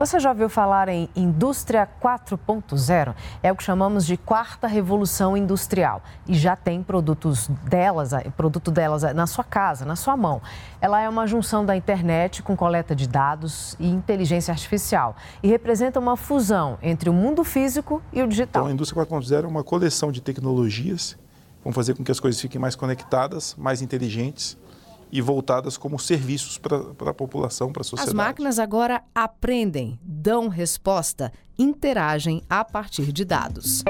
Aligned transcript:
Você 0.00 0.18
já 0.18 0.30
ouviu 0.30 0.48
falar 0.48 0.88
em 0.88 1.10
indústria 1.14 1.86
4.0? 2.02 3.14
É 3.42 3.52
o 3.52 3.54
que 3.54 3.62
chamamos 3.62 4.06
de 4.06 4.16
quarta 4.16 4.66
revolução 4.66 5.36
industrial 5.36 6.02
e 6.26 6.32
já 6.32 6.56
tem 6.56 6.82
produtos 6.82 7.48
delas, 7.68 8.12
produto 8.34 8.70
delas 8.70 9.02
na 9.14 9.26
sua 9.26 9.44
casa, 9.44 9.84
na 9.84 9.96
sua 9.96 10.16
mão. 10.16 10.40
Ela 10.80 11.02
é 11.02 11.06
uma 11.06 11.26
junção 11.26 11.66
da 11.66 11.76
internet 11.76 12.42
com 12.42 12.56
coleta 12.56 12.96
de 12.96 13.06
dados 13.06 13.76
e 13.78 13.90
inteligência 13.90 14.50
artificial 14.52 15.14
e 15.42 15.48
representa 15.48 16.00
uma 16.00 16.16
fusão 16.16 16.78
entre 16.80 17.10
o 17.10 17.12
mundo 17.12 17.44
físico 17.44 18.02
e 18.10 18.22
o 18.22 18.26
digital. 18.26 18.62
Então, 18.62 18.70
a 18.70 18.72
indústria 18.72 19.04
4.0 19.04 19.44
é 19.44 19.46
uma 19.46 19.62
coleção 19.62 20.10
de 20.10 20.22
tecnologias 20.22 21.12
que 21.58 21.64
vão 21.64 21.74
fazer 21.74 21.92
com 21.92 22.02
que 22.02 22.10
as 22.10 22.18
coisas 22.18 22.40
fiquem 22.40 22.58
mais 22.58 22.74
conectadas, 22.74 23.54
mais 23.58 23.82
inteligentes 23.82 24.56
e 25.12 25.20
voltadas 25.20 25.76
como 25.76 25.98
serviços 25.98 26.58
para 26.58 27.10
a 27.10 27.14
população, 27.14 27.72
para 27.72 27.82
a 27.82 27.84
sociedade. 27.84 28.10
As 28.10 28.14
máquinas 28.14 28.58
agora 28.58 29.02
aprendem, 29.14 29.98
dão 30.02 30.48
resposta, 30.48 31.32
interagem 31.58 32.42
a 32.48 32.64
partir 32.64 33.12
de 33.12 33.24
dados. 33.24 33.82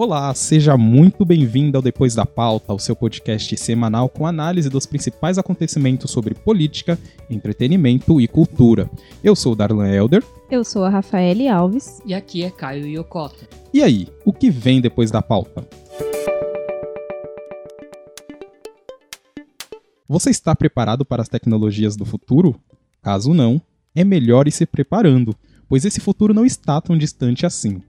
Olá, 0.00 0.32
seja 0.32 0.76
muito 0.76 1.24
bem-vindo 1.24 1.76
ao 1.76 1.82
Depois 1.82 2.14
da 2.14 2.24
Pauta, 2.24 2.72
o 2.72 2.78
seu 2.78 2.94
podcast 2.94 3.56
semanal 3.56 4.08
com 4.08 4.28
análise 4.28 4.70
dos 4.70 4.86
principais 4.86 5.38
acontecimentos 5.38 6.12
sobre 6.12 6.36
política, 6.36 6.96
entretenimento 7.28 8.20
e 8.20 8.28
cultura. 8.28 8.88
Eu 9.24 9.34
sou 9.34 9.54
o 9.54 9.56
Darlan 9.56 9.88
Elder. 9.88 10.24
Eu 10.48 10.62
sou 10.62 10.84
a 10.84 10.88
Rafaele 10.88 11.48
Alves. 11.48 12.00
E 12.06 12.14
aqui 12.14 12.44
é 12.44 12.50
Caio 12.52 12.86
Yokota. 12.86 13.48
E 13.74 13.82
aí, 13.82 14.06
o 14.24 14.32
que 14.32 14.52
vem 14.52 14.80
depois 14.80 15.10
da 15.10 15.20
pauta? 15.20 15.66
Você 20.08 20.30
está 20.30 20.54
preparado 20.54 21.04
para 21.04 21.22
as 21.22 21.28
tecnologias 21.28 21.96
do 21.96 22.04
futuro? 22.04 22.54
Caso 23.02 23.34
não, 23.34 23.60
é 23.96 24.04
melhor 24.04 24.46
ir 24.46 24.52
se 24.52 24.64
preparando, 24.64 25.34
pois 25.68 25.84
esse 25.84 25.98
futuro 25.98 26.32
não 26.32 26.46
está 26.46 26.80
tão 26.80 26.96
distante 26.96 27.44
assim. 27.44 27.82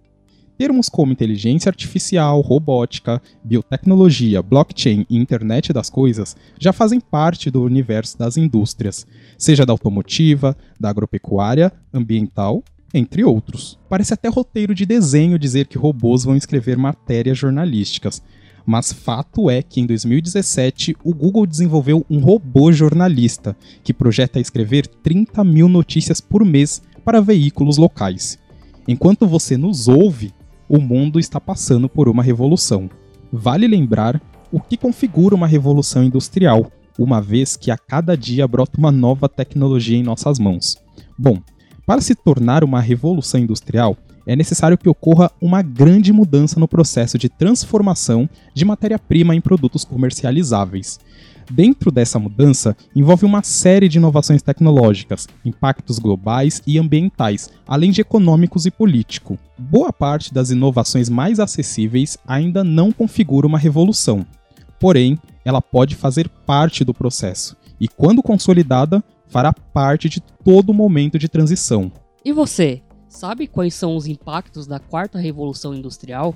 Termos 0.59 0.89
como 0.89 1.13
inteligência 1.13 1.69
artificial, 1.69 2.41
robótica, 2.41 3.21
biotecnologia, 3.41 4.43
blockchain 4.43 5.05
e 5.09 5.15
internet 5.15 5.71
das 5.71 5.89
coisas 5.89 6.35
já 6.59 6.73
fazem 6.73 6.99
parte 6.99 7.49
do 7.49 7.63
universo 7.63 8.19
das 8.19 8.35
indústrias, 8.35 9.07
seja 9.37 9.65
da 9.65 9.71
automotiva, 9.71 10.57
da 10.77 10.89
agropecuária, 10.89 11.71
ambiental, 11.93 12.61
entre 12.93 13.23
outros. 13.23 13.79
Parece 13.87 14.13
até 14.13 14.27
roteiro 14.27 14.75
de 14.75 14.85
desenho 14.85 15.39
dizer 15.39 15.65
que 15.65 15.77
robôs 15.77 16.25
vão 16.25 16.35
escrever 16.35 16.77
matérias 16.77 17.37
jornalísticas, 17.37 18.21
mas 18.65 18.91
fato 18.91 19.49
é 19.49 19.61
que 19.61 19.79
em 19.79 19.85
2017 19.85 20.97
o 21.05 21.13
Google 21.13 21.47
desenvolveu 21.47 22.05
um 22.09 22.19
robô 22.19 22.69
jornalista 22.69 23.55
que 23.81 23.93
projeta 23.93 24.41
escrever 24.41 24.85
30 24.87 25.41
mil 25.41 25.69
notícias 25.69 26.19
por 26.19 26.43
mês 26.43 26.81
para 27.05 27.21
veículos 27.21 27.77
locais. 27.77 28.37
Enquanto 28.85 29.25
você 29.25 29.55
nos 29.55 29.87
ouve, 29.87 30.33
o 30.69 30.79
mundo 30.79 31.19
está 31.19 31.41
passando 31.41 31.89
por 31.89 32.07
uma 32.07 32.21
revolução. 32.21 32.89
Vale 33.33 33.67
lembrar 33.67 34.21
o 34.51 34.59
que 34.59 34.77
configura 34.77 35.35
uma 35.35 35.47
revolução 35.47 36.03
industrial, 36.03 36.71
uma 36.97 37.19
vez 37.19 37.57
que 37.57 37.71
a 37.71 37.77
cada 37.77 38.15
dia 38.15 38.47
brota 38.47 38.77
uma 38.77 38.91
nova 38.91 39.27
tecnologia 39.27 39.97
em 39.97 40.03
nossas 40.03 40.37
mãos. 40.37 40.77
Bom, 41.17 41.39
para 41.85 42.01
se 42.01 42.13
tornar 42.13 42.63
uma 42.63 42.79
revolução 42.79 43.39
industrial, 43.39 43.97
é 44.27 44.35
necessário 44.35 44.77
que 44.77 44.87
ocorra 44.87 45.31
uma 45.41 45.63
grande 45.63 46.13
mudança 46.13 46.59
no 46.59 46.67
processo 46.67 47.17
de 47.17 47.29
transformação 47.29 48.29
de 48.53 48.63
matéria-prima 48.63 49.35
em 49.35 49.41
produtos 49.41 49.83
comercializáveis. 49.83 50.99
Dentro 51.49 51.89
dessa 51.89 52.19
mudança, 52.19 52.77
envolve 52.95 53.25
uma 53.25 53.41
série 53.41 53.89
de 53.89 53.97
inovações 53.97 54.41
tecnológicas, 54.43 55.27
impactos 55.43 55.97
globais 55.97 56.61
e 56.65 56.77
ambientais, 56.77 57.49
além 57.67 57.89
de 57.89 58.01
econômicos 58.01 58.67
e 58.67 58.71
político. 58.71 59.37
Boa 59.57 59.91
parte 59.91 60.31
das 60.31 60.51
inovações 60.51 61.09
mais 61.09 61.39
acessíveis 61.39 62.19
ainda 62.27 62.63
não 62.63 62.91
configura 62.91 63.47
uma 63.47 63.57
revolução. 63.57 64.23
Porém, 64.79 65.17
ela 65.43 65.59
pode 65.61 65.95
fazer 65.95 66.29
parte 66.29 66.85
do 66.85 66.93
processo 66.93 67.57
e, 67.79 67.87
quando 67.87 68.21
consolidada, 68.21 69.03
fará 69.27 69.51
parte 69.51 70.07
de 70.07 70.19
todo 70.21 70.73
momento 70.73 71.17
de 71.17 71.27
transição. 71.27 71.91
E 72.23 72.31
você, 72.31 72.83
sabe 73.07 73.47
quais 73.47 73.73
são 73.73 73.95
os 73.95 74.05
impactos 74.05 74.67
da 74.67 74.79
quarta 74.79 75.17
revolução 75.17 75.73
industrial? 75.73 76.35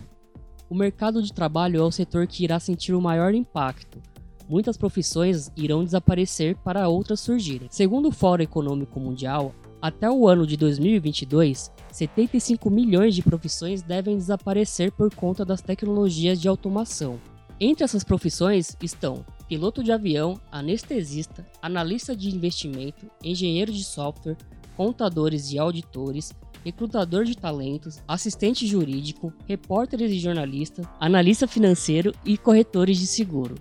O 0.68 0.74
mercado 0.76 1.22
de 1.22 1.32
trabalho 1.32 1.80
é 1.80 1.84
o 1.84 1.92
setor 1.92 2.26
que 2.26 2.44
irá 2.44 2.60
sentir 2.60 2.96
o 2.96 3.02
maior 3.02 3.36
impacto 3.36 4.02
muitas 4.48 4.78
profissões 4.78 5.52
irão 5.56 5.84
desaparecer 5.84 6.56
para 6.58 6.88
outras 6.88 7.20
surgirem. 7.20 7.68
Segundo 7.70 8.10
o 8.10 8.12
Fórum 8.12 8.44
Econômico 8.44 9.00
Mundial, 9.00 9.54
até 9.82 10.10
o 10.10 10.28
ano 10.28 10.48
de 10.48 10.56
2022, 10.56 11.70
75 11.92 12.70
milhões 12.70 13.14
de 13.14 13.22
profissões 13.22 13.82
devem 13.82 14.16
desaparecer 14.16 14.92
por 14.92 15.14
conta 15.14 15.44
das 15.44 15.62
tecnologias 15.62 16.40
de 16.40 16.48
automação. 16.48 17.20
Entre 17.60 17.84
essas 17.84 18.04
profissões 18.04 18.78
estão 18.82 19.26
piloto 19.48 19.84
de 19.84 19.92
avião, 19.92 20.40
anestesista, 20.52 21.46
analista 21.62 22.16
de 22.16 22.34
investimento, 22.34 23.06
engenheiro 23.24 23.72
de 23.72 23.84
software, 23.84 24.38
contadores 24.76 25.52
e 25.52 25.60
auditores, 25.60 26.34
recrutador 26.64 27.26
de 27.26 27.36
talentos, 27.36 28.00
assistente 28.08 28.66
jurídico, 28.66 29.34
repórteres 29.46 30.12
e 30.12 30.18
jornalistas, 30.18 30.86
analista 31.00 31.46
financeiro 31.46 32.14
e 32.26 32.38
corretores 32.38 32.98
de 32.98 33.06
seguro 33.06 33.56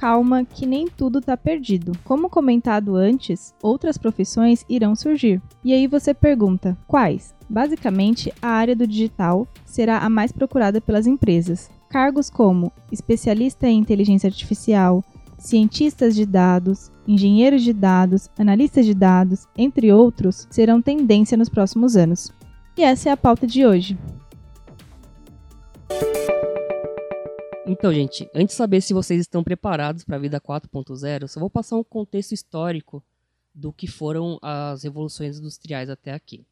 calma 0.00 0.46
que 0.46 0.64
nem 0.64 0.88
tudo 0.88 1.18
está 1.18 1.36
perdido. 1.36 1.92
Como 2.04 2.30
comentado 2.30 2.96
antes, 2.96 3.54
outras 3.62 3.98
profissões 3.98 4.64
irão 4.66 4.96
surgir. 4.96 5.42
E 5.62 5.74
aí 5.74 5.86
você 5.86 6.14
pergunta: 6.14 6.76
quais? 6.86 7.34
Basicamente, 7.48 8.32
a 8.40 8.48
área 8.48 8.74
do 8.74 8.86
digital 8.86 9.46
será 9.66 9.98
a 9.98 10.08
mais 10.08 10.32
procurada 10.32 10.80
pelas 10.80 11.06
empresas. 11.06 11.70
Cargos 11.90 12.30
como 12.30 12.72
especialista 12.90 13.68
em 13.68 13.78
inteligência 13.78 14.28
artificial, 14.28 15.04
cientistas 15.36 16.14
de 16.14 16.24
dados, 16.24 16.90
engenheiros 17.06 17.62
de 17.62 17.74
dados, 17.74 18.30
analistas 18.38 18.86
de 18.86 18.94
dados, 18.94 19.46
entre 19.56 19.92
outros, 19.92 20.46
serão 20.50 20.80
tendência 20.80 21.36
nos 21.36 21.48
próximos 21.50 21.94
anos. 21.94 22.32
E 22.76 22.82
essa 22.82 23.10
é 23.10 23.12
a 23.12 23.16
pauta 23.16 23.46
de 23.46 23.66
hoje. 23.66 23.98
Então, 27.72 27.94
gente, 27.94 28.28
antes 28.34 28.54
de 28.54 28.58
saber 28.58 28.80
se 28.80 28.92
vocês 28.92 29.20
estão 29.20 29.44
preparados 29.44 30.02
para 30.02 30.16
a 30.16 30.18
vida 30.18 30.40
4.0, 30.40 31.28
só 31.28 31.38
vou 31.38 31.48
passar 31.48 31.76
um 31.76 31.84
contexto 31.84 32.32
histórico 32.32 33.00
do 33.54 33.72
que 33.72 33.86
foram 33.86 34.40
as 34.42 34.82
revoluções 34.82 35.38
industriais 35.38 35.88
até 35.88 36.12
aqui. 36.12 36.44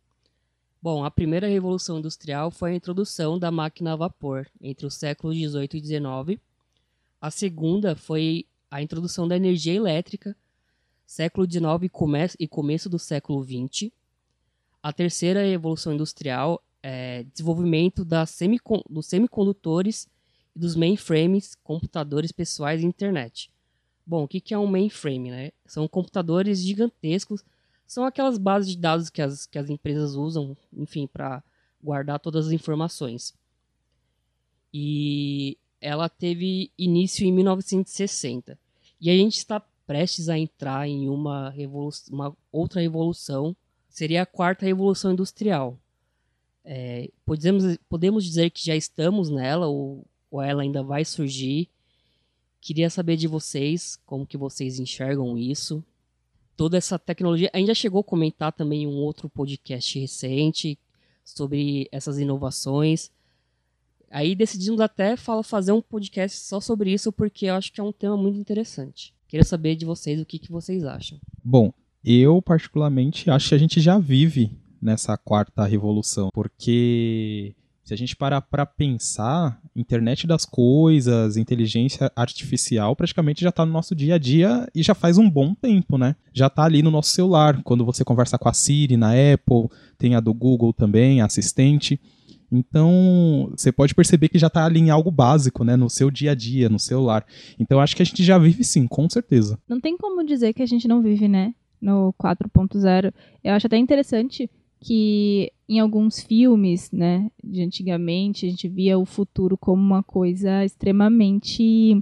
Bom, 0.80 1.04
a 1.04 1.10
primeira 1.10 1.48
revolução 1.48 1.98
industrial 1.98 2.52
foi 2.52 2.70
a 2.70 2.76
introdução 2.76 3.36
da 3.36 3.50
máquina 3.50 3.94
a 3.94 3.96
vapor 3.96 4.46
entre 4.60 4.86
os 4.86 4.94
séculos 4.94 5.36
18 5.36 5.78
e 5.78 5.80
19. 5.80 6.40
A 7.20 7.32
segunda 7.32 7.96
foi 7.96 8.46
a 8.70 8.80
introdução 8.80 9.26
da 9.26 9.34
energia 9.34 9.74
elétrica, 9.74 10.36
século 11.04 11.48
19 11.48 11.86
e, 11.86 11.88
come 11.88 12.28
começo 12.48 12.88
do 12.88 12.96
século 12.96 13.42
20. 13.42 13.92
A 14.80 14.92
terceira 14.92 15.42
revolução 15.42 15.92
industrial 15.92 16.62
é 16.80 17.24
desenvolvimento 17.24 18.04
da 18.04 18.24
semicon 18.24 18.80
dos 18.88 19.06
semicondutores 19.06 20.06
e 20.58 20.60
dos 20.60 20.74
mainframes, 20.74 21.54
computadores 21.62 22.32
pessoais 22.32 22.82
e 22.82 22.86
internet. 22.86 23.48
Bom, 24.04 24.24
o 24.24 24.28
que 24.28 24.52
é 24.52 24.58
um 24.58 24.66
mainframe? 24.66 25.30
Né? 25.30 25.52
São 25.64 25.86
computadores 25.86 26.60
gigantescos, 26.60 27.44
são 27.86 28.04
aquelas 28.04 28.36
bases 28.36 28.72
de 28.72 28.76
dados 28.76 29.08
que 29.08 29.22
as, 29.22 29.46
que 29.46 29.58
as 29.58 29.70
empresas 29.70 30.14
usam, 30.14 30.56
enfim, 30.76 31.06
para 31.06 31.42
guardar 31.82 32.18
todas 32.18 32.48
as 32.48 32.52
informações. 32.52 33.34
E 34.74 35.56
ela 35.80 36.08
teve 36.08 36.70
início 36.76 37.24
em 37.24 37.32
1960. 37.32 38.58
E 39.00 39.10
a 39.10 39.14
gente 39.14 39.36
está 39.36 39.62
prestes 39.86 40.28
a 40.28 40.36
entrar 40.36 40.86
em 40.86 41.08
uma, 41.08 41.54
uma 42.10 42.36
outra 42.52 42.80
revolução, 42.80 43.56
seria 43.88 44.22
a 44.22 44.26
quarta 44.26 44.66
revolução 44.66 45.12
industrial. 45.12 45.78
É, 46.62 47.08
podemos, 47.24 47.78
podemos 47.88 48.24
dizer 48.24 48.50
que 48.50 48.66
já 48.66 48.76
estamos 48.76 49.30
nela, 49.30 49.66
ou 49.66 50.04
ou 50.30 50.42
ela 50.42 50.62
ainda 50.62 50.82
vai 50.82 51.04
surgir. 51.04 51.68
Queria 52.60 52.90
saber 52.90 53.16
de 53.16 53.26
vocês, 53.26 53.98
como 54.04 54.26
que 54.26 54.36
vocês 54.36 54.78
enxergam 54.78 55.38
isso. 55.38 55.82
Toda 56.56 56.76
essa 56.76 56.98
tecnologia, 56.98 57.50
a 57.52 57.58
gente 57.58 57.68
já 57.68 57.74
chegou 57.74 58.00
a 58.00 58.04
comentar 58.04 58.52
também 58.52 58.86
um 58.86 58.96
outro 58.96 59.28
podcast 59.28 59.98
recente 59.98 60.78
sobre 61.24 61.88
essas 61.92 62.18
inovações. 62.18 63.10
Aí 64.10 64.34
decidimos 64.34 64.80
até 64.80 65.16
fazer 65.16 65.72
um 65.72 65.82
podcast 65.82 66.38
só 66.38 66.60
sobre 66.60 66.92
isso, 66.92 67.12
porque 67.12 67.46
eu 67.46 67.54
acho 67.54 67.72
que 67.72 67.80
é 67.80 67.84
um 67.84 67.92
tema 67.92 68.16
muito 68.16 68.38
interessante. 68.38 69.14
Queria 69.28 69.44
saber 69.44 69.76
de 69.76 69.84
vocês 69.84 70.20
o 70.20 70.24
que, 70.24 70.38
que 70.38 70.50
vocês 70.50 70.84
acham. 70.84 71.20
Bom, 71.44 71.72
Eu, 72.04 72.40
particularmente, 72.40 73.28
acho 73.30 73.50
que 73.50 73.54
a 73.54 73.58
gente 73.58 73.80
já 73.80 73.98
vive 73.98 74.50
nessa 74.80 75.16
quarta 75.18 75.64
revolução, 75.64 76.30
porque 76.32 77.54
se 77.88 77.94
a 77.94 77.96
gente 77.96 78.14
parar 78.14 78.42
para 78.42 78.66
pensar, 78.66 79.58
internet 79.74 80.26
das 80.26 80.44
coisas, 80.44 81.38
inteligência 81.38 82.12
artificial, 82.14 82.94
praticamente 82.94 83.40
já 83.40 83.48
está 83.48 83.64
no 83.64 83.72
nosso 83.72 83.94
dia 83.94 84.16
a 84.16 84.18
dia 84.18 84.68
e 84.74 84.82
já 84.82 84.94
faz 84.94 85.16
um 85.16 85.28
bom 85.28 85.54
tempo, 85.54 85.96
né? 85.96 86.14
Já 86.34 86.48
está 86.48 86.64
ali 86.64 86.82
no 86.82 86.90
nosso 86.90 87.12
celular, 87.12 87.62
quando 87.62 87.86
você 87.86 88.04
conversa 88.04 88.36
com 88.36 88.46
a 88.46 88.52
Siri 88.52 88.98
na 88.98 89.12
Apple, 89.12 89.70
tem 89.96 90.14
a 90.14 90.20
do 90.20 90.34
Google 90.34 90.74
também, 90.74 91.22
a 91.22 91.24
assistente. 91.24 91.98
Então, 92.52 93.54
você 93.56 93.72
pode 93.72 93.94
perceber 93.94 94.28
que 94.28 94.38
já 94.38 94.48
está 94.48 94.66
ali 94.66 94.80
em 94.80 94.90
algo 94.90 95.10
básico, 95.10 95.64
né? 95.64 95.74
No 95.74 95.88
seu 95.88 96.10
dia 96.10 96.32
a 96.32 96.34
dia, 96.34 96.68
no 96.68 96.78
celular. 96.78 97.24
Então, 97.58 97.80
acho 97.80 97.96
que 97.96 98.02
a 98.02 98.06
gente 98.06 98.22
já 98.22 98.36
vive 98.36 98.64
sim, 98.64 98.86
com 98.86 99.08
certeza. 99.08 99.58
Não 99.66 99.80
tem 99.80 99.96
como 99.96 100.22
dizer 100.26 100.52
que 100.52 100.62
a 100.62 100.66
gente 100.66 100.86
não 100.86 101.00
vive, 101.00 101.26
né? 101.26 101.54
No 101.80 102.14
4.0. 102.22 103.14
Eu 103.42 103.54
acho 103.54 103.66
até 103.66 103.78
interessante 103.78 104.50
que 104.80 105.52
em 105.68 105.80
alguns 105.80 106.20
filmes, 106.20 106.90
né, 106.90 107.30
de 107.42 107.62
antigamente, 107.62 108.46
a 108.46 108.50
gente 108.50 108.68
via 108.68 108.98
o 108.98 109.04
futuro 109.04 109.56
como 109.56 109.82
uma 109.82 110.02
coisa 110.02 110.64
extremamente 110.64 112.00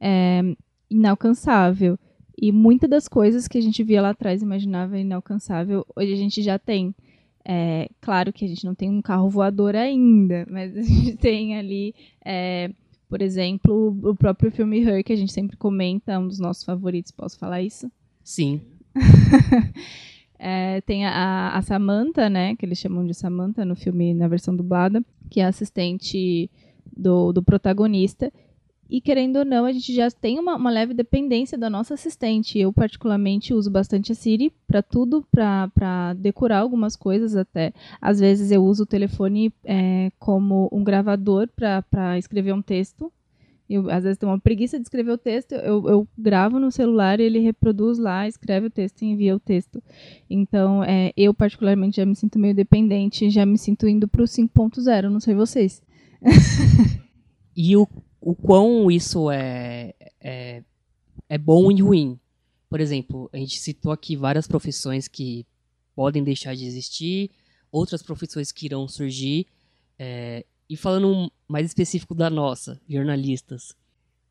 é, 0.00 0.42
inalcançável. 0.90 1.98
E 2.40 2.52
muitas 2.52 2.88
das 2.88 3.08
coisas 3.08 3.46
que 3.46 3.58
a 3.58 3.60
gente 3.60 3.82
via 3.82 4.00
lá 4.00 4.10
atrás 4.10 4.42
imaginava 4.42 4.98
inalcançável, 4.98 5.84
hoje 5.94 6.12
a 6.12 6.16
gente 6.16 6.42
já 6.42 6.58
tem. 6.58 6.94
É, 7.44 7.88
claro 8.00 8.32
que 8.32 8.44
a 8.44 8.48
gente 8.48 8.64
não 8.64 8.74
tem 8.74 8.90
um 8.90 9.02
carro 9.02 9.28
voador 9.28 9.74
ainda, 9.74 10.46
mas 10.50 10.76
a 10.76 10.82
gente 10.82 11.16
tem 11.18 11.56
ali, 11.56 11.94
é, 12.24 12.70
por 13.08 13.22
exemplo, 13.22 13.96
o 14.02 14.14
próprio 14.14 14.50
filme 14.50 14.80
Her, 14.80 15.02
que 15.02 15.12
a 15.12 15.16
gente 15.16 15.32
sempre 15.32 15.56
comenta, 15.56 16.18
um 16.18 16.28
dos 16.28 16.38
nossos 16.38 16.64
favoritos, 16.64 17.10
posso 17.10 17.38
falar 17.38 17.62
isso? 17.62 17.90
Sim. 18.22 18.60
É, 20.38 20.80
tem 20.82 21.04
a, 21.04 21.50
a 21.54 21.62
Samantha, 21.62 22.28
né? 22.30 22.54
Que 22.56 22.64
eles 22.64 22.78
chamam 22.78 23.04
de 23.06 23.14
Samantha 23.14 23.64
no 23.64 23.74
filme, 23.74 24.14
na 24.14 24.28
versão 24.28 24.54
dublada, 24.54 25.02
que 25.28 25.40
é 25.40 25.44
assistente 25.44 26.50
do, 26.96 27.32
do 27.32 27.42
protagonista. 27.42 28.32
E 28.90 29.02
querendo 29.02 29.36
ou 29.36 29.44
não, 29.44 29.66
a 29.66 29.72
gente 29.72 29.94
já 29.94 30.10
tem 30.10 30.38
uma, 30.38 30.56
uma 30.56 30.70
leve 30.70 30.94
dependência 30.94 31.58
da 31.58 31.68
nossa 31.68 31.92
assistente. 31.92 32.58
Eu, 32.58 32.72
particularmente, 32.72 33.52
uso 33.52 33.70
bastante 33.70 34.12
a 34.12 34.14
Siri 34.14 34.50
para 34.66 34.82
tudo, 34.82 35.26
para 35.30 36.14
decorar 36.14 36.60
algumas 36.60 36.96
coisas 36.96 37.36
até. 37.36 37.72
Às 38.00 38.18
vezes 38.18 38.50
eu 38.50 38.64
uso 38.64 38.84
o 38.84 38.86
telefone 38.86 39.52
é, 39.62 40.10
como 40.18 40.70
um 40.72 40.82
gravador 40.82 41.48
para 41.48 42.16
escrever 42.16 42.54
um 42.54 42.62
texto. 42.62 43.12
Eu, 43.68 43.90
às 43.90 44.02
vezes, 44.02 44.16
tenho 44.16 44.32
uma 44.32 44.40
preguiça 44.40 44.78
de 44.78 44.84
escrever 44.84 45.12
o 45.12 45.18
texto, 45.18 45.52
eu, 45.52 45.86
eu 45.88 46.08
gravo 46.16 46.58
no 46.58 46.70
celular 46.70 47.20
ele 47.20 47.38
reproduz 47.38 47.98
lá, 47.98 48.26
escreve 48.26 48.68
o 48.68 48.70
texto 48.70 49.02
e 49.02 49.06
envia 49.06 49.36
o 49.36 49.40
texto. 49.40 49.82
Então, 50.28 50.82
é, 50.82 51.12
eu, 51.16 51.34
particularmente, 51.34 51.98
já 51.98 52.06
me 52.06 52.16
sinto 52.16 52.38
meio 52.38 52.54
dependente, 52.54 53.28
já 53.28 53.44
me 53.44 53.58
sinto 53.58 53.86
indo 53.86 54.08
para 54.08 54.22
o 54.22 54.24
5.0, 54.24 55.10
não 55.10 55.20
sei 55.20 55.34
vocês. 55.34 55.82
e 57.54 57.76
o, 57.76 57.86
o 58.20 58.34
quão 58.34 58.90
isso 58.90 59.30
é, 59.30 59.94
é, 60.20 60.62
é 61.28 61.38
bom 61.38 61.70
e 61.70 61.82
ruim? 61.82 62.18
Por 62.70 62.80
exemplo, 62.80 63.28
a 63.32 63.36
gente 63.36 63.58
citou 63.58 63.92
aqui 63.92 64.16
várias 64.16 64.46
profissões 64.46 65.08
que 65.08 65.46
podem 65.94 66.22
deixar 66.22 66.54
de 66.54 66.64
existir, 66.64 67.30
outras 67.70 68.02
profissões 68.02 68.52
que 68.52 68.66
irão 68.66 68.86
surgir. 68.86 69.46
É, 69.98 70.44
e 70.68 70.76
falando 70.76 71.32
mais 71.46 71.66
específico 71.66 72.14
da 72.14 72.28
nossa, 72.28 72.80
jornalistas, 72.88 73.74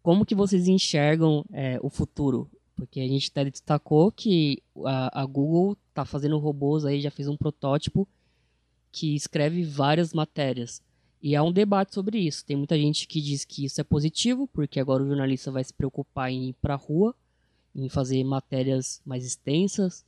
como 0.03 0.25
que 0.25 0.35
vocês 0.35 0.67
enxergam 0.67 1.43
é, 1.51 1.79
o 1.81 1.89
futuro? 1.89 2.49
Porque 2.75 2.99
a 2.99 3.07
gente 3.07 3.29
até 3.31 3.43
destacou 3.43 4.11
que 4.11 4.61
a, 4.85 5.21
a 5.21 5.25
Google 5.25 5.75
está 5.89 6.05
fazendo 6.05 6.37
robôs 6.37 6.85
aí, 6.85 7.01
já 7.01 7.09
fez 7.09 7.27
um 7.27 7.35
protótipo 7.35 8.07
que 8.91 9.15
escreve 9.15 9.63
várias 9.63 10.13
matérias. 10.13 10.81
E 11.21 11.35
há 11.35 11.41
um 11.41 11.51
debate 11.51 11.93
sobre 11.93 12.19
isso. 12.19 12.45
Tem 12.45 12.55
muita 12.55 12.77
gente 12.77 13.07
que 13.07 13.19
diz 13.19 13.43
que 13.43 13.65
isso 13.65 13.81
é 13.81 13.83
positivo, 13.83 14.47
porque 14.47 14.79
agora 14.79 15.03
o 15.03 15.07
jornalista 15.07 15.51
vai 15.51 15.63
se 15.63 15.73
preocupar 15.73 16.31
em 16.31 16.49
ir 16.49 16.53
para 16.61 16.75
a 16.75 16.77
rua, 16.77 17.15
em 17.75 17.89
fazer 17.89 18.23
matérias 18.23 19.01
mais 19.03 19.25
extensas. 19.25 20.05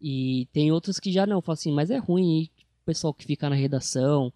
E 0.00 0.48
tem 0.52 0.72
outros 0.72 0.98
que 0.98 1.12
já 1.12 1.26
não, 1.26 1.42
falam 1.42 1.54
assim, 1.54 1.72
mas 1.72 1.90
é 1.90 1.98
ruim 1.98 2.48
o 2.82 2.86
pessoal 2.86 3.12
que 3.12 3.24
fica 3.24 3.50
na 3.50 3.56
redação, 3.56 4.32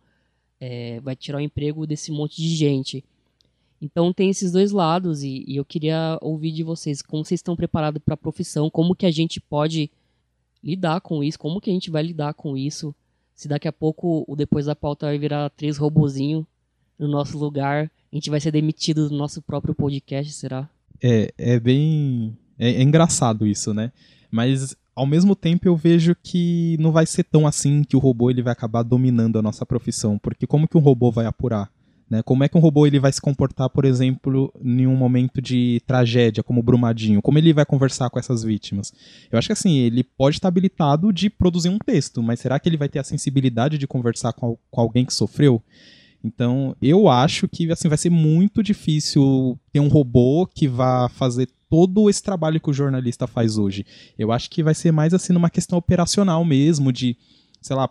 é, 0.62 1.00
vai 1.00 1.16
tirar 1.16 1.38
o 1.38 1.40
emprego 1.40 1.84
desse 1.84 2.12
monte 2.12 2.40
de 2.40 2.54
gente. 2.54 3.04
Então 3.80 4.12
tem 4.12 4.30
esses 4.30 4.52
dois 4.52 4.70
lados 4.70 5.24
e, 5.24 5.44
e 5.44 5.56
eu 5.56 5.64
queria 5.64 6.16
ouvir 6.22 6.52
de 6.52 6.62
vocês 6.62 7.02
como 7.02 7.24
vocês 7.24 7.40
estão 7.40 7.56
preparados 7.56 8.00
para 8.00 8.14
a 8.14 8.16
profissão, 8.16 8.70
como 8.70 8.94
que 8.94 9.04
a 9.04 9.10
gente 9.10 9.40
pode 9.40 9.90
lidar 10.62 11.00
com 11.00 11.24
isso, 11.24 11.36
como 11.36 11.60
que 11.60 11.68
a 11.68 11.72
gente 11.72 11.90
vai 11.90 12.04
lidar 12.04 12.34
com 12.34 12.56
isso, 12.56 12.94
se 13.34 13.48
daqui 13.48 13.66
a 13.66 13.72
pouco 13.72 14.24
o 14.28 14.36
depois 14.36 14.66
da 14.66 14.76
pauta 14.76 15.06
vai 15.06 15.18
virar 15.18 15.50
três 15.50 15.76
robozinho 15.78 16.46
no 16.96 17.08
nosso 17.08 17.36
lugar, 17.36 17.90
a 18.12 18.14
gente 18.14 18.30
vai 18.30 18.38
ser 18.38 18.52
demitido 18.52 19.08
do 19.08 19.16
nosso 19.16 19.42
próprio 19.42 19.74
podcast, 19.74 20.32
será? 20.32 20.70
É, 21.02 21.34
é 21.36 21.58
bem 21.58 22.38
é, 22.56 22.74
é 22.74 22.82
engraçado 22.82 23.44
isso, 23.44 23.74
né? 23.74 23.90
Mas 24.30 24.76
ao 24.94 25.06
mesmo 25.06 25.34
tempo 25.34 25.66
eu 25.66 25.76
vejo 25.76 26.14
que 26.22 26.76
não 26.78 26.92
vai 26.92 27.06
ser 27.06 27.24
tão 27.24 27.46
assim 27.46 27.82
que 27.82 27.96
o 27.96 27.98
robô 27.98 28.30
ele 28.30 28.42
vai 28.42 28.52
acabar 28.52 28.82
dominando 28.82 29.38
a 29.38 29.42
nossa 29.42 29.64
profissão, 29.64 30.18
porque 30.18 30.46
como 30.46 30.68
que 30.68 30.76
um 30.76 30.80
robô 30.80 31.10
vai 31.10 31.26
apurar? 31.26 31.70
Né? 32.12 32.22
Como 32.22 32.44
é 32.44 32.48
que 32.48 32.58
um 32.58 32.60
robô 32.60 32.86
ele 32.86 33.00
vai 33.00 33.10
se 33.10 33.22
comportar, 33.22 33.70
por 33.70 33.86
exemplo, 33.86 34.52
em 34.62 34.86
um 34.86 34.94
momento 34.94 35.40
de 35.40 35.80
tragédia, 35.86 36.42
como 36.42 36.60
o 36.60 36.62
Brumadinho? 36.62 37.22
Como 37.22 37.38
ele 37.38 37.54
vai 37.54 37.64
conversar 37.64 38.10
com 38.10 38.18
essas 38.18 38.42
vítimas? 38.42 38.92
Eu 39.30 39.38
acho 39.38 39.48
que 39.48 39.54
assim, 39.54 39.78
ele 39.78 40.04
pode 40.04 40.36
estar 40.36 40.48
habilitado 40.48 41.10
de 41.10 41.30
produzir 41.30 41.70
um 41.70 41.78
texto, 41.78 42.22
mas 42.22 42.40
será 42.40 42.60
que 42.60 42.68
ele 42.68 42.76
vai 42.76 42.88
ter 42.88 42.98
a 42.98 43.04
sensibilidade 43.04 43.78
de 43.78 43.86
conversar 43.86 44.34
com, 44.34 44.58
com 44.70 44.80
alguém 44.82 45.06
que 45.06 45.14
sofreu? 45.14 45.62
Então, 46.24 46.76
eu 46.80 47.08
acho 47.08 47.48
que 47.48 47.70
assim 47.70 47.88
vai 47.88 47.98
ser 47.98 48.10
muito 48.10 48.62
difícil 48.62 49.58
ter 49.72 49.80
um 49.80 49.88
robô 49.88 50.46
que 50.46 50.69
vá 50.69 51.08
fazer 51.08 51.48
todo 51.69 52.08
esse 52.08 52.22
trabalho 52.22 52.60
que 52.60 52.70
o 52.70 52.72
jornalista 52.74 53.26
faz 53.26 53.58
hoje. 53.58 53.84
Eu 54.19 54.30
acho 54.30 54.50
que 54.50 54.62
vai 54.62 54.74
ser 54.74 54.92
mais 54.92 55.14
assim 55.14 55.32
numa 55.32 55.50
questão 55.50 55.78
operacional 55.78 56.44
mesmo, 56.44 56.92
de, 56.92 57.16
sei 57.60 57.74
lá, 57.74 57.88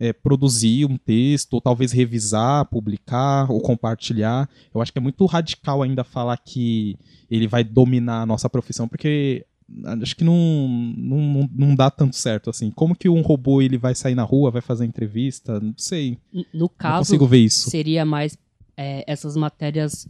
é, 0.00 0.12
produzir 0.12 0.86
um 0.86 0.96
texto, 0.96 1.54
ou 1.54 1.60
talvez 1.60 1.92
revisar, 1.92 2.64
publicar 2.64 3.50
ou 3.50 3.60
compartilhar. 3.60 4.48
Eu 4.74 4.80
acho 4.80 4.92
que 4.92 4.98
é 4.98 5.02
muito 5.02 5.24
radical 5.26 5.82
ainda 5.82 6.02
falar 6.02 6.36
que 6.38 6.96
ele 7.30 7.46
vai 7.46 7.62
dominar 7.62 8.22
a 8.22 8.26
nossa 8.26 8.48
profissão, 8.48 8.88
porque 8.88 9.46
acho 10.02 10.16
que 10.16 10.24
não, 10.24 10.68
não, 10.96 11.50
não 11.52 11.74
dá 11.74 11.90
tanto 11.90 12.16
certo 12.16 12.50
assim. 12.50 12.70
Como 12.70 12.94
que 12.94 13.08
um 13.08 13.20
robô 13.20 13.62
ele 13.62 13.78
vai 13.78 13.94
sair 13.94 14.14
na 14.14 14.22
rua, 14.22 14.50
vai 14.50 14.62
fazer 14.62 14.84
entrevista? 14.84 15.60
Não 15.60 15.74
sei. 15.76 16.18
No 16.52 16.68
caso, 16.68 16.92
não 16.92 16.98
consigo 16.98 17.26
ver 17.26 17.38
isso. 17.38 17.70
seria 17.70 18.04
mais 18.04 18.36
é, 18.76 19.04
essas 19.06 19.36
matérias 19.36 20.08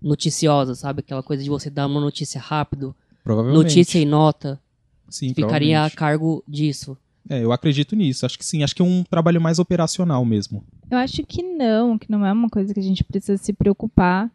noticiosas, 0.00 0.80
sabe? 0.80 1.00
Aquela 1.00 1.22
coisa 1.22 1.42
de 1.42 1.48
você 1.48 1.70
dar 1.70 1.86
uma 1.86 2.00
notícia 2.00 2.40
rápido, 2.40 2.94
notícia 3.26 3.98
e 3.98 4.04
nota. 4.04 4.60
Sim, 5.08 5.32
ficaria 5.32 5.84
a 5.84 5.90
cargo 5.90 6.42
disso. 6.46 6.96
É, 7.28 7.42
eu 7.44 7.52
acredito 7.52 7.94
nisso. 7.94 8.24
Acho 8.24 8.38
que 8.38 8.44
sim. 8.44 8.62
Acho 8.62 8.74
que 8.74 8.82
é 8.82 8.84
um 8.84 9.04
trabalho 9.04 9.40
mais 9.40 9.58
operacional 9.58 10.24
mesmo. 10.24 10.64
Eu 10.90 10.98
acho 10.98 11.22
que 11.24 11.42
não, 11.42 11.98
que 11.98 12.10
não 12.10 12.24
é 12.24 12.32
uma 12.32 12.48
coisa 12.48 12.72
que 12.72 12.80
a 12.80 12.82
gente 12.82 13.04
precisa 13.04 13.36
se 13.36 13.52
preocupar, 13.52 14.30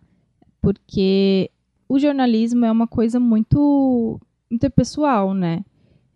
porque 0.62 1.50
o 1.90 1.98
jornalismo 1.98 2.66
é 2.66 2.72
uma 2.72 2.88
coisa 2.88 3.20
muito 3.20 4.20
interpessoal, 4.54 5.34
né? 5.34 5.64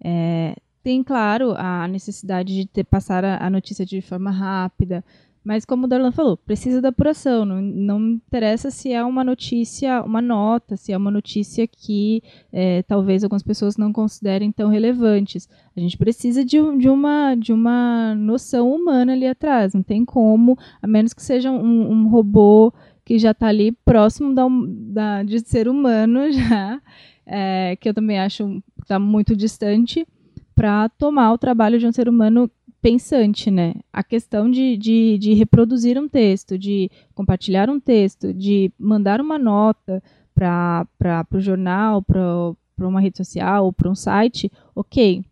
É, 0.03 0.55
tem, 0.83 1.03
claro, 1.03 1.53
a 1.57 1.87
necessidade 1.87 2.55
de 2.55 2.65
ter, 2.65 2.83
passar 2.83 3.25
a, 3.25 3.45
a, 3.45 3.49
notícia 3.49 3.85
de 3.85 4.01
forma 4.01 4.31
rápida, 4.31 5.03
mas 5.43 5.63
como 5.63 5.85
o 5.85 5.87
Darlan 5.87 6.11
falou, 6.11 6.35
precisa 6.35 6.81
da 6.81 6.89
apuração. 6.89 7.45
Não, 7.45 7.61
não 7.61 7.99
interessa 8.11 8.69
se 8.69 8.91
é 8.91 9.03
uma 9.03 9.23
notícia, 9.23 10.03
uma 10.03 10.21
nota, 10.21 10.75
se 10.75 10.91
é 10.91 10.97
uma 10.97 11.09
notícia 11.09 11.65
que 11.65 12.21
é, 12.51 12.83
talvez 12.83 13.23
algumas 13.23 13.43
pessoas 13.43 13.77
não 13.77 13.93
considerem 13.93 14.51
tão 14.51 14.69
relevantes. 14.69 15.47
A 15.75 15.79
gente 15.79 15.97
precisa 15.97 16.43
de, 16.43 16.57
de, 16.77 16.89
uma, 16.89 17.33
de 17.35 17.53
uma 17.53 18.13
noção 18.15 18.69
humana 18.69 19.13
ali 19.13 19.25
atrás. 19.25 19.73
Não 19.73 19.81
tem 19.81 20.03
como, 20.03 20.57
a 20.81 20.87
menos 20.87 21.13
que 21.13 21.23
seja 21.23 21.49
um, 21.49 21.91
um 21.91 22.09
robô 22.09 22.73
que 23.05 23.17
já 23.17 23.31
está 23.31 23.47
ali 23.47 23.71
próximo 23.71 24.35
da, 24.35 24.45
da, 24.49 25.23
de 25.23 25.39
ser 25.39 25.69
humano 25.69 26.27
já 26.31 26.81
é, 27.27 27.75
que 27.75 27.89
eu 27.89 27.93
também 27.93 28.19
acho 28.19 28.47
que 28.77 28.83
está 28.83 28.97
muito 28.97 29.35
distante, 29.35 30.07
para 30.55 30.89
tomar 30.89 31.33
o 31.33 31.37
trabalho 31.37 31.77
de 31.77 31.85
um 31.85 31.91
ser 31.91 32.09
humano 32.09 32.49
pensante, 32.81 33.51
né? 33.51 33.75
A 33.91 34.03
questão 34.03 34.49
de, 34.49 34.77
de, 34.77 35.17
de 35.17 35.33
reproduzir 35.33 35.99
um 35.99 36.07
texto, 36.07 36.57
de 36.57 36.89
compartilhar 37.13 37.69
um 37.69 37.79
texto, 37.79 38.33
de 38.33 38.71
mandar 38.79 39.19
uma 39.21 39.37
nota 39.37 40.01
para 40.33 40.87
o 41.33 41.39
jornal, 41.39 42.01
para 42.01 42.55
uma 42.79 43.01
rede 43.01 43.17
social 43.17 43.65
ou 43.65 43.73
para 43.73 43.89
um 43.89 43.95
site, 43.95 44.51
ok. 44.75 45.23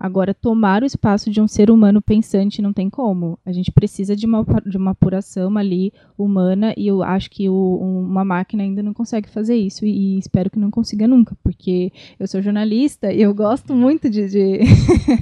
Agora, 0.00 0.32
tomar 0.32 0.84
o 0.84 0.86
espaço 0.86 1.28
de 1.28 1.40
um 1.40 1.48
ser 1.48 1.72
humano 1.72 2.00
pensante 2.00 2.62
não 2.62 2.72
tem 2.72 2.88
como. 2.88 3.36
A 3.44 3.50
gente 3.50 3.72
precisa 3.72 4.14
de 4.14 4.26
uma, 4.26 4.46
de 4.64 4.76
uma 4.76 4.92
apuração 4.92 5.58
ali 5.58 5.92
humana 6.16 6.72
e 6.76 6.86
eu 6.86 7.02
acho 7.02 7.28
que 7.28 7.48
o, 7.48 7.78
uma 8.06 8.24
máquina 8.24 8.62
ainda 8.62 8.80
não 8.80 8.94
consegue 8.94 9.28
fazer 9.28 9.56
isso 9.56 9.84
e, 9.84 10.14
e, 10.14 10.18
espero 10.20 10.50
que 10.50 10.58
não 10.58 10.70
consiga 10.70 11.08
nunca, 11.08 11.36
porque 11.42 11.92
eu 12.16 12.28
sou 12.28 12.40
jornalista 12.40 13.12
e 13.12 13.20
eu 13.20 13.34
gosto 13.34 13.74
muito 13.74 14.08
de, 14.08 14.28
de, 14.28 14.60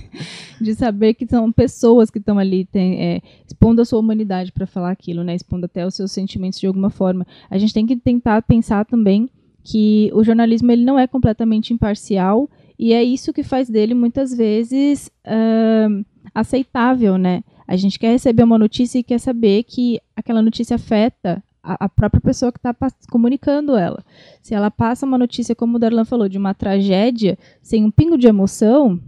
de 0.61 0.75
saber 0.75 1.14
que 1.14 1.26
são 1.26 1.50
pessoas 1.50 2.11
que 2.11 2.18
estão 2.18 2.38
ali 2.38 2.66
tem, 2.66 3.00
é, 3.00 3.23
expondo 3.47 3.80
a 3.80 3.85
sua 3.87 3.99
humanidade 3.99 4.52
para 4.52 4.66
falar 4.66 4.90
aquilo, 4.90 5.25
né? 5.25 5.35
expondo 5.35 5.64
até 5.64 5.87
os 5.87 5.95
seus 5.95 6.12
sentimentos 6.12 6.61
de 6.61 6.66
alguma 6.66 6.90
forma. 6.90 7.26
A 7.49 7.56
gente 7.56 7.73
tem 7.73 7.87
que 7.87 7.97
tentar 7.97 8.42
pensar 8.42 8.85
também 8.85 9.30
que 9.64 10.11
o 10.12 10.23
jornalismo 10.23 10.71
ele 10.71 10.85
não 10.85 10.99
é 10.99 11.06
completamente 11.06 11.73
imparcial 11.73 12.47
e 12.78 12.92
é 12.92 13.02
isso 13.02 13.33
que 13.33 13.42
faz 13.42 13.68
dele 13.68 13.95
muitas 13.95 14.37
vezes 14.37 15.11
uh, 15.26 16.04
aceitável, 16.35 17.16
né? 17.16 17.42
A 17.66 17.76
gente 17.76 17.99
quer 17.99 18.12
receber 18.12 18.42
uma 18.42 18.59
notícia 18.59 18.99
e 18.99 19.02
quer 19.02 19.18
saber 19.18 19.64
que 19.64 20.00
aquela 20.14 20.40
notícia 20.40 20.76
afeta 20.76 21.42
a, 21.62 21.87
a 21.87 21.88
própria 21.88 22.21
pessoa 22.21 22.52
que 22.52 22.59
está 22.59 22.75
comunicando 23.11 23.76
ela. 23.76 24.04
Se 24.40 24.54
ela 24.54 24.71
passa 24.71 25.04
uma 25.04 25.18
notícia, 25.18 25.54
como 25.54 25.76
o 25.76 25.80
Darlan 25.80 26.04
falou, 26.04 26.28
de 26.28 26.38
uma 26.38 26.54
tragédia, 26.54 27.37
sem 27.61 27.85
um 27.85 27.90
pingo 27.90 28.16
de 28.16 28.28
emoção, 28.28 29.00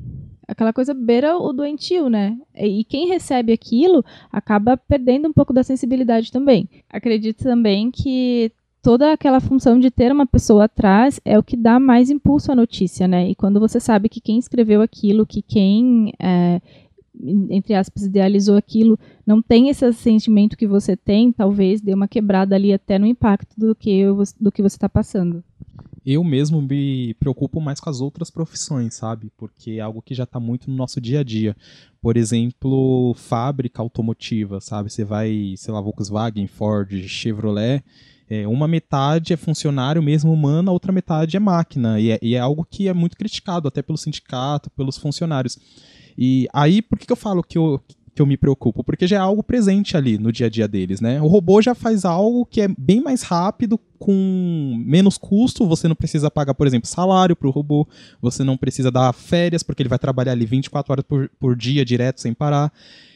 aquela 0.47 0.73
coisa 0.73 0.93
beira 0.93 1.37
o 1.37 1.53
doentio, 1.53 2.09
né? 2.09 2.37
E 2.57 2.83
quem 2.85 3.07
recebe 3.07 3.53
aquilo 3.53 4.05
acaba 4.33 4.77
perdendo 4.77 5.29
um 5.29 5.33
pouco 5.33 5.53
da 5.53 5.63
sensibilidade 5.63 6.33
também. 6.33 6.69
Acredito 6.91 7.45
também 7.45 7.91
que 7.91 8.51
toda 8.83 9.13
aquela 9.13 9.41
função 9.41 9.79
de 9.79 9.91
ter 9.91 10.13
uma 10.13 10.27
pessoa 10.27 10.65
atrás 10.65 11.21
é 11.25 11.39
o 11.39 11.43
que 11.43 11.57
dá 11.57 11.79
mais 11.79 12.11
impulso 12.11 12.53
à 12.53 12.55
notícia, 12.55 13.07
né? 13.09 13.31
E 13.31 13.35
quando 13.35 13.61
você 13.61 13.81
sabe 13.81 14.09
que 14.09 14.21
quem 14.21 14.39
escreveu 14.39 14.81
aquilo, 14.81 15.27
que 15.27 15.43
quem, 15.43 16.13
é, 16.19 16.61
entre 17.51 17.75
aspas, 17.75 18.05
idealizou 18.05 18.57
aquilo, 18.57 18.99
não 19.27 19.43
tem 19.43 19.69
esse 19.69 19.93
sentimento 19.93 20.57
que 20.57 20.67
você 20.67 20.97
tem, 20.97 21.33
talvez 21.33 21.81
dê 21.81 21.93
uma 21.93 22.09
quebrada 22.09 22.55
ali 22.55 22.73
até 22.73 22.99
no 22.99 23.07
impacto 23.07 23.59
do 23.59 23.75
que, 23.75 24.05
do 24.41 24.53
que 24.53 24.63
você 24.63 24.77
está 24.77 24.89
passando. 24.89 25.43
Eu 26.07 26.25
mesmo 26.25 26.63
me 26.63 27.13
preocupo 27.15 27.61
mais 27.61 27.81
com 27.81 27.91
as 27.91 28.01
outras 28.01 28.31
profissões, 28.31 28.95
sabe? 28.95 29.31
Porque 29.37 29.73
é 29.73 29.81
algo 29.81 30.01
que 30.01 30.15
já 30.15 30.25
está 30.25 30.41
muito 30.41 30.71
no 30.71 30.77
nosso 30.77 31.03
dia 31.03 31.21
a 31.21 31.23
dia. 31.23 31.55
Por 32.01 32.17
exemplo, 32.17 33.13
fábrica 33.15 33.83
automotiva, 33.83 34.59
sabe? 34.59 34.91
Você 34.91 35.05
vai, 35.05 35.53
sei 35.59 35.75
lá, 35.75 35.83
Volkswagen, 35.83 36.47
Ford, 36.47 36.91
Chevrolet, 37.07 37.85
é, 38.31 38.47
uma 38.47 38.69
metade 38.69 39.33
é 39.33 39.37
funcionário 39.37 40.03
mesmo 40.03 40.33
humano, 40.33 40.71
a 40.71 40.73
outra 40.73 40.93
metade 40.93 41.37
é 41.37 41.41
máquina. 41.41 41.99
E 41.99 42.11
é, 42.11 42.19
e 42.21 42.35
é, 42.35 42.39
algo 42.39 42.67
que 42.69 42.89
é 42.89 42.93
muito 42.93 43.17
criticado, 43.17 43.69
até 43.69 43.81
pelo 43.81 43.97
sindicato, 43.97 44.71
pelos 44.71 44.99
funcionários. 44.99 45.59
E 46.17 46.47
aí, 46.53 46.83
por 46.83 46.99
que, 46.99 47.07
que 47.07 47.13
eu 47.13 47.17
falo 47.17 47.43
que 47.43 47.57
eu, 47.57 47.81
que 48.15 48.21
eu 48.21 48.27
me 48.27 48.37
preocupo? 48.37 48.85
Porque 48.85 49.07
já 49.07 49.17
é 49.17 49.21
algo 49.21 49.43
presente 49.43 49.97
ali 49.97 50.19
no 50.19 50.31
dia 50.31 50.47
a 50.47 50.51
dia 50.51 50.69
deles, 50.69 51.01
né? 51.01 51.23
O 51.23 51.27
robô 51.27 51.63
já 51.63 51.75
faz 51.75 52.05
algo 52.05 52.45
que 52.45 52.61
é 52.61 52.69
bem 52.77 53.01
mais 53.01 53.23
rápido, 53.23 53.81
com 53.99 54.83
menos 54.85 55.17
custo, 55.17 55.67
você 55.67 55.89
não 55.89 55.97
precisa 55.97 56.31
pagar, 56.31 56.55
por 56.55 56.67
exemplo, 56.67 56.89
salário 56.89 57.35
para 57.35 57.49
o 57.49 57.53
robô, 57.53 57.87
você 58.21 58.45
não 58.45 58.57
precisa 58.57 58.91
dar 58.91 59.13
férias, 59.13 59.63
porque 59.63 59.83
ele 59.83 59.89
vai 59.89 59.99
trabalhar 59.99 60.33
ali 60.33 60.45
24 60.45 60.93
horas 60.93 61.05
por, 61.05 61.31
por 61.39 61.57
dia, 61.57 61.85
direto, 61.85 62.21
sem 62.21 62.35
parar. 62.35 62.73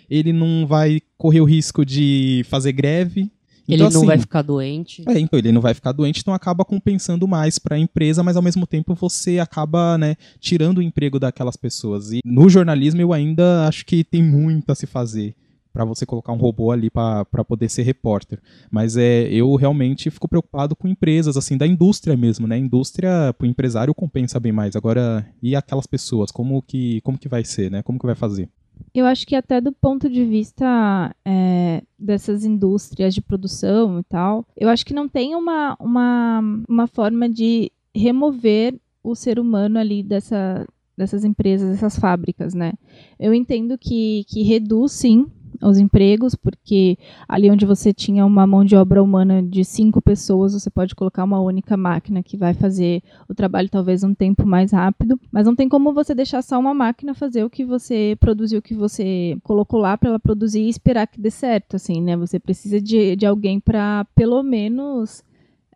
Ele 0.09 0.33
não 0.33 0.67
vai 0.67 1.01
correr 1.19 1.41
o 1.41 1.45
risco 1.45 1.85
de 1.85 2.45
fazer 2.49 2.73
greve, 2.73 3.31
então, 3.69 3.75
ele 3.75 3.83
não 3.83 3.89
assim, 3.89 4.07
vai 4.07 4.19
ficar 4.19 4.43
doente. 4.43 5.05
É, 5.07 5.19
então 5.19 5.39
ele 5.39 5.53
não 5.53 5.61
vai 5.61 5.75
ficar 5.75 5.93
doente, 5.93 6.21
então 6.21 6.35
acaba 6.35 6.65
compensando 6.65 7.27
mais 7.29 7.59
para 7.59 7.77
a 7.77 7.79
empresa, 7.79 8.23
mas 8.23 8.37
ao 8.37 8.43
mesmo 8.43 8.67
tempo 8.67 8.95
você 8.95 9.39
acaba, 9.39 9.97
né, 9.97 10.17
tirando 10.41 10.79
o 10.79 10.83
emprego 10.83 11.19
daquelas 11.19 11.57
pessoas. 11.57 12.13
E 12.13 12.21
no 12.25 12.49
jornalismo 12.49 13.01
eu 13.01 13.13
ainda 13.13 13.67
acho 13.67 13.87
que 13.87 14.05
tem 14.05 14.23
muito 14.23 14.71
a 14.71 14.75
se 14.75 14.87
fazer 14.87 15.35
para 15.73 15.85
você 15.85 16.05
colocar 16.05 16.33
um 16.33 16.37
robô 16.37 16.71
ali 16.71 16.91
para 16.91 17.45
poder 17.47 17.69
ser 17.71 17.83
repórter. 17.83 18.39
Mas 18.71 18.97
é, 18.97 19.23
eu 19.33 19.55
realmente 19.55 20.11
fico 20.11 20.29
preocupado 20.29 20.77
com 20.77 20.87
empresas, 20.87 21.37
assim, 21.37 21.57
da 21.57 21.67
indústria 21.67 22.17
mesmo, 22.17 22.47
né? 22.47 22.59
Indústria, 22.59 23.35
o 23.41 23.47
empresário 23.47 23.95
compensa 23.95 24.39
bem 24.39 24.53
mais. 24.53 24.77
Agora, 24.77 25.27
e 25.43 25.57
aquelas 25.57 25.87
pessoas, 25.87 26.31
como 26.31 26.61
que, 26.61 27.01
como 27.01 27.19
que 27.19 27.29
vai 27.29 27.43
ser, 27.43 27.71
né? 27.71 27.83
Como 27.83 27.99
que 27.99 28.05
vai 28.05 28.15
fazer? 28.15 28.51
Eu 28.95 29.07
acho 29.07 29.27
que 29.27 29.35
até 29.35 29.61
do 29.61 29.73
ponto 29.73 30.09
de 30.09 30.25
vista 30.25 31.15
é, 31.25 31.83
dessas 31.99 32.45
indústrias 32.45 33.15
de 33.15 33.21
produção 33.21 34.01
e 34.01 34.03
tal, 34.05 34.47
eu 34.57 34.69
acho 34.69 34.85
que 34.85 34.95
não 34.95 35.09
tem 35.09 35.35
uma, 35.35 35.77
uma, 35.81 36.41
uma 36.69 36.87
forma 36.87 37.29
de 37.29 37.71
remover 37.95 38.79
o 39.03 39.15
ser 39.15 39.39
humano 39.39 39.79
ali 39.79 40.03
dessa, 40.03 40.67
dessas 40.97 41.25
empresas, 41.25 41.71
dessas 41.71 41.99
fábricas, 41.99 42.55
né? 42.55 42.73
Eu 43.19 43.35
entendo 43.35 43.77
que, 43.79 44.25
que 44.29 44.43
reduz, 44.43 44.93
sim, 44.93 45.27
os 45.63 45.79
empregos, 45.79 46.35
porque 46.35 46.99
ali 47.29 47.51
onde 47.51 47.65
você 47.65 47.93
tinha 47.93 48.27
uma 48.27 48.47
mão 48.47 48.65
de 48.65 48.75
obra 48.75 49.03
humana 49.03 49.43
de 49.43 49.65
cinco 49.65 50.03
pessoas, 50.03 50.53
você 50.53 50.69
pode 50.69 50.95
colocar 50.95 51.25
uma 51.25 51.41
única 51.41 51.77
máquina 51.77 52.23
que 52.23 52.37
vai 52.37 52.53
fazer 52.53 53.03
o 53.29 53.35
trabalho 53.35 53.69
talvez 53.69 54.03
um 54.03 54.13
tempo 54.13 54.47
mais 54.47 54.73
rápido, 54.73 55.19
mas 55.31 55.47
não 55.47 55.55
tem 55.55 55.69
como 55.69 55.93
você 55.93 56.15
deixar 56.15 56.43
só 56.43 56.59
uma 56.59 56.75
máquina 56.75 57.15
fazer 57.15 57.45
o 57.45 57.51
que 57.51 57.65
você 57.65 58.17
produziu, 58.19 58.59
o 58.59 58.63
que 58.63 58.75
você 58.75 59.37
colocou 59.43 59.79
lá 59.79 59.97
para 59.97 60.11
ela 60.11 60.21
produzir 60.21 60.63
e 60.63 60.69
esperar 60.69 61.07
que 61.07 61.21
dê 61.21 61.31
certo, 61.31 61.77
assim, 61.77 62.03
né? 62.03 62.17
Você 62.17 62.39
precisa 62.39 62.81
de, 62.81 63.15
de 63.17 63.25
alguém 63.25 63.61
para 63.61 64.05
pelo 64.15 64.43
menos 64.43 65.23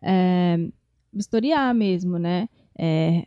é, 0.01 0.59
historiar 1.13 1.73
mesmo, 1.73 2.17
né? 2.17 2.49
É, 2.77 3.25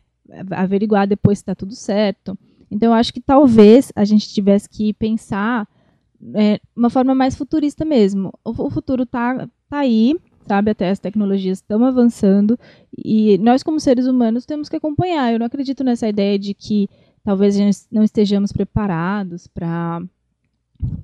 averiguar 0.51 1.07
depois 1.07 1.39
se 1.39 1.41
está 1.43 1.55
tudo 1.55 1.75
certo. 1.75 2.37
Então, 2.69 2.89
eu 2.89 2.93
acho 2.93 3.13
que 3.13 3.19
talvez 3.19 3.91
a 3.95 4.05
gente 4.05 4.29
tivesse 4.29 4.69
que 4.69 4.93
pensar 4.93 5.67
é, 6.35 6.59
uma 6.75 6.89
forma 6.89 7.15
mais 7.15 7.35
futurista 7.35 7.85
mesmo. 7.85 8.31
O, 8.43 8.49
o 8.49 8.69
futuro 8.69 9.05
tá, 9.05 9.47
tá 9.69 9.79
aí, 9.79 10.15
sabe? 10.47 10.71
Até 10.71 10.89
as 10.89 10.99
tecnologias 10.99 11.59
estão 11.59 11.83
avançando 11.83 12.57
e 12.97 13.37
nós, 13.39 13.63
como 13.63 13.79
seres 13.79 14.05
humanos, 14.07 14.45
temos 14.45 14.69
que 14.69 14.75
acompanhar. 14.75 15.31
Eu 15.31 15.39
não 15.39 15.45
acredito 15.45 15.83
nessa 15.83 16.07
ideia 16.07 16.37
de 16.37 16.53
que 16.53 16.87
talvez 17.23 17.87
não 17.91 18.03
estejamos 18.03 18.51
preparados 18.51 19.47
para 19.47 20.01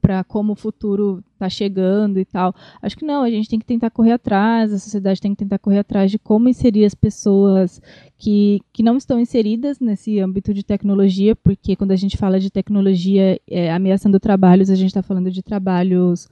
para 0.01 0.23
como 0.23 0.53
o 0.53 0.55
futuro 0.55 1.23
está 1.33 1.49
chegando 1.49 2.19
e 2.19 2.25
tal. 2.25 2.53
Acho 2.81 2.97
que 2.97 3.05
não, 3.05 3.23
a 3.23 3.29
gente 3.29 3.49
tem 3.49 3.59
que 3.59 3.65
tentar 3.65 3.89
correr 3.89 4.13
atrás, 4.13 4.73
a 4.73 4.79
sociedade 4.79 5.21
tem 5.21 5.31
que 5.31 5.37
tentar 5.37 5.59
correr 5.59 5.79
atrás 5.79 6.09
de 6.09 6.17
como 6.17 6.49
inserir 6.49 6.85
as 6.85 6.95
pessoas 6.95 7.81
que, 8.17 8.61
que 8.73 8.83
não 8.83 8.97
estão 8.97 9.19
inseridas 9.19 9.79
nesse 9.79 10.19
âmbito 10.19 10.53
de 10.53 10.63
tecnologia, 10.63 11.35
porque 11.35 11.75
quando 11.75 11.91
a 11.91 11.95
gente 11.95 12.17
fala 12.17 12.39
de 12.39 12.49
tecnologia 12.49 13.39
é, 13.49 13.71
ameaçando 13.71 14.19
trabalhos, 14.19 14.69
a 14.69 14.75
gente 14.75 14.87
está 14.87 15.03
falando 15.03 15.29
de 15.29 15.43
trabalhos 15.43 16.27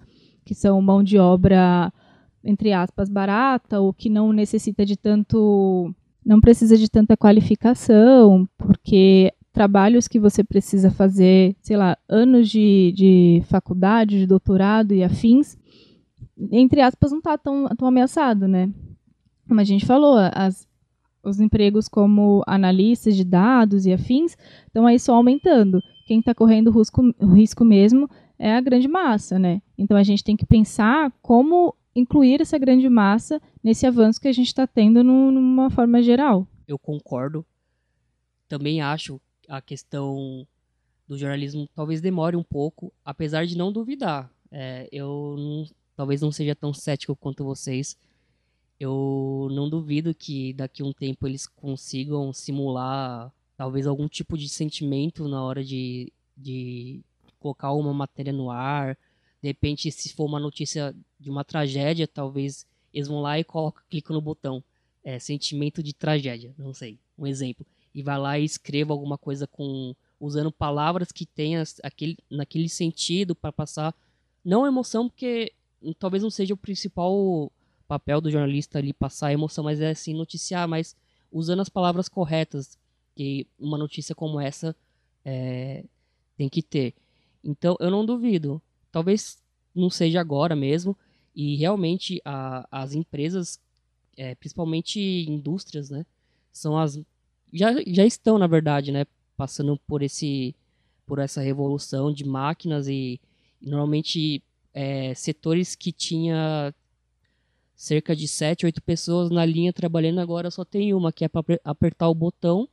que 0.46 0.54
são 0.54 0.82
mão 0.82 1.04
de 1.04 1.18
obra, 1.18 1.92
entre 2.44 2.72
aspas, 2.72 3.10
barata, 3.10 3.80
ou 3.80 3.92
que 3.92 4.10
não 4.10 4.32
necessita 4.32 4.86
de 4.86 4.96
tanto. 4.96 5.94
não 6.24 6.40
precisa 6.40 6.78
de 6.78 6.90
tanta 6.90 7.18
qualificação, 7.18 8.48
porque 8.58 9.34
trabalhos 9.56 10.06
que 10.06 10.20
você 10.20 10.44
precisa 10.44 10.92
fazer, 10.92 11.56
sei 11.62 11.78
lá, 11.78 11.98
anos 12.10 12.50
de, 12.50 12.92
de 12.94 13.42
faculdade, 13.48 14.20
de 14.20 14.28
doutorado 14.28 14.94
e 14.94 15.02
afins, 15.02 15.58
entre 16.52 16.82
aspas, 16.82 17.12
não 17.12 17.20
está 17.20 17.38
tão, 17.38 17.66
tão 17.70 17.88
ameaçado, 17.88 18.50
né? 18.50 18.70
Como 19.48 19.62
a 19.62 19.64
gente 19.64 19.86
falou, 19.86 20.18
as, 20.34 20.68
os 21.24 21.40
empregos 21.40 21.88
como 21.88 22.44
analistas 22.46 23.16
de 23.16 23.24
dados 23.24 23.86
e 23.86 23.94
afins 23.94 24.36
estão 24.68 24.86
aí 24.86 25.00
só 25.00 25.16
aumentando. 25.16 25.80
Quem 26.06 26.20
está 26.20 26.36
correndo 26.36 26.70
risco, 26.70 27.02
risco 27.34 27.64
mesmo 27.64 28.10
é 28.38 28.54
a 28.54 28.62
grande 28.62 28.90
massa, 28.90 29.40
né? 29.40 29.62
Então 29.78 29.96
a 29.96 30.04
gente 30.04 30.22
tem 30.22 30.36
que 30.36 30.46
pensar 30.46 31.14
como 31.22 31.74
incluir 31.96 32.42
essa 32.42 32.58
grande 32.58 32.90
massa 32.90 33.42
nesse 33.64 33.88
avanço 33.88 34.20
que 34.20 34.28
a 34.28 34.34
gente 34.34 34.48
está 34.48 34.68
tendo 34.68 35.02
no, 35.02 35.32
numa 35.32 35.70
forma 35.70 36.04
geral. 36.04 36.46
Eu 36.68 36.78
concordo. 36.78 37.46
Também 38.50 38.82
acho 38.82 39.22
a 39.48 39.62
questão 39.62 40.48
do 41.08 41.18
jornalismo 41.18 41.70
talvez 41.76 42.02
demore 42.02 42.36
um 42.36 42.44
pouco, 42.44 42.92
apesar 43.04 43.46
de 43.46 43.58
não 43.58 43.72
duvidar. 43.72 44.32
É, 44.52 44.88
eu 44.92 45.36
não, 45.38 45.68
talvez 45.96 46.22
não 46.22 46.32
seja 46.32 46.56
tão 46.56 46.74
cético 46.74 47.16
quanto 47.16 47.44
vocês. 47.44 47.98
Eu 48.80 49.48
não 49.52 49.70
duvido 49.70 50.14
que 50.14 50.54
daqui 50.54 50.82
a 50.82 50.86
um 50.86 50.94
tempo 50.94 51.28
eles 51.28 51.48
consigam 51.48 52.34
simular 52.34 53.32
talvez 53.56 53.88
algum 53.88 54.08
tipo 54.08 54.38
de 54.38 54.50
sentimento 54.50 55.28
na 55.28 55.42
hora 55.44 55.64
de, 55.64 56.12
de 56.36 57.02
colocar 57.40 57.72
uma 57.72 57.94
matéria 57.94 58.34
no 58.34 58.52
ar. 58.52 58.98
De 59.42 59.48
repente, 59.48 59.92
se 59.92 60.14
for 60.14 60.26
uma 60.26 60.40
notícia 60.40 60.94
de 61.20 61.30
uma 61.30 61.44
tragédia, 61.44 62.08
talvez 62.08 62.66
eles 62.94 63.08
vão 63.08 63.22
lá 63.22 63.40
e 63.40 63.44
colocam, 63.44 63.84
clicam 63.90 64.16
no 64.16 64.22
botão. 64.22 64.64
É, 65.04 65.20
sentimento 65.20 65.84
de 65.84 65.94
tragédia, 65.94 66.54
não 66.58 66.74
sei, 66.74 66.98
um 67.16 67.28
exemplo 67.28 67.64
e 67.96 68.04
vai 68.04 68.20
lá 68.20 68.38
e 68.38 68.46
escreva 68.46 68.94
alguma 68.94 69.18
coisa 69.18 69.48
com 69.48 69.96
usando 70.20 70.52
palavras 70.52 71.12
que 71.12 71.26
tenha 71.26 71.64
aquele, 71.82 72.18
naquele 72.30 72.70
sentido 72.70 73.34
para 73.34 73.52
passar 73.52 73.96
não 74.44 74.68
emoção, 74.68 75.10
porque 75.10 75.52
talvez 75.98 76.22
não 76.22 76.30
seja 76.30 76.54
o 76.54 76.58
principal 76.58 77.52
papel 77.88 78.22
do 78.22 78.30
jornalista 78.30 78.78
ali 78.78 78.94
passar 78.94 79.34
emoção, 79.34 79.64
mas 79.64 79.82
é 79.82 79.92
assim 79.92 80.14
noticiar, 80.14 80.68
mas 80.68 80.96
usando 81.32 81.62
as 81.62 81.70
palavras 81.70 82.08
corretas, 82.08 82.78
que 83.16 83.48
uma 83.58 83.78
notícia 83.78 84.14
como 84.14 84.40
essa 84.40 84.76
é, 85.24 85.84
tem 86.38 86.50
que 86.50 86.62
ter. 86.62 86.94
Então, 87.44 87.76
eu 87.80 87.90
não 87.90 88.06
duvido. 88.06 88.62
Talvez 88.92 89.38
não 89.74 89.90
seja 89.90 90.20
agora 90.20 90.56
mesmo. 90.56 90.98
E 91.36 91.56
realmente 91.56 92.22
a, 92.24 92.68
as 92.72 92.94
empresas, 92.94 93.60
é, 94.18 94.36
principalmente 94.36 95.00
indústrias, 95.00 95.90
né? 95.90 96.06
São 96.52 96.78
as. 96.78 97.00
Já, 97.56 97.74
já 97.88 98.06
estão, 98.06 98.38
na 98.38 98.48
verdade, 98.48 98.92
né? 98.92 99.06
Passando 99.38 99.80
por 99.88 100.04
esse 100.04 100.54
por 101.06 101.20
essa 101.20 101.40
revolução 101.40 102.12
de 102.12 102.26
máquinas 102.26 102.88
e, 102.88 103.20
e 103.62 103.70
normalmente 103.70 104.44
é, 104.74 105.14
setores 105.14 105.76
que 105.76 105.92
tinha 105.92 106.74
cerca 107.76 108.16
de 108.16 108.28
7, 108.28 108.66
8 108.66 108.82
pessoas 108.82 109.30
na 109.30 109.46
linha 109.46 109.72
trabalhando, 109.72 110.20
agora 110.20 110.50
só 110.50 110.66
tem 110.66 110.94
uma 110.94 111.14
que 111.14 111.24
é 111.24 111.28
para 111.28 111.44
apertar 111.64 112.10
o 112.10 112.16
botão 112.16 112.68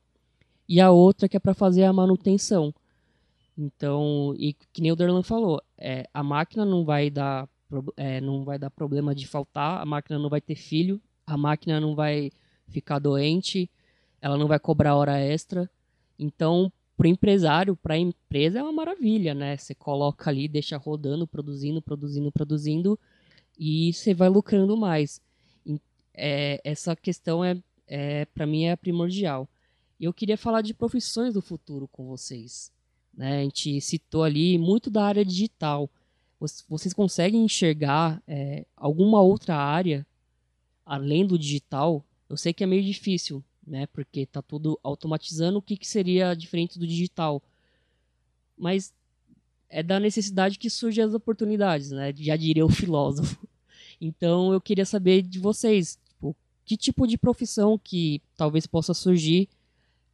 e 0.69 0.81
a 0.81 0.91
outra 0.91 1.29
que 1.29 1.37
é 1.37 1.41
para 1.41 1.55
fazer 1.55 1.85
a 1.85 1.93
manutenção. 1.93 2.75
Então, 3.57 4.35
e 4.39 4.55
que 4.73 4.81
nem 4.81 4.91
o 4.91 4.97
Derlan 4.97 5.23
falou, 5.23 5.63
é, 5.77 6.09
a 6.13 6.23
máquina 6.23 6.65
não 6.65 6.85
vai 6.85 7.11
dar 7.11 7.49
é, 7.97 8.21
não 8.21 8.45
vai 8.45 8.59
dar 8.59 8.71
problema 8.71 9.15
de 9.15 9.27
faltar, 9.27 9.81
a 9.81 9.85
máquina 9.85 10.19
não 10.19 10.29
vai 10.29 10.41
ter 10.41 10.55
filho, 10.55 11.01
a 11.27 11.37
máquina 11.37 11.81
não 11.81 11.95
vai 11.95 12.31
ficar 12.69 12.99
doente, 12.99 13.71
ela 14.23 14.39
não 14.39 14.47
vai 14.47 14.61
cobrar 14.61 14.95
hora 14.95 15.19
extra. 15.19 15.69
Então, 16.17 16.73
para 16.97 17.07
o 17.07 17.11
empresário, 17.11 17.75
para 17.75 17.95
a 17.95 17.99
empresa 17.99 18.61
é 18.61 18.63
uma 18.63 18.73
maravilha, 18.73 19.35
né? 19.35 19.57
Você 19.57 19.75
coloca 19.75 20.31
ali, 20.31 20.47
deixa 20.47 20.77
rodando, 20.77 21.27
produzindo, 21.27 21.83
produzindo, 21.83 22.31
produzindo, 22.31 23.01
e 23.59 23.93
você 23.93 24.15
vai 24.15 24.29
lucrando 24.29 24.77
mais. 24.77 25.21
É, 26.15 26.61
essa 26.63 26.95
questão 26.95 27.45
é, 27.45 27.61
é 27.89 28.25
para 28.27 28.47
mim 28.47 28.67
é 28.67 28.77
primordial. 28.77 29.49
Eu 30.01 30.13
queria 30.13 30.37
falar 30.37 30.63
de 30.63 30.73
profissões 30.73 31.35
do 31.35 31.43
futuro 31.43 31.89
com 31.89 32.07
vocês. 32.07 32.71
Né? 33.13 33.41
A 33.41 33.43
gente 33.43 33.81
citou 33.81 34.23
ali 34.23 34.57
muito 34.57 34.89
da 34.89 35.05
área 35.05 35.25
digital. 35.25 35.91
Vocês 36.69 36.93
conseguem 36.93 37.45
enxergar 37.45 38.23
é, 38.27 38.65
alguma 38.77 39.21
outra 39.21 39.57
área 39.57 40.07
além 40.85 41.27
do 41.27 41.39
digital? 41.39 42.05
Eu 42.29 42.37
sei 42.37 42.53
que 42.53 42.65
é 42.65 42.67
meio 42.67 42.83
difícil, 42.83 43.43
né? 43.67 43.87
Porque 43.87 44.27
tá 44.27 44.43
tudo 44.43 44.79
automatizando. 44.83 45.59
O 45.59 45.63
que, 45.63 45.77
que 45.77 45.87
seria 45.87 46.35
diferente 46.35 46.79
do 46.79 46.87
digital? 46.87 47.43
Mas 48.57 48.93
é 49.69 49.83
da 49.83 49.99
necessidade 49.99 50.59
que 50.59 50.69
surgem 50.69 51.05
as 51.05 51.15
oportunidades, 51.15 51.91
né? 51.91 52.13
Já 52.17 52.37
diria 52.37 52.65
o 52.65 52.71
filósofo. 52.71 53.37
Então 54.05 54.53
eu 54.53 54.61
queria 54.61 54.85
saber 54.85 55.23
de 55.23 55.39
vocês, 55.39 55.97
tipo, 56.09 56.35
que 56.65 56.77
tipo 56.77 57.07
de 57.07 57.17
profissão 57.17 57.79
que 57.79 58.21
talvez 58.37 58.67
possa 58.67 58.93
surgir 58.93 59.49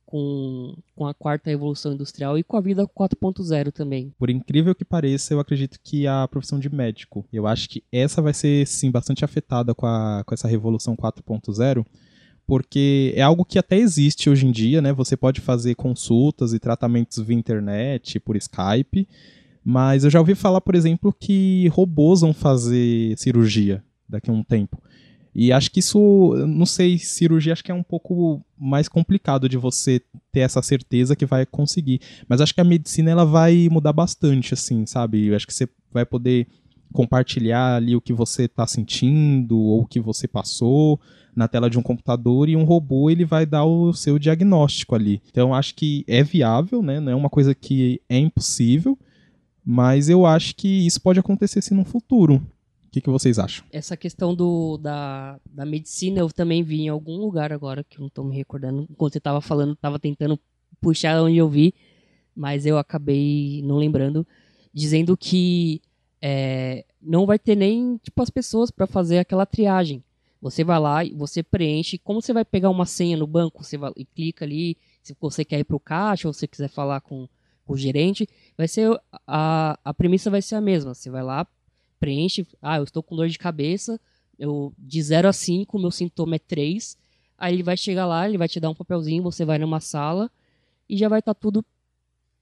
com, 0.09 0.75
com 0.95 1.07
a 1.07 1.13
quarta 1.13 1.51
revolução 1.51 1.93
industrial 1.93 2.39
e 2.39 2.43
com 2.43 2.57
a 2.57 2.61
vida 2.61 2.87
4.0 2.87 3.73
também. 3.73 4.11
Por 4.19 4.31
incrível 4.31 4.75
que 4.75 4.85
pareça, 4.85 5.35
eu 5.35 5.41
acredito 5.41 5.79
que 5.83 6.07
a 6.07 6.27
profissão 6.29 6.59
de 6.59 6.75
médico, 6.75 7.27
eu 7.31 7.47
acho 7.47 7.69
que 7.69 7.85
essa 7.93 8.23
vai 8.23 8.33
ser 8.33 8.67
sim 8.67 8.91
bastante 8.91 9.25
afetada 9.25 9.75
com, 9.75 9.87
a, 9.87 10.23
com 10.25 10.33
essa 10.33 10.49
revolução 10.49 10.97
4.0, 10.97 11.85
porque 12.49 13.13
é 13.15 13.21
algo 13.21 13.45
que 13.45 13.59
até 13.59 13.77
existe 13.77 14.31
hoje 14.31 14.47
em 14.47 14.51
dia, 14.51 14.81
né? 14.81 14.91
Você 14.95 15.19
pode 15.19 15.39
fazer 15.39 15.75
consultas 15.75 16.55
e 16.55 16.59
tratamentos 16.59 17.19
via 17.19 17.37
internet, 17.37 18.19
por 18.19 18.37
Skype, 18.37 19.07
mas 19.63 20.03
eu 20.03 20.11
já 20.11 20.19
ouvi 20.19 20.35
falar, 20.35 20.63
por 20.63 20.75
exemplo, 20.75 21.13
que 21.13 21.69
robôs 21.69 22.23
vão 22.23 22.33
fazer 22.33 23.15
cirurgia 23.19 23.85
daqui 24.09 24.31
a 24.31 24.33
um 24.33 24.43
tempo. 24.43 24.83
E 25.35 25.53
acho 25.53 25.71
que 25.71 25.81
isso, 25.81 26.35
não 26.49 26.65
sei, 26.65 26.97
cirurgia 26.97 27.53
acho 27.53 27.63
que 27.63 27.71
é 27.71 27.75
um 27.75 27.83
pouco 27.83 28.43
mais 28.59 28.89
complicado 28.89 29.47
de 29.47 29.59
você 29.59 30.01
ter 30.33 30.41
essa 30.41 30.63
certeza 30.63 31.15
que 31.15 31.27
vai 31.27 31.45
conseguir. 31.45 32.01
Mas 32.27 32.41
acho 32.41 32.55
que 32.55 32.63
a 32.63 32.65
medicina 32.65 33.11
ela 33.11 33.27
vai 33.27 33.69
mudar 33.71 33.93
bastante, 33.93 34.55
assim, 34.55 34.87
sabe? 34.87 35.27
Eu 35.27 35.37
acho 35.37 35.47
que 35.47 35.53
você 35.53 35.69
vai 35.93 36.07
poder 36.07 36.47
compartilhar 36.95 37.77
ali 37.77 37.95
o 37.95 38.01
que 38.01 38.15
você 38.15 38.45
está 38.45 38.67
sentindo 38.67 39.59
ou 39.59 39.83
o 39.83 39.87
que 39.87 40.01
você 40.01 40.27
passou 40.27 40.99
na 41.39 41.47
tela 41.47 41.71
de 41.71 41.79
um 41.79 41.83
computador 41.83 42.49
e 42.49 42.57
um 42.57 42.65
robô 42.65 43.09
ele 43.09 43.25
vai 43.25 43.47
dar 43.47 43.65
o 43.65 43.93
seu 43.93 44.19
diagnóstico 44.19 44.97
ali. 44.97 45.23
Então 45.31 45.55
acho 45.55 45.73
que 45.77 46.05
é 46.09 46.21
viável, 46.23 46.83
né? 46.83 46.99
Não 46.99 47.13
é 47.13 47.15
uma 47.15 47.31
coisa 47.31 47.55
que 47.55 48.03
é 48.09 48.19
impossível, 48.19 48.99
mas 49.65 50.09
eu 50.09 50.27
acho 50.27 50.57
que 50.57 50.85
isso 50.85 51.01
pode 51.01 51.21
acontecer 51.21 51.63
sim 51.63 51.75
no 51.75 51.85
futuro. 51.85 52.45
O 52.89 52.91
que, 52.91 53.01
que 53.01 53.09
vocês 53.09 53.39
acham? 53.39 53.65
Essa 53.71 53.97
questão 53.97 54.35
do, 54.35 54.79
da, 54.79 55.39
da 55.49 55.65
medicina 55.65 56.19
eu 56.19 56.29
também 56.29 56.65
vi 56.65 56.81
em 56.81 56.89
algum 56.89 57.19
lugar 57.19 57.53
agora, 57.53 57.85
que 57.85 57.99
eu 57.99 58.01
não 58.01 58.09
estou 58.09 58.25
me 58.25 58.35
recordando. 58.35 58.89
Enquanto 58.91 59.13
você 59.13 59.19
estava 59.19 59.41
falando, 59.41 59.75
estava 59.75 59.99
tentando 59.99 60.41
puxar 60.81 61.23
onde 61.23 61.37
eu 61.37 61.49
vi, 61.49 61.73
mas 62.35 62.67
eu 62.67 62.79
acabei 62.79 63.63
não 63.63 63.77
lembrando, 63.77 64.27
dizendo 64.75 65.17
que 65.17 65.81
é, 66.21 66.85
não 67.01 67.27
vai 67.27 67.39
ter 67.39 67.55
nem 67.55 67.97
tipo 67.99 68.21
as 68.21 68.31
pessoas 68.31 68.73
para 68.73 68.89
fazer 68.89 69.19
aquela 69.19 69.47
triagem. 69.47 70.03
Você 70.41 70.63
vai 70.63 70.79
lá 70.79 71.05
e 71.05 71.13
você 71.13 71.43
preenche. 71.43 71.99
Como 71.99 72.23
você 72.23 72.33
vai 72.33 72.45
pegar 72.45 72.71
uma 72.71 72.87
senha 72.87 73.17
no 73.17 73.27
banco, 73.27 73.65
você 73.65 73.77
vai 73.77 73.93
e 73.97 74.05
clica 74.05 74.45
ali. 74.45 74.77
Se 75.03 75.17
você 75.21 75.45
quer 75.45 75.61
ir 75.61 75.65
para 75.65 75.77
o 75.77 75.81
caixa 75.81 76.29
ou 76.29 76.33
você 76.33 76.47
quiser 76.47 76.69
falar 76.69 77.01
com, 77.01 77.29
com 77.65 77.73
o 77.73 77.77
gerente, 77.77 78.29
vai 78.57 78.69
ser 78.69 78.99
a, 79.27 79.79
a 79.85 79.95
premissa 79.95 80.31
vai 80.31 80.41
ser 80.41 80.55
a 80.55 80.61
mesma. 80.61 80.95
Você 80.95 81.11
vai 81.11 81.23
lá, 81.23 81.47
preenche, 81.99 82.47
ah, 82.63 82.77
eu 82.77 82.85
estou 82.85 83.03
com 83.03 83.17
dor 83.17 83.29
de 83.29 83.39
cabeça, 83.39 84.01
eu 84.39 84.73
de 84.79 85.03
0 85.03 85.29
a 85.29 85.33
5, 85.33 85.79
meu 85.79 85.91
sintoma 85.91 86.37
é 86.37 86.39
3. 86.39 86.97
Aí 87.37 87.55
ele 87.55 87.63
vai 87.63 87.77
chegar 87.77 88.07
lá, 88.07 88.29
ele 88.29 88.39
vai 88.39 88.49
te 88.49 88.61
dar 88.61 88.71
um 88.71 88.75
papelzinho, 88.75 89.23
você 89.23 89.45
vai 89.45 89.59
numa 89.59 89.81
sala 89.81 90.31
e 90.89 90.97
já 90.97 91.09
vai 91.09 91.19
estar 91.19 91.35
tá 91.35 91.41
tudo 91.41 91.65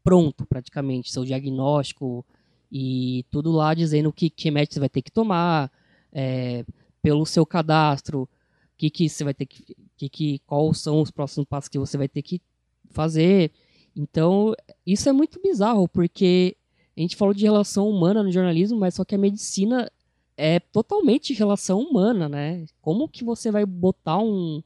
pronto, 0.04 0.46
praticamente, 0.46 1.10
seu 1.10 1.24
diagnóstico 1.24 2.24
e 2.70 3.24
tudo 3.30 3.50
lá 3.52 3.74
dizendo 3.74 4.12
que, 4.12 4.30
que 4.30 4.44
remédio 4.44 4.74
você 4.74 4.80
vai 4.80 4.88
ter 4.88 5.02
que 5.02 5.10
tomar, 5.10 5.70
é, 6.12 6.64
pelo 7.06 7.24
seu 7.24 7.46
cadastro, 7.46 8.28
que 8.76 8.90
que 8.90 9.08
você 9.08 9.22
vai 9.22 9.32
ter 9.32 9.46
que, 9.46 9.76
que, 9.96 10.08
que 10.08 10.38
quais 10.40 10.78
são 10.78 11.00
os 11.00 11.08
próximos 11.08 11.46
passos 11.46 11.68
que 11.68 11.78
você 11.78 11.96
vai 11.96 12.08
ter 12.08 12.20
que 12.20 12.42
fazer. 12.90 13.52
Então, 13.94 14.52
isso 14.84 15.08
é 15.08 15.12
muito 15.12 15.40
bizarro, 15.40 15.86
porque 15.86 16.56
a 16.96 17.00
gente 17.00 17.14
falou 17.14 17.32
de 17.32 17.44
relação 17.44 17.88
humana 17.88 18.24
no 18.24 18.32
jornalismo, 18.32 18.76
mas 18.76 18.94
só 18.94 19.04
que 19.04 19.14
a 19.14 19.18
medicina 19.18 19.88
é 20.36 20.58
totalmente 20.58 21.32
relação 21.32 21.78
humana, 21.78 22.28
né? 22.28 22.64
Como 22.82 23.08
que 23.08 23.22
você 23.22 23.52
vai 23.52 23.64
botar 23.64 24.18
um, 24.18 24.60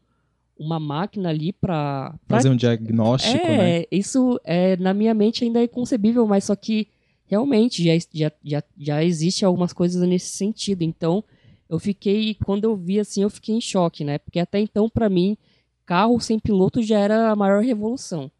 uma 0.58 0.80
máquina 0.80 1.28
ali 1.28 1.52
para 1.52 2.18
fazer 2.26 2.48
um 2.48 2.56
diagnóstico, 2.56 3.46
é, 3.46 3.58
né? 3.58 3.84
Isso 3.90 4.40
é 4.44 4.78
na 4.78 4.94
minha 4.94 5.12
mente 5.12 5.44
ainda 5.44 5.60
é 5.60 5.64
inconcebível, 5.64 6.26
mas 6.26 6.44
só 6.44 6.56
que 6.56 6.88
realmente 7.26 7.84
já, 7.84 8.06
já, 8.14 8.32
já, 8.42 8.62
já 8.78 9.04
existe 9.04 9.44
algumas 9.44 9.74
coisas 9.74 10.00
nesse 10.08 10.28
sentido. 10.28 10.80
Então, 10.80 11.22
eu 11.70 11.78
fiquei 11.78 12.34
quando 12.34 12.64
eu 12.64 12.76
vi 12.76 13.00
assim, 13.00 13.22
eu 13.22 13.30
fiquei 13.30 13.54
em 13.54 13.60
choque, 13.62 14.04
né? 14.04 14.18
Porque 14.18 14.38
até 14.38 14.60
então 14.60 14.90
para 14.90 15.08
mim, 15.08 15.38
carro 15.86 16.20
sem 16.20 16.38
piloto 16.38 16.82
já 16.82 16.98
era 16.98 17.30
a 17.30 17.36
maior 17.36 17.62
revolução 17.62 18.30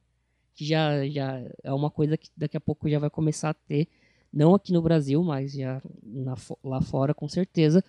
que 0.60 0.66
já, 0.66 1.08
já 1.08 1.42
é 1.62 1.72
uma 1.72 1.90
coisa 1.90 2.18
que 2.18 2.28
daqui 2.36 2.54
a 2.54 2.60
pouco 2.60 2.86
já 2.86 2.98
vai 2.98 3.08
começar 3.08 3.48
a 3.48 3.54
ter, 3.54 3.88
não 4.30 4.54
aqui 4.54 4.74
no 4.74 4.82
Brasil, 4.82 5.24
mas 5.24 5.52
já 5.52 5.80
na, 6.02 6.34
lá 6.62 6.82
fora 6.82 7.14
com 7.14 7.26
certeza. 7.26 7.82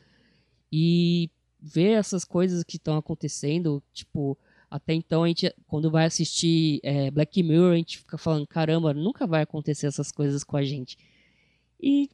E 0.72 1.30
ver 1.62 1.98
essas 1.98 2.24
coisas 2.24 2.64
que 2.64 2.78
estão 2.78 2.96
acontecendo, 2.96 3.84
tipo, 3.92 4.38
até 4.70 4.94
então 4.94 5.26
a 5.26 5.28
gente, 5.28 5.54
quando 5.68 5.92
vai 5.92 6.06
assistir 6.06 6.80
é, 6.82 7.12
Black 7.12 7.44
Mirror, 7.44 7.74
a 7.74 7.76
gente 7.76 7.98
fica 7.98 8.18
falando, 8.18 8.48
caramba, 8.48 8.94
nunca 8.94 9.28
vai 9.28 9.42
acontecer 9.42 9.88
essas 9.88 10.10
coisas 10.10 10.42
com 10.42 10.56
a 10.56 10.64
gente. 10.64 10.98
E 11.78 12.10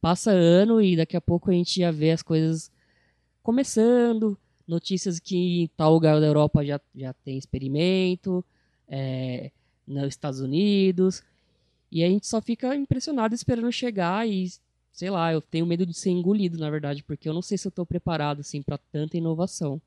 passa 0.00 0.30
ano 0.30 0.80
e 0.80 0.96
daqui 0.96 1.16
a 1.16 1.20
pouco 1.20 1.50
a 1.50 1.54
gente 1.54 1.80
já 1.80 1.90
vê 1.90 2.10
as 2.10 2.22
coisas 2.22 2.70
começando, 3.42 4.38
notícias 4.66 5.18
que 5.18 5.62
em 5.62 5.66
tal 5.76 5.92
lugar 5.92 6.20
da 6.20 6.26
Europa 6.26 6.64
já, 6.64 6.80
já 6.94 7.12
tem 7.12 7.38
experimento, 7.38 8.44
é, 8.88 9.50
nos 9.86 10.08
Estados 10.08 10.40
Unidos. 10.40 11.22
E 11.90 12.04
a 12.04 12.08
gente 12.08 12.26
só 12.26 12.40
fica 12.40 12.74
impressionado 12.76 13.34
esperando 13.34 13.72
chegar 13.72 14.28
e, 14.28 14.50
sei 14.92 15.08
lá, 15.08 15.32
eu 15.32 15.40
tenho 15.40 15.66
medo 15.66 15.86
de 15.86 15.94
ser 15.94 16.10
engolido, 16.10 16.58
na 16.58 16.70
verdade, 16.70 17.02
porque 17.02 17.28
eu 17.28 17.32
não 17.32 17.40
sei 17.40 17.56
se 17.56 17.66
eu 17.66 17.70
estou 17.70 17.86
preparado 17.86 18.40
assim 18.40 18.60
para 18.60 18.76
tanta 18.76 19.16
inovação. 19.16 19.80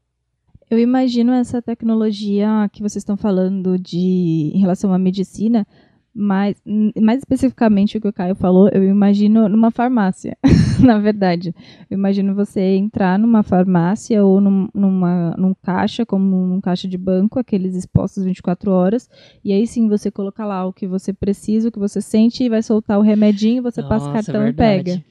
Eu 0.69 0.80
imagino 0.80 1.34
essa 1.34 1.62
tecnologia 1.62 2.69
que 2.71 2.82
vocês 2.82 3.02
estão 3.02 3.17
falando 3.17 3.78
de 3.78 4.52
em 4.54 4.60
relação 4.60 4.93
à 4.93 4.97
medicina 4.97 5.67
mais, 6.13 6.62
mais 7.00 7.19
especificamente 7.19 7.97
o 7.97 8.02
que 8.02 8.08
o 8.08 8.13
Caio 8.13 8.36
falou, 8.36 8.69
eu 8.69 8.84
imagino 8.84 9.47
numa 9.47 9.71
farmácia, 9.71 10.38
na 10.84 11.00
verdade. 11.00 11.56
Eu 11.89 11.97
imagino 11.97 12.36
você 12.36 12.62
entrar 12.76 13.17
numa 13.17 13.43
farmácia 13.43 14.24
ou 14.24 14.41
num, 14.41 14.67
numa, 14.74 15.32
num 15.38 15.54
caixa, 15.54 16.06
como 16.06 16.54
um 16.54 16.60
caixa 16.60 16.88
de 16.88 16.97
banco, 16.97 17.39
aqueles 17.39 17.76
expostos 17.76 18.26
24 18.26 18.71
horas, 18.71 19.10
e 19.43 19.54
aí 19.54 19.65
sim 19.65 19.88
você 19.88 20.12
coloca 20.12 20.45
lá 20.45 20.65
o 20.65 20.74
que 20.74 20.86
você 20.86 21.13
precisa, 21.13 21.69
o 21.69 21.71
que 21.71 21.80
você 21.80 22.02
sente, 22.02 22.43
e 22.43 22.50
vai 22.50 22.62
soltar 22.62 23.00
o 23.00 23.04
remedinho, 23.04 23.63
você 23.63 23.82
Nossa, 23.82 23.93
passa 23.93 24.10
o 24.10 24.13
cartão 24.13 24.47
e 24.47 24.54
pega. 24.54 25.02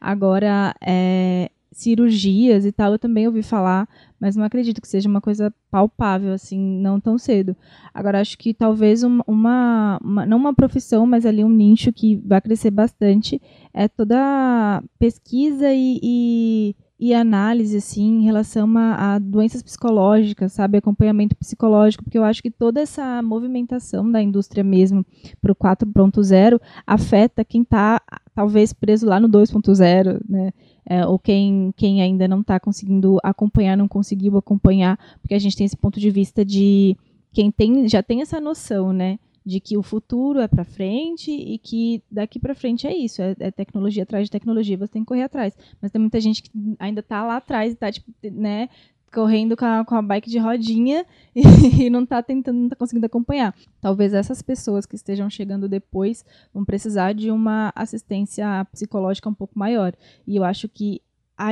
Agora, 0.00 0.74
é, 0.80 1.50
cirurgias 1.72 2.66
e 2.66 2.72
tal, 2.72 2.92
eu 2.92 2.98
também 2.98 3.26
ouvi 3.26 3.42
falar, 3.42 3.88
mas 4.22 4.36
não 4.36 4.44
acredito 4.44 4.80
que 4.80 4.86
seja 4.86 5.08
uma 5.08 5.20
coisa 5.20 5.52
palpável, 5.68 6.32
assim, 6.32 6.56
não 6.56 7.00
tão 7.00 7.18
cedo. 7.18 7.56
Agora, 7.92 8.20
acho 8.20 8.38
que 8.38 8.54
talvez 8.54 9.02
uma, 9.02 9.24
uma, 9.26 10.24
não 10.28 10.36
uma 10.36 10.54
profissão, 10.54 11.04
mas 11.04 11.26
ali 11.26 11.42
um 11.42 11.48
nicho 11.48 11.92
que 11.92 12.22
vai 12.24 12.40
crescer 12.40 12.70
bastante 12.70 13.42
é 13.74 13.88
toda 13.88 14.80
pesquisa 14.96 15.72
e, 15.72 15.98
e 16.00 16.76
e 17.00 17.12
análise 17.12 17.78
assim 17.78 18.20
em 18.20 18.22
relação 18.22 18.78
a, 18.78 19.14
a, 19.14 19.18
doenças 19.18 19.60
psicológicas, 19.60 20.52
sabe, 20.52 20.78
acompanhamento 20.78 21.34
psicológico, 21.34 22.04
porque 22.04 22.16
eu 22.16 22.22
acho 22.22 22.40
que 22.40 22.48
toda 22.48 22.80
essa 22.80 23.20
movimentação 23.20 24.08
da 24.08 24.22
indústria 24.22 24.62
mesmo 24.62 25.04
para 25.40 25.50
o 25.50 25.56
4.0 25.56 26.60
afeta 26.86 27.44
quem 27.44 27.62
está 27.62 28.00
talvez 28.32 28.72
preso 28.72 29.04
lá 29.04 29.18
no 29.18 29.28
2.0, 29.28 30.20
né? 30.28 30.52
É, 30.84 31.06
ou 31.06 31.18
quem, 31.18 31.72
quem 31.76 32.02
ainda 32.02 32.26
não 32.26 32.40
está 32.40 32.58
conseguindo 32.58 33.18
acompanhar, 33.22 33.76
não 33.76 33.86
conseguiu 33.86 34.36
acompanhar, 34.36 34.98
porque 35.20 35.34
a 35.34 35.38
gente 35.38 35.56
tem 35.56 35.64
esse 35.64 35.76
ponto 35.76 36.00
de 36.00 36.10
vista 36.10 36.44
de 36.44 36.96
quem 37.32 37.50
tem, 37.50 37.88
já 37.88 38.02
tem 38.02 38.20
essa 38.20 38.40
noção, 38.40 38.92
né? 38.92 39.18
de 39.44 39.60
que 39.60 39.76
o 39.76 39.82
futuro 39.82 40.40
é 40.40 40.46
para 40.46 40.64
frente 40.64 41.30
e 41.30 41.58
que 41.58 42.02
daqui 42.10 42.38
para 42.38 42.54
frente 42.54 42.86
é 42.86 42.96
isso, 42.96 43.20
é, 43.20 43.34
é, 43.40 43.50
tecnologia 43.50 44.04
atrás 44.04 44.26
de 44.26 44.30
tecnologia, 44.30 44.78
você 44.78 44.92
tem 44.92 45.02
que 45.02 45.08
correr 45.08 45.24
atrás. 45.24 45.56
Mas 45.80 45.90
tem 45.90 46.00
muita 46.00 46.20
gente 46.20 46.42
que 46.42 46.50
ainda 46.78 47.00
está 47.00 47.24
lá 47.24 47.36
atrás 47.36 47.70
e 47.70 47.74
está 47.74 47.90
tipo, 47.90 48.10
né, 48.22 48.68
correndo 49.12 49.56
com 49.56 49.64
a, 49.64 49.84
com 49.84 49.94
a 49.94 50.02
bike 50.02 50.30
de 50.30 50.38
rodinha 50.38 51.04
e, 51.34 51.42
e 51.84 51.90
não 51.90 52.02
está 52.02 52.22
tentando, 52.22 52.58
não 52.58 52.68
tá 52.68 52.76
conseguindo 52.76 53.06
acompanhar. 53.06 53.54
Talvez 53.80 54.14
essas 54.14 54.40
pessoas 54.42 54.86
que 54.86 54.96
estejam 54.96 55.28
chegando 55.28 55.68
depois 55.68 56.24
vão 56.52 56.64
precisar 56.64 57.12
de 57.12 57.30
uma 57.30 57.72
assistência 57.74 58.64
psicológica 58.72 59.28
um 59.28 59.34
pouco 59.34 59.58
maior. 59.58 59.94
E 60.26 60.36
eu 60.36 60.44
acho 60.44 60.68
que 60.68 61.00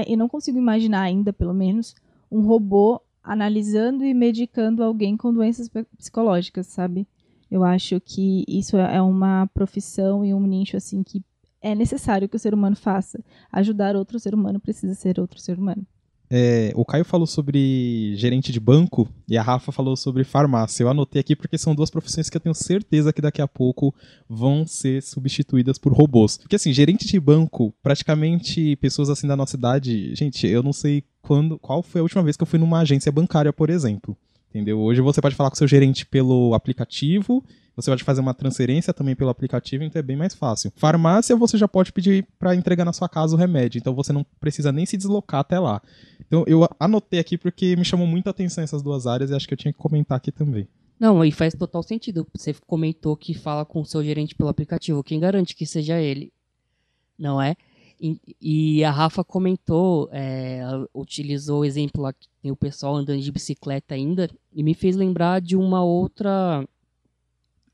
eu 0.06 0.16
não 0.16 0.28
consigo 0.28 0.58
imaginar 0.58 1.02
ainda, 1.02 1.32
pelo 1.32 1.54
menos, 1.54 1.94
um 2.30 2.40
robô 2.40 3.00
analisando 3.22 4.04
e 4.04 4.14
medicando 4.14 4.82
alguém 4.82 5.16
com 5.16 5.32
doenças 5.32 5.68
psicológicas, 5.96 6.66
sabe? 6.66 7.06
Eu 7.50 7.64
acho 7.64 8.00
que 8.00 8.44
isso 8.46 8.76
é, 8.76 8.96
é 8.96 9.02
uma 9.02 9.46
profissão 9.48 10.24
e 10.24 10.32
um 10.32 10.46
nicho 10.46 10.76
assim 10.76 11.02
que 11.02 11.22
é 11.60 11.74
necessário 11.74 12.28
que 12.28 12.36
o 12.36 12.38
ser 12.38 12.54
humano 12.54 12.76
faça. 12.76 13.22
Ajudar 13.52 13.96
outro 13.96 14.18
ser 14.18 14.34
humano 14.34 14.58
precisa 14.58 14.94
ser 14.94 15.20
outro 15.20 15.40
ser 15.40 15.58
humano. 15.58 15.86
É, 16.32 16.70
o 16.76 16.84
Caio 16.84 17.04
falou 17.04 17.26
sobre 17.26 18.14
gerente 18.14 18.52
de 18.52 18.60
banco 18.60 19.08
e 19.28 19.36
a 19.36 19.42
Rafa 19.42 19.72
falou 19.72 19.96
sobre 19.96 20.22
farmácia. 20.22 20.84
Eu 20.84 20.88
anotei 20.88 21.18
aqui 21.18 21.34
porque 21.34 21.58
são 21.58 21.74
duas 21.74 21.90
profissões 21.90 22.30
que 22.30 22.36
eu 22.36 22.40
tenho 22.40 22.54
certeza 22.54 23.12
que 23.12 23.20
daqui 23.20 23.42
a 23.42 23.48
pouco 23.48 23.92
vão 24.28 24.64
ser 24.64 25.02
substituídas 25.02 25.76
por 25.76 25.92
robôs. 25.92 26.38
Porque 26.38 26.54
assim, 26.54 26.72
gerente 26.72 27.04
de 27.04 27.18
banco, 27.18 27.74
praticamente 27.82 28.76
pessoas 28.76 29.10
assim 29.10 29.26
da 29.26 29.36
nossa 29.36 29.56
idade, 29.56 30.14
gente, 30.14 30.46
eu 30.46 30.62
não 30.62 30.72
sei 30.72 31.02
quando, 31.20 31.58
qual 31.58 31.82
foi 31.82 32.00
a 32.00 32.04
última 32.04 32.22
vez 32.22 32.36
que 32.36 32.42
eu 32.44 32.46
fui 32.46 32.60
numa 32.60 32.80
agência 32.80 33.10
bancária, 33.10 33.52
por 33.52 33.68
exemplo. 33.68 34.16
Entendeu? 34.50 34.78
Hoje 34.80 35.00
você 35.00 35.20
pode 35.20 35.34
falar 35.34 35.50
com 35.50 35.56
seu 35.56 35.68
gerente 35.68 36.06
pelo 36.06 36.54
aplicativo, 36.54 37.44
você 37.80 37.90
pode 37.90 38.04
fazer 38.04 38.20
uma 38.20 38.34
transferência 38.34 38.92
também 38.92 39.14
pelo 39.14 39.30
aplicativo, 39.30 39.84
então 39.84 39.98
é 39.98 40.02
bem 40.02 40.16
mais 40.16 40.34
fácil. 40.34 40.72
Farmácia 40.76 41.36
você 41.36 41.56
já 41.56 41.68
pode 41.68 41.92
pedir 41.92 42.26
para 42.38 42.54
entregar 42.54 42.84
na 42.84 42.92
sua 42.92 43.08
casa 43.08 43.34
o 43.34 43.38
remédio, 43.38 43.78
então 43.78 43.94
você 43.94 44.12
não 44.12 44.24
precisa 44.38 44.72
nem 44.72 44.86
se 44.86 44.96
deslocar 44.96 45.40
até 45.40 45.58
lá. 45.58 45.80
Então 46.26 46.44
eu 46.46 46.68
anotei 46.78 47.20
aqui 47.20 47.36
porque 47.36 47.76
me 47.76 47.84
chamou 47.84 48.06
muita 48.06 48.30
atenção 48.30 48.62
essas 48.62 48.82
duas 48.82 49.06
áreas 49.06 49.30
e 49.30 49.34
acho 49.34 49.46
que 49.46 49.54
eu 49.54 49.58
tinha 49.58 49.72
que 49.72 49.78
comentar 49.78 50.16
aqui 50.16 50.30
também. 50.30 50.68
Não, 50.98 51.24
e 51.24 51.32
faz 51.32 51.54
total 51.54 51.82
sentido. 51.82 52.26
Você 52.36 52.54
comentou 52.66 53.16
que 53.16 53.32
fala 53.32 53.64
com 53.64 53.80
o 53.80 53.86
seu 53.86 54.04
gerente 54.04 54.34
pelo 54.34 54.50
aplicativo. 54.50 55.02
Quem 55.02 55.18
garante 55.18 55.56
que 55.56 55.64
seja 55.64 55.98
ele? 55.98 56.30
Não 57.18 57.40
é? 57.40 57.56
E, 58.40 58.82
a 58.82 58.90
Rafa 58.90 59.22
comentou, 59.22 60.08
é, 60.10 60.62
utilizou 60.94 61.60
o 61.60 61.64
exemplo 61.64 62.02
lá 62.02 62.12
que 62.14 62.28
tem 62.42 62.50
o 62.50 62.56
pessoal 62.56 62.96
andando 62.96 63.20
de 63.20 63.30
bicicleta 63.30 63.94
ainda, 63.94 64.30
e 64.54 64.62
me 64.62 64.72
fez 64.72 64.96
lembrar 64.96 65.40
de 65.40 65.54
uma 65.54 65.84
outra. 65.84 66.66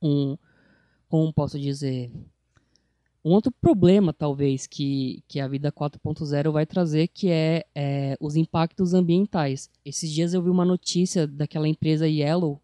Um, 0.02 0.37
como 1.09 1.32
posso 1.32 1.59
dizer? 1.59 2.11
Um 3.24 3.32
outro 3.32 3.50
problema, 3.50 4.12
talvez, 4.12 4.66
que, 4.66 5.22
que 5.26 5.40
a 5.40 5.48
vida 5.48 5.72
4.0 5.72 6.52
vai 6.52 6.64
trazer, 6.64 7.09
que 7.09 7.28
é, 7.28 7.64
é, 7.74 8.16
os 8.20 8.37
impactos 8.37 8.94
ambientais. 8.94 9.68
Esses 9.85 10.11
dias 10.11 10.32
eu 10.32 10.42
vi 10.42 10.50
uma 10.50 10.64
notícia 10.64 11.26
daquela 11.26 11.66
empresa 11.66 12.09
Yellow 12.09 12.61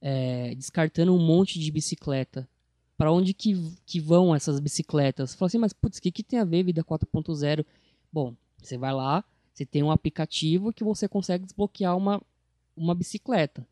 é, 0.00 0.54
descartando 0.54 1.14
um 1.14 1.18
monte 1.18 1.58
de 1.58 1.70
bicicleta 1.70 2.48
para 2.96 3.12
onde 3.12 3.34
que, 3.34 3.54
que 3.84 4.00
vão 4.00 4.34
essas 4.34 4.58
bicicletas? 4.58 5.34
Fala 5.34 5.48
assim, 5.48 5.58
mas 5.58 5.72
putz, 5.72 5.98
o 5.98 6.02
que, 6.02 6.10
que 6.10 6.22
tem 6.22 6.38
a 6.38 6.44
ver 6.44 6.64
vida 6.64 6.82
4.0? 6.82 7.64
Bom, 8.12 8.34
você 8.56 8.78
vai 8.78 8.92
lá, 8.92 9.24
você 9.52 9.66
tem 9.66 9.82
um 9.82 9.90
aplicativo 9.90 10.72
que 10.72 10.82
você 10.82 11.06
consegue 11.06 11.44
desbloquear 11.44 11.96
uma, 11.96 12.22
uma 12.76 12.94
bicicleta. 12.94 13.66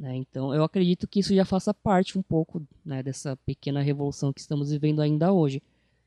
Né? 0.00 0.16
Então, 0.16 0.54
eu 0.54 0.64
acredito 0.64 1.06
que 1.06 1.20
isso 1.20 1.34
já 1.34 1.44
faça 1.44 1.74
parte 1.74 2.18
um 2.18 2.22
pouco 2.22 2.66
né, 2.84 3.02
dessa 3.02 3.36
pequena 3.44 3.82
revolução 3.82 4.32
que 4.32 4.40
estamos 4.40 4.70
vivendo 4.70 5.02
ainda 5.02 5.30
hoje. 5.30 5.62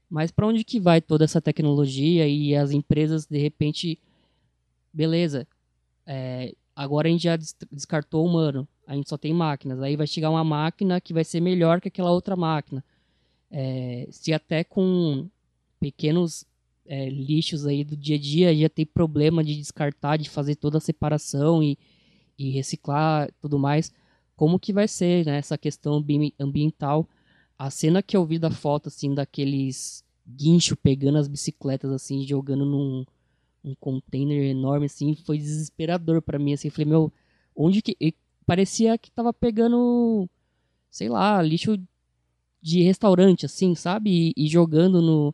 Mas 0.10 0.32
para 0.32 0.48
onde 0.48 0.64
que 0.64 0.80
vai 0.80 1.00
toda 1.00 1.24
essa 1.24 1.40
tecnologia 1.40 2.28
e 2.28 2.56
as 2.56 2.72
empresas, 2.72 3.28
de 3.28 3.38
repente, 3.38 4.00
beleza, 4.92 5.48
é, 6.08 6.54
agora 6.76 7.08
a 7.08 7.12
gente 7.12 7.24
já 7.24 7.38
descartou 7.72 8.24
o 8.24 8.28
humano 8.28 8.68
a 8.86 8.96
gente 8.96 9.10
só 9.10 9.18
tem 9.18 9.34
máquinas. 9.34 9.82
Aí 9.82 9.96
vai 9.96 10.08
chegar 10.08 10.30
uma 10.30 10.44
máquina 10.44 11.00
que 11.00 11.14
vai 11.14 11.24
ser 11.24 11.40
melhor 11.40 11.80
que 11.80 11.88
aquela 11.88 12.12
outra 12.12 12.36
máquina. 12.36 12.84
É, 13.50 14.08
se 14.12 14.34
até 14.34 14.64
com 14.64 15.28
pequenos 15.80 16.46
é, 16.86 17.10
lixos 17.10 17.66
aí 17.66 17.84
do 17.84 17.96
dia 17.96 18.16
a 18.16 18.20
dia 18.20 18.56
já 18.56 18.70
tem 18.70 18.86
problema 18.86 19.44
de 19.44 19.56
descartar, 19.56 20.18
de 20.18 20.30
fazer 20.30 20.56
toda 20.56 20.78
a 20.78 20.82
separação 20.82 21.64
e, 21.64 21.78
e 22.38 22.52
reciclar 22.52 23.32
tudo 23.42 23.60
mais, 23.60 23.94
como 24.36 24.60
que 24.60 24.74
vai 24.74 24.88
ser 24.88 25.26
né, 25.26 25.38
essa 25.38 25.58
questão 25.58 26.04
ambiental? 26.40 27.08
A 27.58 27.70
cena 27.70 28.02
que 28.02 28.18
eu 28.18 28.26
vi 28.26 28.40
da 28.40 28.52
foto, 28.52 28.88
assim, 28.88 29.14
daqueles 29.14 30.04
guincho 30.28 30.76
pegando 30.76 31.18
as 31.18 31.28
bicicletas, 31.28 31.92
assim, 31.92 32.26
jogando 32.26 32.66
num 32.66 33.06
um 33.64 33.74
container 33.76 34.44
enorme, 34.44 34.88
assim, 34.88 35.16
foi 35.16 35.38
desesperador 35.38 36.22
para 36.22 36.38
mim, 36.38 36.54
assim, 36.54 36.70
falei, 36.70 36.86
meu, 36.86 37.14
onde 37.56 37.82
que 37.82 37.96
parecia 38.46 38.98
que 38.98 39.10
tava 39.10 39.32
pegando, 39.34 40.30
sei 40.92 41.08
lá, 41.08 41.42
lixo 41.42 41.78
de 42.62 42.82
restaurante, 42.82 43.46
assim, 43.46 43.74
sabe? 43.76 44.34
E, 44.38 44.46
e, 44.46 44.48
jogando 44.48 45.02
no, 45.02 45.34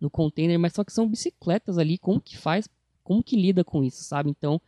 no 0.00 0.10
container, 0.10 0.58
mas 0.58 0.74
só 0.74 0.84
que 0.84 0.92
são 0.92 1.08
bicicletas 1.08 1.78
ali, 1.78 1.96
como 1.96 2.20
que 2.20 2.36
faz, 2.36 2.68
como 3.02 3.22
que 3.22 3.36
lida 3.36 3.64
com 3.64 3.82
isso, 3.82 4.02
sabe? 4.04 4.30
Então, 4.30 4.60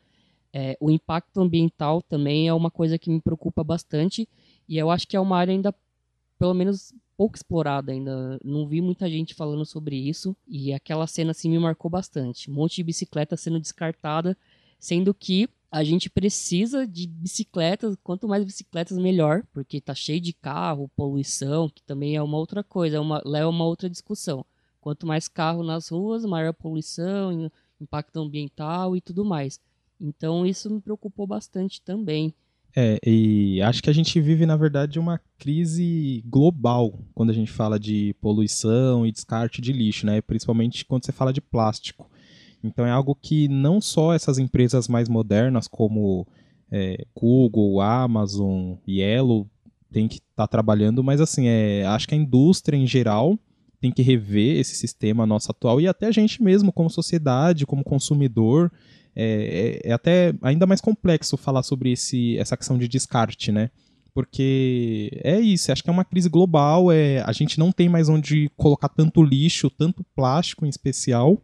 é, 0.57 0.77
o 0.79 0.89
impacto 0.89 1.41
ambiental 1.41 2.01
também 2.01 2.47
é 2.47 2.55
uma 2.55 2.71
coisa 2.71 2.97
que 2.97 3.11
me 3.11 3.21
preocupa 3.21 3.65
bastante 3.65 4.29
e 4.69 4.79
eu 4.79 4.89
acho 4.89 5.09
que 5.09 5.17
é 5.17 5.21
uma 5.21 5.37
área 5.37 5.51
ainda, 5.51 5.75
pelo 6.39 6.55
menos, 6.55 6.95
pouco 7.17 7.35
explorada 7.35 7.91
ainda. 7.91 8.39
Não 8.45 8.65
vi 8.65 8.81
muita 8.81 9.11
gente 9.11 9.35
falando 9.35 9.67
sobre 9.67 9.97
isso 9.97 10.37
e 10.47 10.73
aquela 10.73 11.09
cena, 11.09 11.33
assim, 11.33 11.51
me 11.51 11.59
marcou 11.59 11.91
bastante. 11.91 12.49
Um 12.49 12.55
monte 12.55 12.77
de 12.77 12.85
bicicleta 12.85 13.37
sendo 13.37 13.59
descartada, 13.59 14.39
sendo 14.79 15.13
que 15.13 15.49
a 15.73 15.83
gente 15.83 16.09
precisa 16.09 16.87
de 16.87 17.09
bicicletas, 17.09 17.97
quanto 18.05 18.29
mais 18.29 18.45
bicicletas 18.45 18.97
melhor, 18.97 19.43
porque 19.53 19.81
tá 19.81 19.93
cheio 19.93 20.21
de 20.21 20.33
carro, 20.33 20.89
poluição, 20.95 21.69
que 21.69 21.83
também 21.83 22.15
é 22.15 22.23
uma 22.23 22.39
outra 22.39 22.63
coisa, 22.63 22.99
é 22.99 23.01
uma, 23.01 23.21
leva 23.25 23.49
uma 23.49 23.65
outra 23.65 23.91
discussão. 23.91 24.47
Quanto 24.81 25.05
mais 25.05 25.27
carro 25.27 25.65
nas 25.65 25.89
ruas, 25.89 26.25
maior 26.25 26.55
poluição, 26.55 27.51
impacto 27.81 28.21
ambiental 28.21 28.95
e 28.95 29.01
tudo 29.01 29.25
mais. 29.25 29.59
Então 30.01 30.45
isso 30.45 30.71
me 30.71 30.81
preocupou 30.81 31.27
bastante 31.27 31.81
também. 31.83 32.35
É, 32.77 32.99
e 33.07 33.63
acho 33.63 33.81
que 33.81 33.89
a 33.89 33.93
gente 33.93 34.21
vive, 34.21 34.45
na 34.45 34.57
verdade, 34.57 34.99
uma 34.99 35.21
crise 35.39 36.25
global 36.27 36.99
quando 37.15 37.31
a 37.31 37.33
gente 37.33 37.53
fala 37.53 37.79
de 37.79 38.15
poluição 38.21 39.07
e 39.07 39.13
descarte 39.13 39.61
de 39.61 39.73
lixo, 39.73 40.05
né? 40.05 40.21
Principalmente 40.21 40.85
quando 40.85 41.05
você 41.05 41.13
fala 41.13 41.33
de 41.33 41.41
plástico. 41.41 42.11
Então 42.65 42.85
é 42.85 42.91
algo 42.91 43.15
que 43.15 43.47
não 43.47 43.81
só 43.81 44.13
essas 44.13 44.39
empresas 44.39 44.89
mais 44.89 45.09
modernas 45.09 45.69
como 45.69 46.27
é, 46.71 47.07
Google, 47.15 47.81
Amazon, 47.81 48.75
Yellow 48.89 49.49
tem 49.93 50.09
que 50.09 50.17
estar 50.17 50.25
tá 50.35 50.47
trabalhando, 50.49 51.05
mas 51.05 51.21
assim, 51.21 51.47
é, 51.47 51.87
acho 51.87 52.09
que 52.09 52.15
a 52.17 52.19
indústria 52.19 52.77
em 52.77 52.87
geral 52.87 53.39
tem 53.81 53.93
que 53.93 54.03
rever 54.03 54.59
esse 54.59 54.75
sistema 54.75 55.27
nosso 55.27 55.51
atual 55.51 55.81
e 55.81 55.87
até 55.87 56.07
a 56.07 56.11
gente 56.11 56.43
mesmo 56.43 56.73
como 56.73 56.91
sociedade, 56.91 57.67
como 57.67 57.85
consumidor, 57.85 58.73
é, 59.17 59.81
é, 59.85 59.91
é 59.91 59.93
até 59.93 60.35
ainda 60.43 60.67
mais 60.67 60.81
complexo 60.81 61.37
falar 61.37 61.63
sobre 61.63 61.93
esse, 61.93 62.37
essa 62.39 62.57
questão 62.57 62.79
de 62.79 62.89
descarte, 62.89 63.53
né? 63.53 63.71
Porque 64.13 65.11
é 65.25 65.41
isso, 65.41 65.73
acho 65.73 65.83
que 65.83 65.91
é 65.91 65.93
uma 65.93 66.05
crise 66.05 66.29
global, 66.29 66.93
é, 66.93 67.21
a 67.23 67.33
gente 67.33 67.59
não 67.59 67.73
tem 67.73 67.89
mais 67.89 68.09
onde 68.09 68.49
colocar 68.57 68.89
tanto 68.89 69.23
lixo, 69.23 69.69
tanto 69.69 70.05
plástico 70.15 70.65
em 70.65 70.69
especial, 70.69 71.43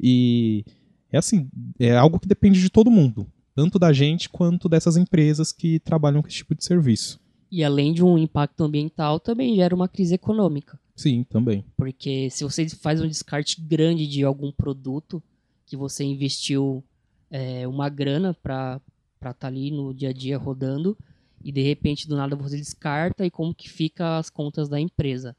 e 0.00 0.64
é 1.12 1.18
assim, 1.18 1.48
é 1.78 1.94
algo 1.94 2.18
que 2.18 2.26
depende 2.26 2.60
de 2.62 2.70
todo 2.70 2.90
mundo, 2.90 3.26
tanto 3.54 3.78
da 3.78 3.92
gente 3.92 4.28
quanto 4.28 4.70
dessas 4.70 4.96
empresas 4.96 5.52
que 5.52 5.78
trabalham 5.80 6.22
com 6.22 6.28
esse 6.28 6.38
tipo 6.38 6.54
de 6.54 6.64
serviço. 6.64 7.20
E 7.50 7.62
além 7.62 7.92
de 7.92 8.02
um 8.02 8.16
impacto 8.16 8.62
ambiental, 8.62 9.20
também 9.20 9.56
gera 9.56 9.74
uma 9.74 9.88
crise 9.88 10.14
econômica. 10.14 10.78
Sim, 10.96 11.24
também. 11.24 11.64
Porque 11.76 12.28
se 12.30 12.42
você 12.42 12.68
faz 12.68 13.00
um 13.00 13.08
descarte 13.08 13.60
grande 13.60 14.06
de 14.06 14.24
algum 14.24 14.50
produto, 14.50 15.22
que 15.68 15.76
você 15.76 16.02
investiu 16.04 16.82
é, 17.30 17.66
uma 17.66 17.88
grana 17.88 18.34
para 18.34 18.80
estar 19.16 19.34
tá 19.34 19.46
ali 19.46 19.70
no 19.70 19.92
dia 19.92 20.10
a 20.10 20.12
dia 20.12 20.38
rodando 20.38 20.96
e 21.42 21.52
de 21.52 21.62
repente 21.62 22.08
do 22.08 22.16
nada 22.16 22.36
você 22.36 22.56
descarta 22.56 23.24
e 23.24 23.30
como 23.30 23.54
que 23.54 23.68
fica 23.68 24.18
as 24.18 24.30
contas 24.30 24.68
da 24.68 24.80
empresa. 24.80 25.36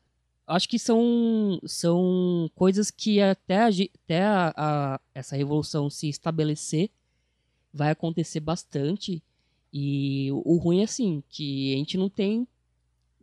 Acho 0.47 0.67
que 0.67 0.79
são, 0.79 1.59
são 1.65 2.49
coisas 2.55 2.89
que 2.89 3.21
até, 3.21 3.57
a, 3.57 3.67
até 3.67 4.23
a, 4.23 4.53
a, 4.55 4.99
essa 5.13 5.35
revolução 5.35 5.89
se 5.89 6.09
estabelecer 6.09 6.89
vai 7.71 7.91
acontecer 7.91 8.39
bastante 8.39 9.21
e 9.71 10.31
o, 10.31 10.55
o 10.55 10.57
ruim 10.57 10.81
é 10.81 10.83
assim, 10.85 11.23
que 11.29 11.73
a 11.75 11.77
gente 11.77 11.97
não 11.97 12.09
tem 12.09 12.47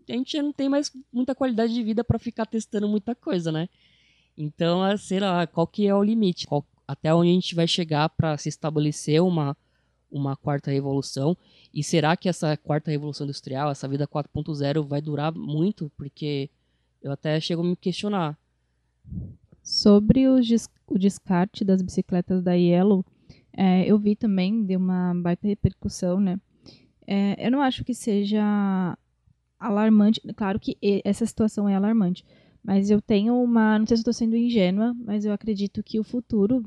a 0.09 0.13
gente 0.13 0.41
não 0.41 0.53
tem 0.53 0.69
mais 0.69 0.93
muita 1.13 1.35
qualidade 1.35 1.75
de 1.75 1.83
vida 1.83 2.05
para 2.05 2.17
ficar 2.17 2.47
testando 2.47 2.87
muita 2.87 3.13
coisa, 3.13 3.51
né? 3.51 3.69
Então, 4.39 4.87
é, 4.87 4.97
sei 4.97 5.19
lá, 5.19 5.47
qual 5.49 5.67
que 5.67 5.87
é 5.87 5.95
o 5.95 6.03
limite? 6.03 6.47
Qual, 6.47 6.65
até 6.87 7.15
onde 7.15 7.31
a 7.31 7.33
gente 7.33 7.55
vai 7.55 7.67
chegar 7.67 8.09
para 8.09 8.37
se 8.37 8.49
estabelecer 8.49 9.23
uma, 9.23 9.57
uma 10.11 10.37
quarta 10.37 10.71
revolução? 10.71 11.37
E 11.73 11.83
será 11.83 12.17
que 12.17 12.29
essa 12.29 12.57
quarta 12.57 12.91
revolução 12.91 13.25
industrial, 13.25 13.71
essa 13.71 13.89
vida 13.89 14.07
4.0, 14.07 14.87
vai 14.87 15.01
durar 15.01 15.33
muito? 15.35 15.91
Porque 15.97 16.51
eu 17.03 17.13
até 17.13 17.39
chego 17.41 17.63
a 17.63 17.65
me 17.65 17.77
questionar. 17.77 18.39
Sobre 19.63 20.29
o, 20.29 20.37
o 20.87 20.99
descarte 20.99 21.65
das 21.65 21.83
bicicletas 21.83 22.43
da 22.43 22.53
Yellow, 22.55 23.05
é, 23.53 23.85
eu 23.91 23.99
vi 23.99 24.15
também, 24.15 24.65
deu 24.65 24.79
uma 24.79 25.15
baita 25.15 25.49
repercussão, 25.49 26.21
né? 26.21 26.39
É, 27.07 27.47
eu 27.47 27.51
não 27.51 27.61
acho 27.61 27.85
que 27.85 27.95
seja 27.95 28.97
alarmante. 29.59 30.21
Claro 30.37 30.61
que 30.61 30.77
essa 31.05 31.25
situação 31.25 31.69
é 31.69 31.75
alarmante. 31.75 32.25
Mas 32.67 32.91
eu 32.91 33.01
tenho 33.01 33.41
uma. 33.41 33.79
Não 33.79 33.87
sei 33.87 33.97
se 33.97 34.01
estou 34.01 34.13
sendo 34.13 34.37
ingênua, 34.37 34.93
mas 35.05 35.25
eu 35.25 35.33
acredito 35.33 35.85
que 35.85 36.01
o 36.01 36.05
futuro, 36.05 36.65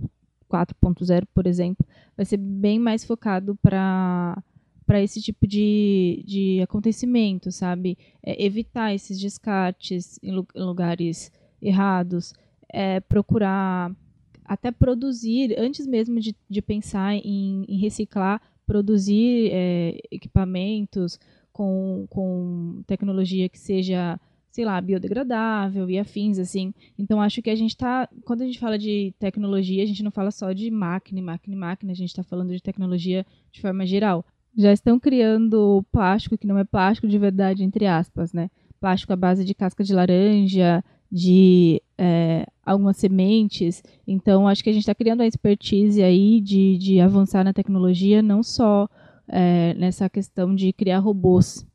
4.0, 0.49 1.27
por 1.33 1.45
exemplo, 1.45 1.85
vai 2.15 2.25
ser 2.25 2.37
bem 2.37 2.79
mais 2.79 3.03
focado 3.03 3.53
para 3.57 4.41
para 4.85 5.03
esse 5.03 5.21
tipo 5.21 5.45
de, 5.45 6.23
de 6.25 6.61
acontecimento, 6.63 7.51
sabe? 7.51 7.95
É, 8.23 8.43
evitar 8.43 8.91
esses 8.91 9.19
descartes 9.19 10.17
em, 10.23 10.31
em 10.31 10.63
lugares 10.63 11.31
errados, 11.61 12.33
é, 12.67 12.99
procurar 12.99 13.95
até 14.43 14.71
produzir, 14.71 15.53
antes 15.59 15.85
mesmo 15.85 16.19
de, 16.19 16.35
de 16.49 16.61
pensar 16.61 17.13
em, 17.13 17.65
em 17.67 17.77
reciclar, 17.77 18.41
produzir 18.65 19.51
é, 19.51 19.99
equipamentos 20.09 21.19
com, 21.53 22.07
com 22.09 22.81
tecnologia 22.87 23.47
que 23.47 23.59
seja 23.59 24.19
sei 24.49 24.65
lá, 24.65 24.79
biodegradável 24.81 25.89
e 25.89 25.99
afins, 25.99 26.39
assim. 26.39 26.73
Então, 26.97 27.21
acho 27.21 27.41
que 27.41 27.49
a 27.49 27.55
gente 27.55 27.71
está, 27.71 28.09
quando 28.25 28.41
a 28.41 28.45
gente 28.45 28.59
fala 28.59 28.77
de 28.77 29.13
tecnologia, 29.19 29.83
a 29.83 29.85
gente 29.85 30.03
não 30.03 30.11
fala 30.11 30.31
só 30.31 30.51
de 30.51 30.69
máquina, 30.71 31.21
máquina, 31.21 31.55
máquina, 31.55 31.91
a 31.91 31.95
gente 31.95 32.09
está 32.09 32.23
falando 32.23 32.51
de 32.51 32.61
tecnologia 32.61 33.25
de 33.51 33.61
forma 33.61 33.85
geral. 33.85 34.25
Já 34.57 34.73
estão 34.73 34.99
criando 34.99 35.85
plástico 35.91 36.37
que 36.37 36.47
não 36.47 36.57
é 36.57 36.63
plástico 36.63 37.07
de 37.07 37.17
verdade, 37.17 37.63
entre 37.63 37.85
aspas, 37.85 38.33
né? 38.33 38.49
Plástico 38.79 39.13
à 39.13 39.15
base 39.15 39.45
de 39.45 39.53
casca 39.53 39.83
de 39.83 39.93
laranja, 39.93 40.83
de 41.11 41.81
é, 41.97 42.45
algumas 42.65 42.97
sementes. 42.97 43.83
Então, 44.07 44.47
acho 44.47 44.63
que 44.63 44.69
a 44.69 44.73
gente 44.73 44.83
está 44.83 44.95
criando 44.95 45.21
a 45.21 45.27
expertise 45.27 46.01
aí 46.01 46.41
de, 46.41 46.77
de 46.77 46.99
avançar 46.99 47.43
na 47.43 47.53
tecnologia, 47.53 48.21
não 48.21 48.41
só 48.41 48.87
é, 49.27 49.73
nessa 49.75 50.09
questão 50.09 50.55
de 50.55 50.73
criar 50.73 50.99
robôs, 50.99 51.65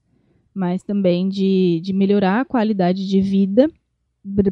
mas 0.54 0.82
também 0.82 1.28
de, 1.28 1.80
de 1.82 1.92
melhorar 1.92 2.40
a 2.40 2.44
qualidade 2.44 3.06
de 3.06 3.20
vida 3.20 3.70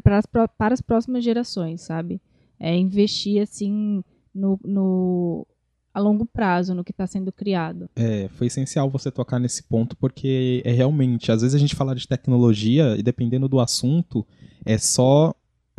para 0.03 0.19
as, 0.19 0.27
para 0.27 0.75
as 0.75 0.81
próximas 0.81 1.25
gerações, 1.25 1.83
sabe? 1.83 2.21
É 2.59 2.77
investir 2.77 3.41
assim 3.41 4.03
no, 4.35 4.59
no 4.65 5.47
a 5.95 6.01
longo 6.01 6.25
prazo 6.25 6.75
no 6.75 6.83
que 6.83 6.91
está 6.91 7.07
sendo 7.07 7.31
criado. 7.31 7.89
É, 7.95 8.29
foi 8.31 8.47
essencial 8.47 8.91
você 8.91 9.11
tocar 9.11 9.39
nesse 9.39 9.63
ponto 9.63 9.97
porque 9.97 10.63
é 10.65 10.73
realmente, 10.73 11.31
às 11.31 11.43
vezes 11.43 11.55
a 11.55 11.59
gente 11.59 11.77
fala 11.77 11.95
de 11.95 12.09
tecnologia 12.09 12.97
e 12.99 13.03
dependendo 13.03 13.49
do 13.49 13.61
assunto 13.61 14.27
é 14.65 14.79
só 14.79 15.35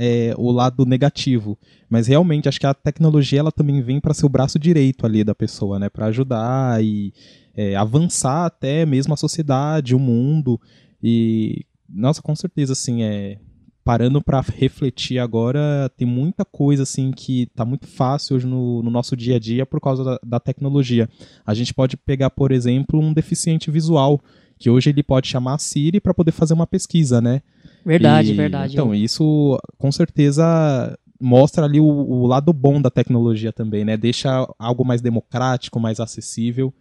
é, 0.05 0.33
o 0.37 0.51
lado 0.51 0.85
negativo, 0.85 1.57
mas 1.89 2.07
realmente 2.07 2.49
acho 2.49 2.59
que 2.59 2.67
a 2.67 2.73
tecnologia 2.73 3.39
ela 3.39 3.53
também 3.53 3.81
vem 3.81 4.01
para 4.01 4.13
ser 4.13 4.25
o 4.25 4.29
braço 4.29 4.59
direito 4.59 5.05
ali 5.05 5.23
da 5.23 5.33
pessoa, 5.33 5.79
né, 5.79 5.87
para 5.89 6.07
ajudar 6.07 6.83
e 6.83 7.13
é, 7.55 7.73
avançar 7.77 8.45
até 8.45 8.85
mesmo 8.85 9.13
a 9.13 9.17
sociedade, 9.17 9.95
o 9.95 9.99
mundo. 9.99 10.59
E, 11.01 11.65
nossa, 11.87 12.21
com 12.21 12.35
certeza, 12.35 12.73
assim, 12.73 13.01
é, 13.01 13.37
parando 13.81 14.21
para 14.21 14.41
refletir 14.41 15.19
agora, 15.19 15.89
tem 15.95 16.05
muita 16.05 16.43
coisa 16.43 16.83
assim 16.83 17.11
que 17.11 17.43
está 17.43 17.63
muito 17.63 17.87
fácil 17.87 18.35
hoje 18.35 18.45
no, 18.45 18.83
no, 18.83 18.91
nosso 18.91 19.15
dia 19.15 19.37
a 19.37 19.39
dia 19.39 19.65
por 19.65 19.79
causa 19.79 20.03
da, 20.03 20.19
da, 20.21 20.39
tecnologia. 20.39 21.07
A 21.45 21.53
gente 21.53 21.73
pode 21.73 21.95
pegar, 21.95 22.29
por 22.29 22.51
exemplo, 22.51 22.99
um 22.99 23.13
deficiente 23.13 23.71
visual, 23.71 24.19
que 24.63 24.69
hoje 24.69 24.91
ele 24.91 25.03
pode 25.03 25.27
chamar 25.27 25.55
a 25.55 25.57
Siri 25.57 25.99
para 25.99 26.13
poder 26.13 26.31
fazer 26.31 26.53
uma 26.53 26.65
pesquisa, 26.65 27.19
né? 27.19 27.41
Verdade, 27.85 28.31
e, 28.31 28.33
verdade. 28.33 28.71
Então, 28.71 28.95
isso 28.95 29.59
com 29.77 29.91
certeza 29.91 30.97
mostra 31.19 31.65
ali 31.65 31.81
o, 31.81 31.85
o, 31.85 32.25
lado 32.25 32.53
bom 32.53 32.81
da 32.81 32.89
tecnologia 32.89 33.51
também, 33.51 33.83
né? 33.83 33.97
Deixa 33.97 34.47
algo 34.57 34.85
mais 34.85 35.01
democrático, 35.01 35.81
mais 35.81 35.99
acessível. 35.99 36.73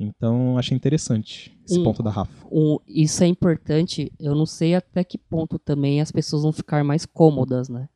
Então, 0.00 0.56
achei 0.56 0.74
interessante 0.74 1.54
esse 1.68 1.78
um, 1.78 1.84
ponto 1.84 2.02
da 2.02 2.10
Rafa. 2.10 2.32
Um, 2.50 2.78
isso 2.88 3.22
é 3.22 3.26
importante. 3.26 4.10
Eu 4.18 4.34
não 4.34 4.46
sei 4.46 4.74
até 4.74 5.04
que 5.04 5.18
ponto 5.18 5.58
também 5.58 6.00
as 6.00 6.10
pessoas 6.10 6.42
vão 6.42 6.52
ficar 6.52 6.82
mais 6.84 7.04
cômodas, 7.04 7.68
né? 7.68 7.86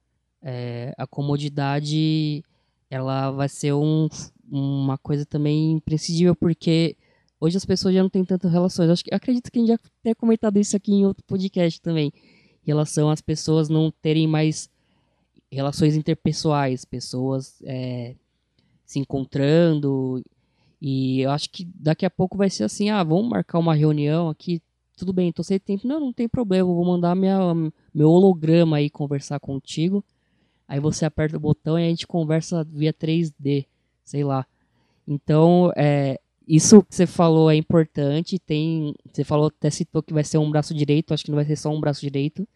É, 0.42 0.92
a 0.98 1.06
comodidade, 1.06 2.44
ela 2.90 3.30
vai 3.30 3.48
ser 3.48 3.72
um, 3.72 4.06
uma 4.52 4.98
coisa 4.98 5.24
também 5.24 5.72
imprescindível, 5.72 6.36
porque 6.36 6.94
hoje 7.40 7.56
as 7.56 7.64
pessoas 7.64 7.94
já 7.94 8.02
não 8.02 8.10
têm 8.10 8.24
tantas 8.24 8.52
relações. 8.52 8.90
Acho 8.90 9.04
que, 9.04 9.14
acredito 9.14 9.50
que 9.50 9.58
a 9.58 9.62
gente 9.62 9.70
já 9.70 9.78
tenha 10.02 10.14
comentado 10.14 10.58
isso 10.58 10.76
aqui 10.76 10.92
em 10.92 11.06
outro 11.06 11.24
podcast 11.24 11.80
também. 11.80 12.12
Em 12.62 12.66
relação 12.66 13.10
às 13.10 13.20
pessoas 13.20 13.68
não 13.68 13.90
terem 13.90 14.26
mais 14.26 14.68
relações 15.50 15.96
interpessoais, 15.96 16.84
pessoas 16.84 17.60
é, 17.64 18.14
se 18.84 18.98
encontrando 18.98 20.22
e 20.80 21.20
eu 21.20 21.30
acho 21.30 21.50
que 21.50 21.68
daqui 21.74 22.06
a 22.06 22.10
pouco 22.10 22.38
vai 22.38 22.48
ser 22.48 22.64
assim, 22.64 22.88
ah, 22.88 23.02
vamos 23.04 23.28
marcar 23.28 23.58
uma 23.58 23.74
reunião 23.74 24.30
aqui, 24.30 24.62
tudo 24.96 25.12
bem, 25.12 25.32
tô 25.32 25.42
sem 25.42 25.58
tempo. 25.58 25.86
Não, 25.86 26.00
não 26.00 26.12
tem 26.12 26.28
problema, 26.28 26.66
vou 26.66 26.84
mandar 26.84 27.14
minha, 27.14 27.38
meu 27.92 28.10
holograma 28.10 28.78
aí 28.78 28.88
conversar 28.88 29.38
contigo. 29.40 30.02
Aí 30.66 30.80
você 30.80 31.04
aperta 31.04 31.36
o 31.36 31.40
botão 31.40 31.78
e 31.78 31.84
a 31.84 31.88
gente 31.88 32.06
conversa 32.06 32.64
via 32.64 32.92
3D, 32.92 33.66
sei 34.04 34.24
lá. 34.24 34.46
Então, 35.06 35.72
é, 35.76 36.18
isso 36.46 36.82
que 36.82 36.94
você 36.94 37.06
falou 37.06 37.50
é 37.50 37.56
importante. 37.56 38.38
Tem, 38.38 38.94
você 39.12 39.24
falou 39.24 39.46
até 39.46 39.70
citou 39.70 40.02
que 40.02 40.12
vai 40.12 40.24
ser 40.24 40.38
um 40.38 40.50
braço 40.50 40.74
direito, 40.74 41.14
acho 41.14 41.24
que 41.24 41.30
não 41.30 41.36
vai 41.36 41.44
ser 41.44 41.56
só 41.56 41.70
um 41.70 41.80
braço 41.80 42.00
direito, 42.00 42.46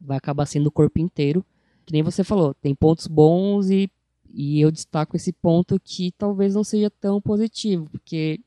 vai 0.00 0.16
acabar 0.16 0.46
sendo 0.46 0.66
o 0.66 0.72
corpo 0.72 0.98
inteiro. 0.98 1.44
Que 1.84 1.92
nem 1.92 2.02
você 2.02 2.24
falou, 2.24 2.54
tem 2.54 2.74
pontos 2.74 3.06
bons 3.06 3.70
e 3.70 3.90
e 4.38 4.60
eu 4.60 4.70
destaco 4.70 5.16
esse 5.16 5.32
ponto 5.32 5.80
que 5.82 6.12
talvez 6.12 6.54
não 6.54 6.62
seja 6.62 6.90
tão 6.90 7.22
positivo, 7.22 7.88
porque. 7.90 8.38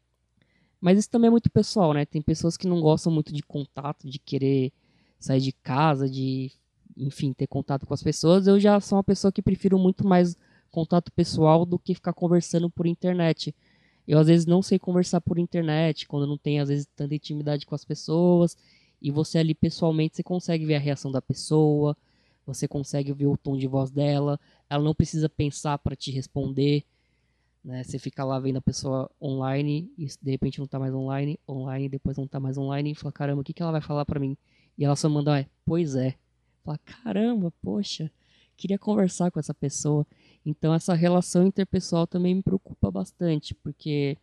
Mas 0.80 0.99
isso 0.99 1.10
também 1.10 1.28
é 1.28 1.32
muito 1.32 1.49
pessoal, 1.49 1.93
né? 1.93 2.06
Tem 2.06 2.21
pessoas 2.21 2.56
que 2.56 2.67
não 2.67 2.80
gostam 2.80 3.12
muito 3.12 3.34
de 3.34 3.41
contato, 3.41 4.08
de 4.08 4.19
querer 4.19 4.71
sair 5.19 5.41
de 5.41 5.52
casa, 5.52 6.08
de, 6.08 6.52
enfim, 6.95 7.34
ter 7.34 7.47
contato 7.47 7.88
com 7.88 7.93
as 7.93 8.04
pessoas. 8.04 8.45
Eu 8.45 8.60
já 8.60 8.80
sou 8.80 8.97
uma 8.97 9.04
pessoa 9.04 9.32
que 9.32 9.41
prefiro 9.41 9.80
muito 9.80 10.08
mais 10.08 10.38
contato 10.69 11.12
pessoal 11.12 11.65
do 11.65 11.80
que 11.80 11.95
ficar 11.95 12.13
conversando 12.13 12.69
por 12.69 12.86
internet. 12.86 13.54
Eu 14.10 14.17
às 14.17 14.26
vezes 14.26 14.48
não 14.48 14.63
sei 14.63 14.80
conversar 14.80 15.22
por 15.22 15.38
internet, 15.38 16.08
quando 16.08 16.26
não 16.26 16.36
tenho 16.36 16.63
às 16.63 16.69
vezes 16.69 16.88
tanta 16.95 17.13
intimidade 17.13 17.63
com 17.63 17.76
as 17.76 17.86
pessoas, 17.86 18.58
e 19.00 19.12
você 19.12 19.38
ali 19.38 19.54
pessoalmente 19.54 20.15
você 20.15 20.24
consegue 20.24 20.65
ver 20.65 20.74
a 20.74 20.80
reação 20.80 21.12
da 21.12 21.22
pessoa, 21.22 21.95
você 22.43 22.67
consegue 22.67 23.13
ver 23.13 23.28
o 23.28 23.38
tom 23.38 23.56
de 23.56 23.67
voz 23.67 23.91
dela, 23.91 24.39
ela 24.67 24.84
não 24.84 24.95
precisa 24.95 25.30
pensar 25.30 25.78
para 25.78 25.95
te 25.95 26.10
responder. 26.10 26.84
Né? 27.63 27.84
Você 27.84 28.00
fica 28.00 28.24
lá 28.24 28.39
vendo 28.39 28.58
a 28.58 28.62
pessoa 28.62 29.12
online 29.22 29.93
e 29.95 30.08
de 30.08 30.32
repente 30.32 30.58
não 30.58 30.65
tá 30.65 30.80
mais 30.80 30.95
online, 30.95 31.39
online, 31.48 31.88
depois 31.88 32.17
não 32.17 32.26
tá 32.26 32.39
mais 32.39 32.58
online 32.58 32.93
e 32.93 32.95
fala, 32.95 33.12
caramba, 33.12 33.41
o 33.41 33.43
que, 33.43 33.54
que 33.54 33.62
ela 33.62 33.72
vai 33.72 33.82
falar 33.82 34.06
para 34.06 34.19
mim? 34.19 34.36
E 34.76 34.84
ela 34.84 34.95
só 34.95 35.08
manda, 35.08 35.39
é, 35.39 35.45
pois 35.63 35.93
é. 35.93 36.15
Fala, 36.63 36.80
caramba, 36.80 37.54
poxa, 37.62 38.12
queria 38.58 38.80
conversar 38.80 39.30
com 39.30 39.39
essa 39.39 39.54
pessoa. 39.54 40.04
Então 40.45 40.73
essa 40.73 40.93
relação 40.93 41.45
interpessoal 41.45 42.08
também 42.08 42.36
me 42.36 42.43
preocupa 42.43 42.89
bastante, 42.89 43.54
porque 43.54 44.17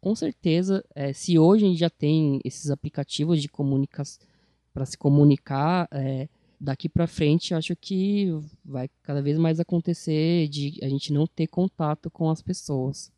com 0.00 0.14
certeza, 0.14 0.84
é, 0.94 1.12
se 1.12 1.38
hoje 1.38 1.64
a 1.64 1.68
gente 1.68 1.80
já 1.80 1.90
tem 1.90 2.40
esses 2.44 2.70
aplicativos 2.70 3.42
de 3.42 3.48
comunicação 3.48 4.26
para 4.72 4.86
se 4.86 4.96
comunicar, 4.96 5.88
é, 5.90 6.28
daqui 6.60 6.88
para 6.88 7.06
frente 7.06 7.54
acho 7.54 7.74
que 7.76 8.28
vai 8.64 8.88
cada 9.02 9.20
vez 9.20 9.36
mais 9.38 9.58
acontecer 9.58 10.48
de 10.48 10.78
a 10.82 10.88
gente 10.88 11.12
não 11.12 11.26
ter 11.26 11.46
contato 11.46 12.10
com 12.10 12.30
as 12.30 12.40
pessoas. 12.40 13.10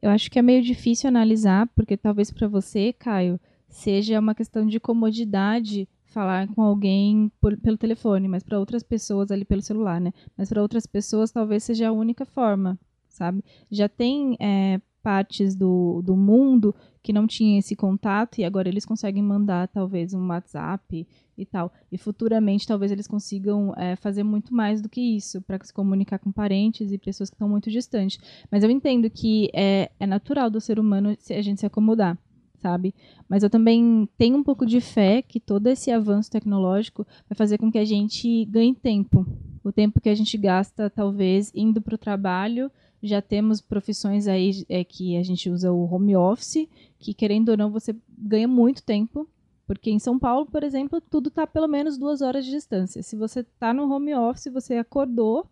Eu 0.00 0.10
acho 0.10 0.30
que 0.30 0.38
é 0.38 0.42
meio 0.42 0.62
difícil 0.62 1.08
analisar, 1.08 1.66
porque 1.74 1.96
talvez 1.96 2.30
para 2.30 2.46
você, 2.46 2.92
Caio, 2.92 3.38
seja 3.68 4.20
uma 4.20 4.34
questão 4.34 4.66
de 4.66 4.78
comodidade 4.78 5.88
falar 6.18 6.48
com 6.48 6.62
alguém 6.62 7.30
por, 7.40 7.56
pelo 7.58 7.78
telefone, 7.78 8.26
mas 8.26 8.42
para 8.42 8.58
outras 8.58 8.82
pessoas 8.82 9.30
ali 9.30 9.44
pelo 9.44 9.62
celular, 9.62 10.00
né? 10.00 10.12
Mas 10.36 10.48
para 10.48 10.60
outras 10.60 10.84
pessoas 10.84 11.30
talvez 11.30 11.62
seja 11.62 11.88
a 11.88 11.92
única 11.92 12.24
forma, 12.24 12.76
sabe? 13.08 13.44
Já 13.70 13.88
tem 13.88 14.36
é, 14.40 14.80
partes 15.00 15.54
do, 15.54 16.02
do 16.02 16.16
mundo 16.16 16.74
que 17.04 17.12
não 17.12 17.24
tinham 17.24 17.60
esse 17.60 17.76
contato 17.76 18.40
e 18.40 18.44
agora 18.44 18.68
eles 18.68 18.84
conseguem 18.84 19.22
mandar 19.22 19.68
talvez 19.68 20.12
um 20.12 20.26
WhatsApp 20.26 21.06
e 21.36 21.46
tal. 21.46 21.72
E 21.92 21.96
futuramente 21.96 22.66
talvez 22.66 22.90
eles 22.90 23.06
consigam 23.06 23.72
é, 23.76 23.94
fazer 23.94 24.24
muito 24.24 24.52
mais 24.52 24.82
do 24.82 24.88
que 24.88 25.00
isso 25.00 25.40
para 25.42 25.64
se 25.64 25.72
comunicar 25.72 26.18
com 26.18 26.32
parentes 26.32 26.90
e 26.90 26.98
pessoas 26.98 27.30
que 27.30 27.36
estão 27.36 27.48
muito 27.48 27.70
distantes. 27.70 28.18
Mas 28.50 28.64
eu 28.64 28.70
entendo 28.70 29.08
que 29.08 29.50
é, 29.54 29.88
é 30.00 30.06
natural 30.06 30.50
do 30.50 30.60
ser 30.60 30.80
humano 30.80 31.10
a 31.30 31.42
gente 31.42 31.60
se 31.60 31.66
acomodar 31.66 32.18
sabe? 32.60 32.94
Mas 33.28 33.42
eu 33.42 33.50
também 33.50 34.08
tenho 34.16 34.36
um 34.36 34.42
pouco 34.42 34.66
de 34.66 34.80
fé 34.80 35.22
que 35.22 35.40
todo 35.40 35.66
esse 35.68 35.90
avanço 35.90 36.30
tecnológico 36.30 37.06
vai 37.28 37.36
fazer 37.36 37.58
com 37.58 37.70
que 37.70 37.78
a 37.78 37.84
gente 37.84 38.44
ganhe 38.46 38.74
tempo. 38.74 39.26
O 39.62 39.72
tempo 39.72 40.00
que 40.00 40.08
a 40.08 40.14
gente 40.14 40.36
gasta, 40.36 40.90
talvez, 40.90 41.52
indo 41.54 41.80
para 41.80 41.94
o 41.94 41.98
trabalho, 41.98 42.70
já 43.02 43.22
temos 43.22 43.60
profissões 43.60 44.26
aí 44.26 44.64
é, 44.68 44.82
que 44.82 45.16
a 45.16 45.22
gente 45.22 45.48
usa 45.48 45.72
o 45.72 45.92
home 45.92 46.16
office, 46.16 46.68
que 46.98 47.14
querendo 47.14 47.50
ou 47.50 47.56
não, 47.56 47.70
você 47.70 47.94
ganha 48.16 48.48
muito 48.48 48.82
tempo. 48.82 49.28
Porque 49.66 49.90
em 49.90 49.98
São 49.98 50.18
Paulo, 50.18 50.46
por 50.46 50.64
exemplo, 50.64 50.98
tudo 50.98 51.28
está 51.28 51.46
pelo 51.46 51.68
menos 51.68 51.98
duas 51.98 52.22
horas 52.22 52.44
de 52.46 52.50
distância. 52.50 53.02
Se 53.02 53.14
você 53.14 53.40
está 53.40 53.74
no 53.74 53.92
home 53.92 54.14
office, 54.14 54.50
você 54.50 54.76
acordou, 54.76 55.46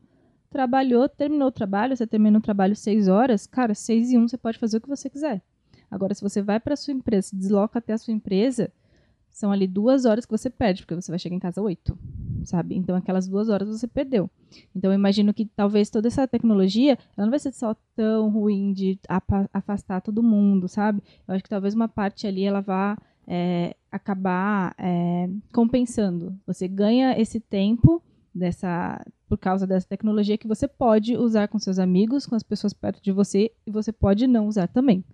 trabalhou, 0.48 1.06
terminou 1.06 1.48
o 1.48 1.52
trabalho, 1.52 1.94
você 1.94 2.06
terminou 2.06 2.38
o 2.38 2.42
trabalho 2.42 2.74
seis 2.74 3.08
horas, 3.08 3.46
cara, 3.46 3.74
seis 3.74 4.10
e 4.10 4.16
um 4.16 4.26
você 4.26 4.38
pode 4.38 4.58
fazer 4.58 4.78
o 4.78 4.80
que 4.80 4.88
você 4.88 5.10
quiser. 5.10 5.42
Agora, 5.90 6.14
se 6.14 6.22
você 6.22 6.42
vai 6.42 6.58
para 6.60 6.76
sua 6.76 6.92
empresa, 6.92 7.28
se 7.28 7.36
desloca 7.36 7.78
até 7.78 7.92
a 7.92 7.98
sua 7.98 8.12
empresa, 8.12 8.72
são 9.30 9.52
ali 9.52 9.66
duas 9.66 10.06
horas 10.06 10.24
que 10.24 10.32
você 10.32 10.48
perde, 10.48 10.82
porque 10.82 10.94
você 10.94 11.12
vai 11.12 11.18
chegar 11.18 11.36
em 11.36 11.38
casa 11.38 11.60
oito, 11.60 11.98
sabe? 12.42 12.74
Então, 12.74 12.96
aquelas 12.96 13.28
duas 13.28 13.50
horas 13.50 13.68
você 13.68 13.86
perdeu. 13.86 14.30
Então, 14.74 14.90
eu 14.90 14.94
imagino 14.94 15.34
que 15.34 15.44
talvez 15.44 15.90
toda 15.90 16.08
essa 16.08 16.26
tecnologia, 16.26 16.98
ela 17.16 17.26
não 17.26 17.30
vai 17.30 17.38
ser 17.38 17.52
só 17.52 17.76
tão 17.94 18.30
ruim 18.30 18.72
de 18.72 18.98
afastar 19.52 20.00
todo 20.00 20.22
mundo, 20.22 20.68
sabe? 20.68 21.02
Eu 21.28 21.34
acho 21.34 21.44
que 21.44 21.50
talvez 21.50 21.74
uma 21.74 21.86
parte 21.86 22.26
ali, 22.26 22.44
ela 22.44 22.62
vá 22.62 22.96
é, 23.26 23.76
acabar 23.92 24.74
é, 24.78 25.28
compensando. 25.52 26.34
Você 26.46 26.66
ganha 26.66 27.20
esse 27.20 27.38
tempo 27.38 28.02
dessa 28.34 29.04
por 29.28 29.38
causa 29.38 29.66
dessa 29.66 29.88
tecnologia 29.88 30.38
que 30.38 30.46
você 30.46 30.68
pode 30.68 31.16
usar 31.16 31.48
com 31.48 31.58
seus 31.58 31.78
amigos, 31.78 32.26
com 32.26 32.36
as 32.36 32.42
pessoas 32.42 32.72
perto 32.72 33.02
de 33.02 33.10
você, 33.10 33.50
e 33.66 33.70
você 33.70 33.92
pode 33.92 34.26
não 34.26 34.46
usar 34.46 34.68
também. 34.68 35.04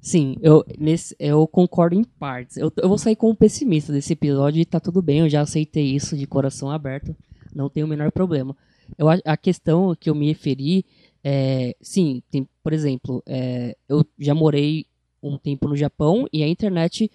Sim, 0.00 0.36
eu, 0.40 0.64
nesse, 0.78 1.14
eu 1.18 1.46
concordo 1.46 1.94
em 1.94 2.02
partes. 2.02 2.56
Eu, 2.56 2.72
eu 2.76 2.88
vou 2.88 2.96
sair 2.96 3.16
como 3.16 3.34
pessimista 3.34 3.92
desse 3.92 4.14
episódio 4.14 4.60
e 4.60 4.64
tá 4.64 4.80
tudo 4.80 5.02
bem, 5.02 5.20
eu 5.20 5.28
já 5.28 5.42
aceitei 5.42 5.94
isso 5.94 6.16
de 6.16 6.26
coração 6.26 6.70
aberto, 6.70 7.14
não 7.54 7.68
tem 7.68 7.84
o 7.84 7.88
menor 7.88 8.10
problema. 8.10 8.56
Eu, 8.96 9.08
a 9.08 9.36
questão 9.36 9.94
que 9.94 10.08
eu 10.08 10.14
me 10.14 10.26
referi 10.26 10.84
é, 11.22 11.76
sim, 11.80 12.22
tem, 12.30 12.48
por 12.62 12.72
exemplo, 12.72 13.22
é, 13.26 13.76
eu 13.88 14.04
já 14.18 14.34
morei 14.34 14.86
um 15.22 15.36
tempo 15.36 15.68
no 15.68 15.76
Japão 15.76 16.26
e 16.32 16.42
a 16.42 16.48
internet, 16.48 17.10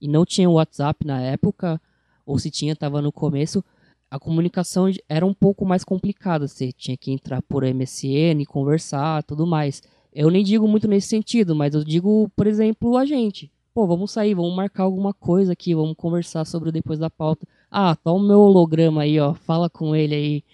e 0.00 0.08
não 0.08 0.24
tinha 0.24 0.48
WhatsApp 0.48 1.04
na 1.04 1.20
época, 1.20 1.80
ou 2.24 2.38
se 2.38 2.50
tinha, 2.50 2.72
estava 2.72 3.02
no 3.02 3.10
começo, 3.12 3.62
a 4.10 4.18
comunicação 4.18 4.86
era 5.08 5.26
um 5.26 5.34
pouco 5.34 5.64
mais 5.64 5.84
complicada, 5.84 6.46
você 6.46 6.72
tinha 6.72 6.96
que 6.96 7.12
entrar 7.12 7.42
por 7.42 7.64
MSN, 7.64 8.44
conversar, 8.46 9.22
tudo 9.24 9.46
mais. 9.46 9.82
Eu 10.12 10.30
nem 10.30 10.42
digo 10.42 10.66
muito 10.66 10.88
nesse 10.88 11.08
sentido, 11.08 11.54
mas 11.54 11.74
eu 11.74 11.84
digo, 11.84 12.30
por 12.34 12.46
exemplo, 12.46 12.96
a 12.96 13.04
gente. 13.04 13.50
Pô, 13.72 13.86
vamos 13.86 14.10
sair, 14.10 14.34
vamos 14.34 14.54
marcar 14.54 14.82
alguma 14.82 15.14
coisa 15.14 15.52
aqui, 15.52 15.74
vamos 15.74 15.94
conversar 15.96 16.44
sobre 16.44 16.68
o 16.68 16.72
depois 16.72 16.98
da 16.98 17.08
pauta. 17.08 17.46
Ah, 17.70 17.94
tá 17.94 18.10
o 18.12 18.18
meu 18.18 18.40
holograma 18.40 19.02
aí, 19.02 19.20
ó. 19.20 19.34
Fala 19.34 19.70
com 19.70 19.94
ele 19.94 20.14
aí, 20.14 20.44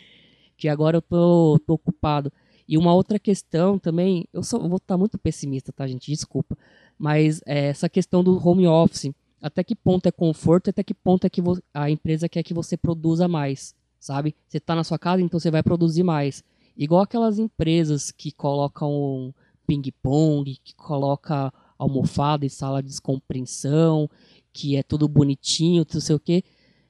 que 0.57 0.69
agora 0.69 0.99
eu 0.99 1.03
tô, 1.03 1.59
tô 1.67 1.75
ocupado. 1.75 2.31
E 2.69 2.77
uma 2.77 2.93
outra 2.93 3.19
questão 3.19 3.79
também, 3.79 4.27
eu, 4.33 4.43
eu 4.53 4.69
vou 4.69 4.77
estar 4.77 4.95
tá 4.95 4.99
muito 4.99 5.17
pessimista, 5.17 5.73
tá, 5.73 5.87
gente? 5.87 6.11
Desculpa. 6.11 6.59
Mas 6.99 7.41
é, 7.47 7.67
essa 7.69 7.89
questão 7.89 8.23
do 8.23 8.37
home 8.47 8.67
office, 8.67 9.11
até 9.41 9.63
que 9.63 9.75
ponto 9.75 10.07
é 10.07 10.13
conforto, 10.13 10.71
até 10.71 10.83
que 10.83 10.93
ponto 10.95 11.27
é 11.27 11.31
que 11.31 11.41
a 11.73 11.91
empresa 11.91 12.29
quer 12.29 12.43
que 12.43 12.53
você 12.53 12.77
produza 12.77 13.29
mais, 13.29 13.75
sabe? 13.99 14.35
Você 14.49 14.59
tá 14.59 14.75
na 14.75 14.85
sua 14.85 14.99
casa, 14.99 15.23
então 15.23 15.39
você 15.39 15.51
vai 15.51 15.63
produzir 15.63 16.03
mais. 16.03 16.43
Igual 16.77 17.03
aquelas 17.03 17.39
empresas 17.39 18.11
que 18.11 18.33
colocam 18.33 19.35
ping-pong, 19.67 20.59
que 20.63 20.75
coloca 20.75 21.53
almofada 21.79 22.47
e 22.47 22.51
sala 22.51 22.83
de 22.83 22.89
descompreensão, 22.89 24.09
que 24.53 24.77
é 24.77 24.83
tudo 24.83 25.09
bonitinho, 25.09 25.87
não 25.93 26.01
sei 26.01 26.17
o 26.17 26.21
quê. 26.21 26.43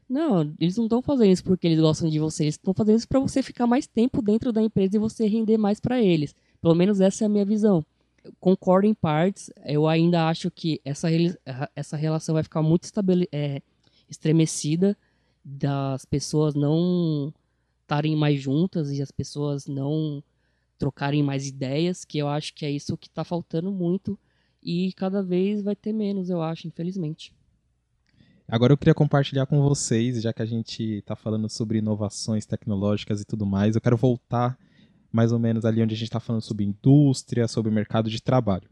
Não, 0.08 0.54
eles 0.60 0.76
não 0.76 0.84
estão 0.84 1.02
fazendo 1.02 1.32
isso 1.32 1.42
porque 1.42 1.66
eles 1.66 1.80
gostam 1.80 2.08
de 2.08 2.18
você, 2.18 2.44
eles 2.44 2.54
estão 2.54 2.72
fazendo 2.72 2.96
isso 2.96 3.08
para 3.08 3.18
você 3.18 3.42
ficar 3.42 3.66
mais 3.66 3.86
tempo 3.88 4.22
dentro 4.22 4.52
da 4.52 4.62
empresa 4.62 4.96
e 4.96 5.00
você 5.00 5.26
render 5.26 5.58
mais 5.58 5.80
para 5.80 6.00
eles. 6.00 6.34
Pelo 6.60 6.74
menos 6.74 7.00
essa 7.00 7.24
é 7.24 7.26
a 7.26 7.28
minha 7.28 7.44
visão. 7.44 7.84
Eu 8.22 8.32
concordo 8.38 8.86
em 8.86 8.94
partes, 8.94 9.50
eu 9.64 9.88
ainda 9.88 10.28
acho 10.28 10.50
que 10.50 10.80
essa, 10.84 11.08
essa 11.74 11.96
relação 11.96 12.34
vai 12.34 12.44
ficar 12.44 12.62
muito 12.62 12.88
é, 13.32 13.60
estremecida 14.08 14.96
das 15.44 16.04
pessoas 16.04 16.54
não 16.54 17.32
estarem 17.82 18.16
mais 18.16 18.40
juntas 18.40 18.90
e 18.90 19.02
as 19.02 19.10
pessoas 19.10 19.66
não 19.66 20.22
trocarem 20.78 21.22
mais 21.22 21.46
ideias, 21.46 22.04
que 22.04 22.18
eu 22.18 22.28
acho 22.28 22.54
que 22.54 22.64
é 22.64 22.70
isso 22.70 22.96
que 22.96 23.08
está 23.08 23.24
faltando 23.24 23.72
muito 23.72 24.18
e 24.62 24.92
cada 24.94 25.22
vez 25.22 25.62
vai 25.62 25.76
ter 25.76 25.92
menos, 25.92 26.28
eu 26.28 26.42
acho, 26.42 26.66
infelizmente. 26.66 27.32
Agora 28.48 28.72
eu 28.72 28.76
queria 28.76 28.94
compartilhar 28.94 29.46
com 29.46 29.60
vocês, 29.60 30.22
já 30.22 30.32
que 30.32 30.42
a 30.42 30.46
gente 30.46 30.82
está 30.98 31.16
falando 31.16 31.48
sobre 31.48 31.78
inovações 31.78 32.46
tecnológicas 32.46 33.20
e 33.20 33.24
tudo 33.24 33.44
mais, 33.44 33.74
eu 33.74 33.80
quero 33.80 33.96
voltar 33.96 34.58
mais 35.10 35.32
ou 35.32 35.38
menos 35.38 35.64
ali 35.64 35.82
onde 35.82 35.94
a 35.94 35.96
gente 35.96 36.08
está 36.08 36.20
falando 36.20 36.42
sobre 36.42 36.64
indústria, 36.64 37.48
sobre 37.48 37.72
mercado 37.72 38.10
de 38.10 38.22
trabalho. 38.22 38.68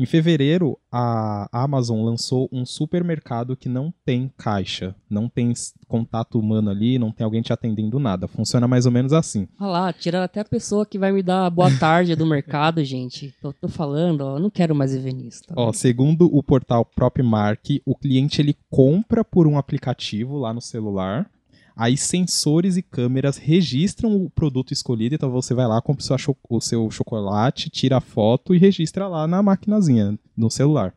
Em 0.00 0.06
fevereiro, 0.06 0.78
a 0.90 1.46
Amazon 1.52 2.02
lançou 2.02 2.48
um 2.50 2.64
supermercado 2.64 3.54
que 3.54 3.68
não 3.68 3.92
tem 4.02 4.32
caixa, 4.34 4.94
não 5.10 5.28
tem 5.28 5.52
contato 5.86 6.40
humano 6.40 6.70
ali, 6.70 6.98
não 6.98 7.12
tem 7.12 7.22
alguém 7.22 7.42
te 7.42 7.52
atendendo 7.52 7.98
nada. 7.98 8.26
Funciona 8.26 8.66
mais 8.66 8.86
ou 8.86 8.92
menos 8.92 9.12
assim. 9.12 9.46
Olha 9.60 9.70
lá, 9.70 9.92
tiraram 9.92 10.24
até 10.24 10.40
a 10.40 10.44
pessoa 10.46 10.86
que 10.86 10.98
vai 10.98 11.12
me 11.12 11.22
dar 11.22 11.50
boa 11.50 11.70
tarde 11.78 12.16
do 12.16 12.24
mercado, 12.24 12.82
gente. 12.82 13.34
Tô, 13.42 13.52
tô 13.52 13.68
falando, 13.68 14.22
ó, 14.22 14.38
não 14.38 14.48
quero 14.48 14.74
mais 14.74 14.94
viver 14.94 15.12
nisso. 15.12 15.42
Tá 15.46 15.52
ó, 15.54 15.70
segundo 15.70 16.34
o 16.34 16.42
portal 16.42 16.82
Propmark, 16.82 17.82
o 17.84 17.94
cliente 17.94 18.40
ele 18.40 18.56
compra 18.70 19.22
por 19.22 19.46
um 19.46 19.58
aplicativo 19.58 20.38
lá 20.38 20.54
no 20.54 20.62
celular 20.62 21.30
Aí 21.76 21.96
sensores 21.96 22.76
e 22.76 22.82
câmeras 22.82 23.36
registram 23.36 24.14
o 24.14 24.28
produto 24.28 24.72
escolhido, 24.72 25.14
então 25.14 25.30
você 25.30 25.54
vai 25.54 25.66
lá, 25.66 25.80
compra 25.80 26.02
o 26.02 26.18
seu, 26.18 26.36
o 26.48 26.60
seu 26.60 26.90
chocolate, 26.90 27.70
tira 27.70 27.96
a 27.96 28.00
foto 28.00 28.54
e 28.54 28.58
registra 28.58 29.08
lá 29.08 29.26
na 29.26 29.42
maquinazinha, 29.42 30.18
no 30.36 30.50
celular. 30.50 30.94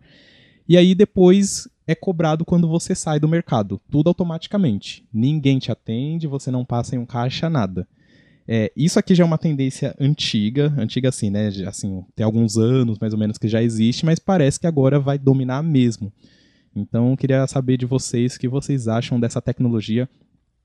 E 0.67 0.77
aí 0.77 0.95
depois 0.95 1.67
é 1.85 1.93
cobrado 1.93 2.45
quando 2.45 2.67
você 2.67 2.95
sai 2.95 3.19
do 3.19 3.27
mercado, 3.27 3.79
tudo 3.89 4.07
automaticamente. 4.07 5.05
Ninguém 5.13 5.59
te 5.59 5.71
atende, 5.71 6.27
você 6.27 6.49
não 6.49 6.65
passa 6.65 6.95
em 6.95 6.99
um 6.99 7.05
caixa, 7.05 7.49
nada. 7.49 7.87
É, 8.47 8.71
isso 8.75 8.99
aqui 8.99 9.15
já 9.15 9.23
é 9.23 9.27
uma 9.27 9.37
tendência 9.37 9.95
antiga, 9.99 10.73
antiga 10.77 11.09
assim, 11.09 11.29
né? 11.29 11.47
Assim, 11.65 12.03
tem 12.15 12.25
alguns 12.25 12.57
anos 12.57 12.99
mais 12.99 13.13
ou 13.13 13.19
menos 13.19 13.37
que 13.37 13.47
já 13.47 13.61
existe, 13.61 14.05
mas 14.05 14.19
parece 14.19 14.59
que 14.59 14.67
agora 14.67 14.99
vai 14.99 15.17
dominar 15.17 15.63
mesmo. 15.63 16.11
Então, 16.75 17.15
queria 17.15 17.45
saber 17.47 17.77
de 17.77 17.85
vocês 17.85 18.35
o 18.35 18.39
que 18.39 18.47
vocês 18.47 18.87
acham 18.87 19.19
dessa 19.19 19.41
tecnologia 19.41 20.09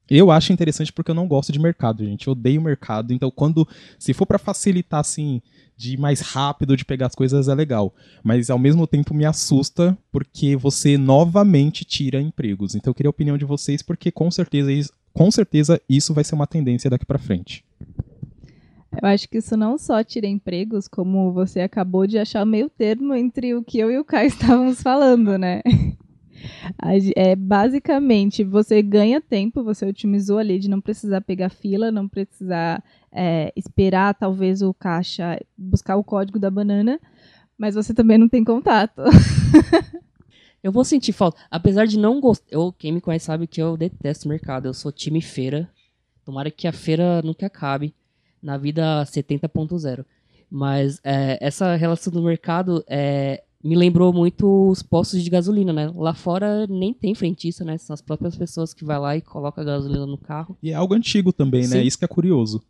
eu 0.09 0.31
acho 0.31 0.53
interessante 0.53 0.93
porque 0.93 1.11
eu 1.11 1.15
não 1.15 1.29
gosto 1.29 1.53
de 1.53 1.59
mercado, 1.59 2.05
gente. 2.05 2.27
Eu 2.27 2.33
odeio 2.33 2.63
mercado. 2.63 3.13
Então, 3.13 3.31
quando. 3.31 3.67
Se 3.99 4.15
for 4.15 4.27
para 4.27 4.39
facilitar, 4.39 5.01
assim, 5.01 5.43
de 5.77 5.95
ir 5.95 5.99
mais 5.99 6.21
rápido 6.21 6.77
de 6.77 6.85
pegar 6.85 7.07
as 7.07 7.15
coisas, 7.15 7.49
é 7.49 7.55
legal. 7.55 7.95
Mas 8.23 8.51
ao 8.51 8.59
mesmo 8.59 8.87
tempo 8.87 9.15
me 9.15 9.25
assusta 9.25 9.97
porque 10.11 10.57
você 10.57 10.99
novamente 10.99 11.85
tira 11.85 12.21
empregos. 12.21 12.75
Então, 12.75 12.91
eu 12.91 12.95
queria 12.95 13.09
a 13.09 13.11
opinião 13.11 13.39
de 13.39 13.45
vocês, 13.45 13.83
porque 13.83 14.11
com 14.11 14.31
certeza, 14.31 14.73
isso, 14.73 14.93
com 15.13 15.31
certeza 15.31 15.81
isso 15.89 16.15
vai 16.15 16.25
ser 16.25 16.35
uma 16.35 16.47
tendência 16.47 16.91
daqui 16.91 17.07
para 17.07 17.19
frente. 17.19 17.65
Eu 19.01 19.09
acho 19.09 19.29
que 19.29 19.39
isso 19.39 19.57
não 19.57 19.79
só 19.79 20.03
tira 20.03 20.27
empregos, 20.27 20.89
como 20.89 21.33
você 21.33 21.61
acabou 21.61 22.07
de 22.07 22.19
achar 22.19 22.45
meio 22.45 22.69
termo 22.69 23.15
entre 23.15 23.55
o 23.55 23.63
que 23.63 23.79
eu 23.79 23.91
e 23.91 23.99
o 23.99 24.05
Caio 24.05 24.27
estávamos 24.29 24.83
falando, 24.83 25.39
né? 25.39 25.63
É, 27.17 27.37
basicamente, 27.37 28.45
você 28.45 28.83
ganha 28.83 29.21
tempo, 29.21 29.63
você 29.63 29.87
otimizou 29.87 30.39
ali 30.39 30.59
de 30.59 30.69
não 30.69 30.81
precisar 30.81 31.21
pegar 31.21 31.51
fila, 31.51 31.91
não 31.91 32.09
precisar 32.09 32.83
é, 33.13 33.53
esperar 33.57 34.15
talvez 34.15 34.63
o 34.63 34.73
caixa 34.75 35.41
buscar 35.57 35.97
o 35.97 36.05
código 36.05 36.39
da 36.39 36.51
banana, 36.51 37.01
mas 37.57 37.75
você 37.75 37.93
também 37.93 38.19
não 38.19 38.29
tem 38.29 38.45
contato. 38.45 39.03
eu 40.63 40.71
vou 40.71 40.85
sentir 40.85 41.13
falta. 41.13 41.39
Apesar 41.51 41.87
de 41.87 41.99
não 41.99 42.21
gostar. 42.21 42.47
Quem 42.79 42.93
me 42.93 43.01
conhece 43.01 43.27
sabe 43.27 43.47
que 43.47 43.61
eu 43.61 43.77
detesto 43.77 44.29
mercado. 44.29 44.67
Eu 44.67 44.75
sou 44.75 44.93
time 44.93 45.21
feira. 45.21 45.69
Tomara 46.25 46.51
que 46.51 46.69
a 46.69 46.73
feira 46.73 47.21
nunca 47.23 47.47
acabe 47.47 47.95
na 48.43 48.57
vida 48.57 49.03
70.0. 49.05 50.05
Mas 50.51 51.01
é, 51.03 51.39
essa 51.41 51.75
relação 51.75 52.13
do 52.13 52.23
mercado 52.23 52.85
é, 52.87 53.43
me 53.63 53.75
lembrou 53.75 54.13
muito 54.13 54.69
os 54.69 54.83
postos 54.83 55.23
de 55.23 55.29
gasolina, 55.31 55.73
né? 55.73 55.93
Lá 55.95 56.15
fora 56.15 56.67
nem 56.69 56.95
tem 56.95 57.15
frentista, 57.15 57.65
né? 57.65 57.77
São 57.79 57.93
as 57.95 58.01
próprias 58.01 58.37
pessoas 58.37 58.73
que 58.73 58.85
vai 58.85 58.99
lá 58.99 59.17
e 59.17 59.21
coloca 59.21 59.61
a 59.61 59.65
gasolina 59.65 60.07
no 60.07 60.17
carro. 60.19 60.57
E 60.63 60.71
é 60.71 60.75
algo 60.75 60.95
antigo 60.95 61.33
também, 61.33 61.63
né? 61.63 61.81
Sim. 61.81 61.83
Isso 61.83 61.99
que 61.99 62.05
é 62.05 62.09
curioso. 62.09 62.63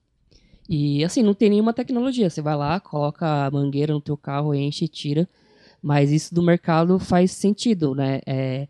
E 0.69 1.05
assim, 1.05 1.23
não 1.23 1.35
tem 1.35 1.51
nenhuma 1.51 1.73
tecnologia. 1.73 2.29
Você 2.29 2.41
vai 2.43 2.57
lá, 2.57 2.81
coloca 2.81 3.47
a 3.47 3.51
mangueira 3.51 3.93
no 3.93 4.01
teu 4.01 4.17
carro, 4.17 4.55
enche 4.55 4.85
e 4.87 4.89
tira. 4.89 5.29
Mas 5.83 6.11
isso 6.11 6.35
do 6.35 6.43
mercado 6.43 6.99
faz 6.99 7.33
sentido, 7.33 7.95
né? 7.95 8.21
É, 8.27 8.67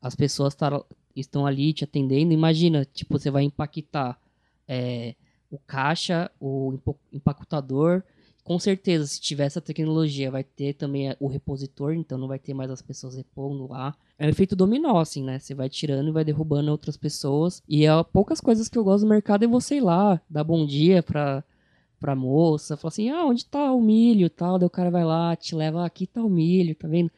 as 0.00 0.14
pessoas 0.14 0.54
tar- 0.54 0.82
estão 1.16 1.46
ali 1.46 1.72
te 1.72 1.84
atendendo. 1.84 2.32
Imagina, 2.32 2.86
tipo, 2.94 3.18
você 3.18 3.30
vai 3.30 3.44
empaquetar 3.44 4.18
é, 4.68 5.14
o 5.50 5.58
caixa, 5.58 6.30
o 6.40 6.74
empacotador. 7.12 8.02
Com 8.44 8.58
certeza, 8.58 9.06
se 9.06 9.20
tiver 9.20 9.44
essa 9.44 9.60
tecnologia, 9.60 10.30
vai 10.30 10.42
ter 10.42 10.74
também 10.74 11.10
é, 11.10 11.16
o 11.20 11.28
repositor, 11.28 11.94
então 11.94 12.18
não 12.18 12.26
vai 12.26 12.40
ter 12.40 12.52
mais 12.52 12.70
as 12.72 12.82
pessoas 12.82 13.14
repondo 13.14 13.68
lá. 13.68 13.94
É 14.18 14.26
um 14.26 14.30
efeito 14.30 14.56
dominó, 14.56 14.98
assim, 14.98 15.22
né? 15.22 15.38
Você 15.38 15.54
vai 15.54 15.68
tirando 15.68 16.08
e 16.08 16.12
vai 16.12 16.24
derrubando 16.24 16.70
outras 16.72 16.96
pessoas. 16.96 17.62
E 17.68 17.86
é 17.86 17.90
poucas 18.02 18.40
coisas 18.40 18.68
que 18.68 18.76
eu 18.76 18.82
gosto 18.82 19.04
do 19.04 19.08
mercado 19.10 19.44
é 19.44 19.48
você 19.48 19.76
ir 19.76 19.80
lá, 19.80 20.20
dar 20.28 20.42
bom 20.42 20.66
dia 20.66 21.04
pra, 21.04 21.44
pra 22.00 22.16
moça, 22.16 22.76
falar 22.76 22.88
assim, 22.88 23.10
ah, 23.10 23.24
onde 23.24 23.44
tá 23.46 23.72
o 23.72 23.80
milho 23.80 24.26
e 24.26 24.30
tal? 24.30 24.58
Daí 24.58 24.66
o 24.66 24.70
cara 24.70 24.90
vai 24.90 25.04
lá, 25.04 25.36
te 25.36 25.54
leva, 25.54 25.82
"Ah, 25.82 25.86
aqui 25.86 26.04
tá 26.06 26.20
o 26.22 26.28
milho, 26.28 26.74
tá 26.74 26.88
vendo? 26.88 27.10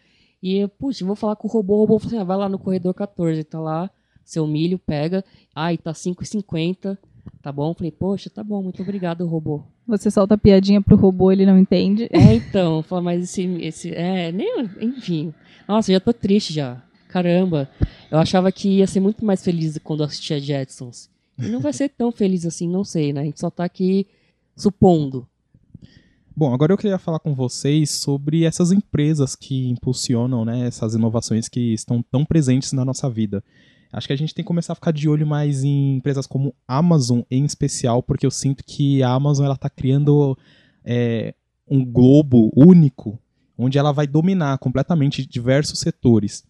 E, 0.43 0.69
puxa, 0.79 1.07
vou 1.07 1.17
falar 1.17 1.37
com 1.37 1.49
o 1.49 1.51
robô, 1.51 1.77
o 1.77 1.81
robô 1.81 1.99
fala 1.99 2.09
assim, 2.09 2.19
ah, 2.19 2.25
vai 2.25 2.37
lá 2.37 2.49
no 2.51 2.59
corredor 2.59 2.93
14, 2.93 3.43
tá 3.45 3.59
lá, 3.59 3.91
seu 4.23 4.47
milho, 4.47 4.79
pega, 4.79 5.25
ai, 5.55 5.79
tá 5.79 5.95
5,50, 5.95 6.99
tá 7.41 7.51
bom? 7.51 7.73
Falei, 7.73 7.91
poxa, 7.91 8.29
tá 8.29 8.45
bom, 8.45 8.63
muito 8.63 8.83
obrigado, 8.83 9.27
robô. 9.27 9.63
Você 9.87 10.11
solta 10.11 10.35
a 10.35 10.39
piadinha 10.39 10.81
pro 10.81 10.97
robô, 10.97 11.31
ele 11.31 11.45
não 11.45 11.59
entende. 11.59 12.09
É, 12.11 12.35
então, 12.35 12.83
fala, 12.83 13.03
mas 13.03 13.25
esse, 13.25 13.43
esse, 13.61 13.91
é, 13.95 14.33
nem, 14.33 14.69
enfim. 14.81 15.35
Nossa, 15.69 15.93
já 15.93 16.01
tô 16.01 16.13
triste 16.13 16.53
já. 16.53 16.83
Caramba, 17.09 17.69
eu 18.11 18.19
achava 18.19 18.51
que 18.51 18.79
ia 18.79 18.87
ser 18.87 19.01
muito 19.01 19.25
mais 19.25 19.45
feliz 19.45 19.79
quando 19.85 20.01
eu 20.01 20.07
assistia 20.07 20.41
Jetsons. 20.41 21.09
E 21.39 21.49
não 21.49 21.61
vai 21.61 21.73
ser 21.73 21.89
tão 21.91 22.11
feliz 22.11 22.47
assim, 22.47 22.69
não 22.69 22.83
sei, 22.83 23.13
né? 23.13 23.21
A 23.21 23.25
gente 23.25 23.41
só 23.41 23.51
tá 23.51 23.65
aqui 23.65 24.07
supondo. 24.57 25.27
Bom, 26.37 26.53
agora 26.53 26.73
eu 26.73 26.77
queria 26.77 26.99
falar 26.99 27.21
com 27.21 27.33
vocês 27.33 27.91
sobre 27.91 28.45
essas 28.45 28.73
empresas 28.73 29.37
que 29.37 29.69
impulsionam 29.69 30.45
né, 30.45 30.67
essas 30.67 30.95
inovações 30.95 31.49
que 31.49 31.73
estão 31.73 32.03
tão 32.03 32.25
presentes 32.25 32.73
na 32.73 32.85
nossa 32.85 33.09
vida. 33.09 33.43
Acho 33.95 34.09
que 34.09 34.13
a 34.13 34.17
gente 34.17 34.35
tem 34.35 34.43
que 34.43 34.49
começar 34.49 34.73
a 34.73 34.77
ficar 34.77 34.93
de 34.93 35.09
olho 35.09 35.27
mais 35.27 35.63
em 35.63 35.97
empresas 35.97 36.27
como 36.27 36.55
Amazon, 36.67 37.21
em 37.31 37.45
especial, 37.45 38.03
porque 38.03 38.27
eu 38.27 38.31
sinto 38.31 38.65
que 38.65 39.03
a 39.03 39.11
Amazon 39.11 39.45
ela 39.45 39.55
está 39.55 39.71
criando 39.71 40.37
é, 40.85 41.33
um 41.69 41.85
globo 41.85 42.51
único, 42.57 43.19
onde 43.57 43.79
ela 43.79 43.93
vai 43.93 44.07
dominar 44.07 44.59
completamente 44.59 45.25
diversos 45.25 45.79
setores. 45.79 46.45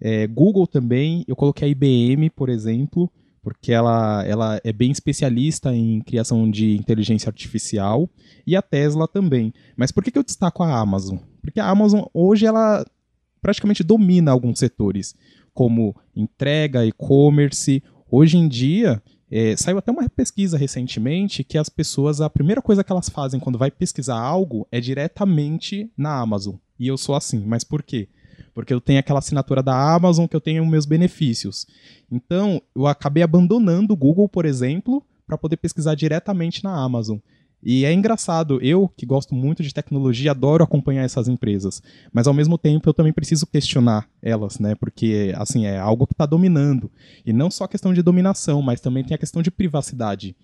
É, 0.00 0.26
Google 0.26 0.66
também, 0.66 1.24
eu 1.28 1.36
coloquei 1.36 1.68
a 1.68 1.70
IBM, 1.70 2.30
por 2.30 2.48
exemplo, 2.48 3.10
porque 3.42 3.70
ela, 3.70 4.24
ela 4.26 4.60
é 4.64 4.72
bem 4.72 4.90
especialista 4.90 5.74
em 5.74 6.00
criação 6.00 6.50
de 6.50 6.74
inteligência 6.74 7.28
artificial, 7.28 8.08
e 8.46 8.56
a 8.56 8.62
Tesla 8.62 9.06
também. 9.06 9.52
Mas 9.76 9.92
por 9.92 10.02
que, 10.02 10.10
que 10.10 10.18
eu 10.18 10.24
destaco 10.24 10.62
a 10.62 10.78
Amazon? 10.78 11.18
Porque 11.42 11.60
a 11.60 11.68
Amazon 11.68 12.04
hoje 12.14 12.46
ela 12.46 12.84
praticamente 13.40 13.84
domina 13.84 14.32
alguns 14.32 14.58
setores, 14.58 15.14
como 15.58 15.92
entrega, 16.14 16.86
e-commerce. 16.86 17.82
Hoje 18.08 18.36
em 18.36 18.46
dia, 18.46 19.02
é, 19.28 19.56
saiu 19.56 19.78
até 19.78 19.90
uma 19.90 20.08
pesquisa 20.08 20.56
recentemente 20.56 21.42
que 21.42 21.58
as 21.58 21.68
pessoas, 21.68 22.20
a 22.20 22.30
primeira 22.30 22.62
coisa 22.62 22.84
que 22.84 22.92
elas 22.92 23.08
fazem 23.08 23.40
quando 23.40 23.58
vai 23.58 23.68
pesquisar 23.68 24.20
algo 24.20 24.68
é 24.70 24.80
diretamente 24.80 25.90
na 25.98 26.16
Amazon. 26.16 26.54
E 26.78 26.86
eu 26.86 26.96
sou 26.96 27.12
assim, 27.12 27.44
mas 27.44 27.64
por 27.64 27.82
quê? 27.82 28.08
Porque 28.54 28.72
eu 28.72 28.80
tenho 28.80 29.00
aquela 29.00 29.18
assinatura 29.18 29.60
da 29.60 29.74
Amazon 29.96 30.28
que 30.28 30.36
eu 30.36 30.40
tenho 30.40 30.64
meus 30.64 30.86
benefícios. 30.86 31.66
Então, 32.08 32.62
eu 32.72 32.86
acabei 32.86 33.24
abandonando 33.24 33.94
o 33.94 33.96
Google, 33.96 34.28
por 34.28 34.46
exemplo, 34.46 35.04
para 35.26 35.36
poder 35.36 35.56
pesquisar 35.56 35.96
diretamente 35.96 36.62
na 36.62 36.72
Amazon. 36.72 37.18
E 37.62 37.84
é 37.84 37.92
engraçado, 37.92 38.60
eu 38.62 38.88
que 38.96 39.04
gosto 39.04 39.34
muito 39.34 39.62
de 39.62 39.74
tecnologia, 39.74 40.30
adoro 40.30 40.62
acompanhar 40.62 41.02
essas 41.02 41.26
empresas, 41.26 41.82
mas 42.12 42.28
ao 42.28 42.34
mesmo 42.34 42.56
tempo 42.56 42.88
eu 42.88 42.94
também 42.94 43.12
preciso 43.12 43.46
questionar 43.46 44.08
elas, 44.22 44.58
né? 44.58 44.74
Porque 44.76 45.32
assim, 45.36 45.66
é 45.66 45.78
algo 45.78 46.06
que 46.06 46.14
está 46.14 46.24
dominando. 46.24 46.90
E 47.26 47.32
não 47.32 47.50
só 47.50 47.64
a 47.64 47.68
questão 47.68 47.92
de 47.92 48.02
dominação, 48.02 48.62
mas 48.62 48.80
também 48.80 49.02
tem 49.02 49.14
a 49.14 49.18
questão 49.18 49.42
de 49.42 49.50
privacidade. 49.50 50.36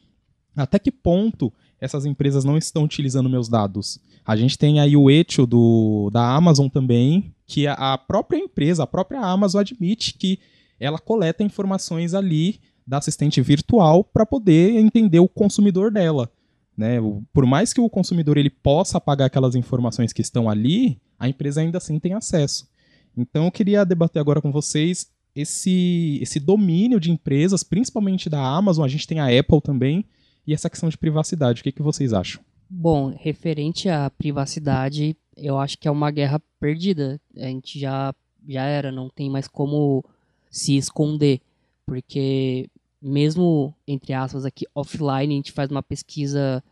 Até 0.56 0.78
que 0.78 0.90
ponto 0.90 1.52
essas 1.80 2.04
empresas 2.04 2.44
não 2.44 2.56
estão 2.56 2.84
utilizando 2.84 3.30
meus 3.30 3.48
dados? 3.48 4.00
A 4.24 4.36
gente 4.36 4.56
tem 4.56 4.80
aí 4.80 4.96
o 4.96 5.10
Etio 5.10 5.46
do, 5.46 6.10
da 6.12 6.34
Amazon 6.34 6.68
também, 6.68 7.32
que 7.46 7.66
a, 7.66 7.74
a 7.74 7.98
própria 7.98 8.38
empresa, 8.38 8.82
a 8.82 8.86
própria 8.86 9.20
Amazon 9.20 9.60
admite 9.60 10.14
que 10.14 10.38
ela 10.80 10.98
coleta 10.98 11.42
informações 11.42 12.14
ali 12.14 12.60
da 12.86 12.98
assistente 12.98 13.40
virtual 13.40 14.04
para 14.04 14.26
poder 14.26 14.76
entender 14.76 15.18
o 15.18 15.28
consumidor 15.28 15.90
dela. 15.90 16.30
Né? 16.76 16.98
Por 17.32 17.46
mais 17.46 17.72
que 17.72 17.80
o 17.80 17.88
consumidor 17.88 18.36
ele 18.36 18.50
possa 18.50 18.98
apagar 18.98 19.26
aquelas 19.26 19.54
informações 19.54 20.12
que 20.12 20.22
estão 20.22 20.48
ali, 20.48 21.00
a 21.18 21.28
empresa 21.28 21.60
ainda 21.60 21.78
assim 21.78 21.98
tem 21.98 22.14
acesso. 22.14 22.68
Então 23.16 23.44
eu 23.44 23.52
queria 23.52 23.84
debater 23.84 24.20
agora 24.20 24.40
com 24.40 24.50
vocês 24.50 25.08
esse, 25.34 26.18
esse 26.22 26.38
domínio 26.38 27.00
de 27.00 27.10
empresas, 27.10 27.62
principalmente 27.62 28.28
da 28.30 28.40
Amazon, 28.40 28.84
a 28.84 28.88
gente 28.88 29.06
tem 29.06 29.18
a 29.18 29.26
Apple 29.26 29.60
também, 29.60 30.04
e 30.46 30.54
essa 30.54 30.70
questão 30.70 30.88
de 30.88 30.98
privacidade. 30.98 31.60
O 31.60 31.64
que, 31.64 31.72
que 31.72 31.82
vocês 31.82 32.12
acham? 32.12 32.42
Bom, 32.68 33.14
referente 33.16 33.88
à 33.88 34.10
privacidade, 34.10 35.16
eu 35.36 35.58
acho 35.58 35.78
que 35.78 35.88
é 35.88 35.90
uma 35.90 36.10
guerra 36.10 36.40
perdida. 36.60 37.20
A 37.36 37.46
gente 37.46 37.78
já, 37.78 38.14
já 38.48 38.64
era, 38.64 38.92
não 38.92 39.08
tem 39.08 39.30
mais 39.30 39.48
como 39.48 40.04
se 40.50 40.76
esconder. 40.76 41.40
Porque 41.86 42.68
mesmo, 43.04 43.74
entre 43.86 44.12
aspas, 44.12 44.44
aqui 44.44 44.66
offline, 44.74 45.34
a 45.34 45.36
gente 45.36 45.52
faz 45.52 45.70
uma 45.70 45.82
pesquisa, 45.82 46.64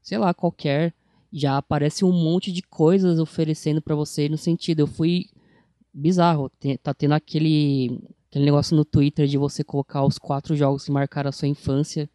sei 0.00 0.16
lá, 0.16 0.32
qualquer, 0.32 0.94
já 1.32 1.58
aparece 1.58 2.04
um 2.04 2.12
monte 2.12 2.50
de 2.50 2.62
coisas 2.62 3.18
oferecendo 3.18 3.82
pra 3.82 3.94
você 3.94 4.28
no 4.28 4.38
sentido. 4.38 4.80
Eu 4.80 4.86
fui 4.86 5.26
bizarro. 5.92 6.50
Tá 6.82 6.94
tendo 6.94 7.12
aquele, 7.12 8.00
aquele 8.30 8.44
negócio 8.44 8.76
no 8.76 8.84
Twitter 8.84 9.26
de 9.26 9.36
você 9.36 9.62
colocar 9.62 10.04
os 10.04 10.18
quatro 10.18 10.56
jogos 10.56 10.84
que 10.84 10.90
marcaram 10.90 11.28
a 11.28 11.32
sua 11.32 11.48
infância. 11.48 12.08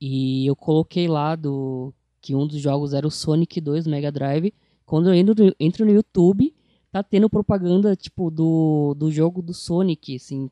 E 0.00 0.46
eu 0.46 0.56
coloquei 0.56 1.06
lá 1.06 1.36
do 1.36 1.94
que 2.20 2.34
um 2.34 2.46
dos 2.46 2.60
jogos 2.60 2.92
era 2.92 3.06
o 3.06 3.10
Sonic 3.10 3.60
2 3.60 3.86
Mega 3.86 4.10
Drive. 4.10 4.52
Quando 4.84 5.08
eu 5.08 5.14
entro, 5.14 5.54
entro 5.60 5.84
no 5.84 5.92
YouTube, 5.92 6.54
tá 6.90 7.02
tendo 7.02 7.30
propaganda, 7.30 7.94
tipo, 7.94 8.30
do, 8.30 8.94
do 8.94 9.10
jogo 9.12 9.40
do 9.42 9.54
Sonic, 9.54 10.16
assim. 10.16 10.50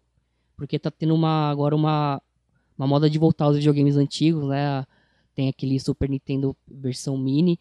Porque 0.57 0.79
tá 0.79 0.91
tendo 0.91 1.15
uma, 1.15 1.51
agora 1.51 1.75
uma, 1.75 2.23
uma 2.79 2.87
moda 2.87 3.11
de 3.11 3.19
voltar 3.19 3.47
aos 3.47 3.57
videogames 3.57 3.97
antigos, 3.97 4.47
né? 4.47 4.87
Tem 5.35 5.49
aquele 5.49 5.79
Super 5.81 6.09
Nintendo 6.09 6.57
versão 6.67 7.19
mini. 7.19 7.59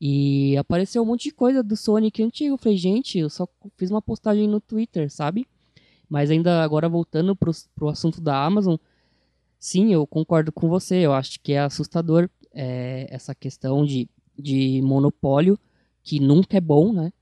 E 0.00 0.56
apareceu 0.56 1.02
um 1.02 1.06
monte 1.06 1.24
de 1.24 1.30
coisa 1.34 1.62
do 1.62 1.76
Sonic 1.76 2.22
antigo. 2.22 2.54
Eu 2.54 2.58
falei, 2.58 2.76
gente, 2.76 3.18
eu 3.18 3.30
só 3.30 3.48
fiz 3.76 3.90
uma 3.90 4.02
postagem 4.02 4.46
no 4.46 4.60
Twitter, 4.60 5.10
sabe? 5.10 5.46
Mas 6.08 6.30
ainda 6.30 6.62
agora 6.62 6.88
voltando 6.88 7.34
pro, 7.34 7.50
pro 7.74 7.88
assunto 7.88 8.20
da 8.20 8.44
Amazon, 8.44 8.76
sim, 9.58 9.92
eu 9.92 10.06
concordo 10.06 10.52
com 10.52 10.68
você. 10.68 10.96
Eu 10.96 11.12
acho 11.12 11.40
que 11.40 11.52
é 11.52 11.60
assustador 11.60 12.28
é, 12.52 13.06
essa 13.10 13.34
questão 13.34 13.84
de, 13.84 14.08
de 14.38 14.80
monopólio, 14.82 15.58
que 16.02 16.20
nunca 16.20 16.56
é 16.56 16.60
bom, 16.60 16.92
né? 16.92 17.12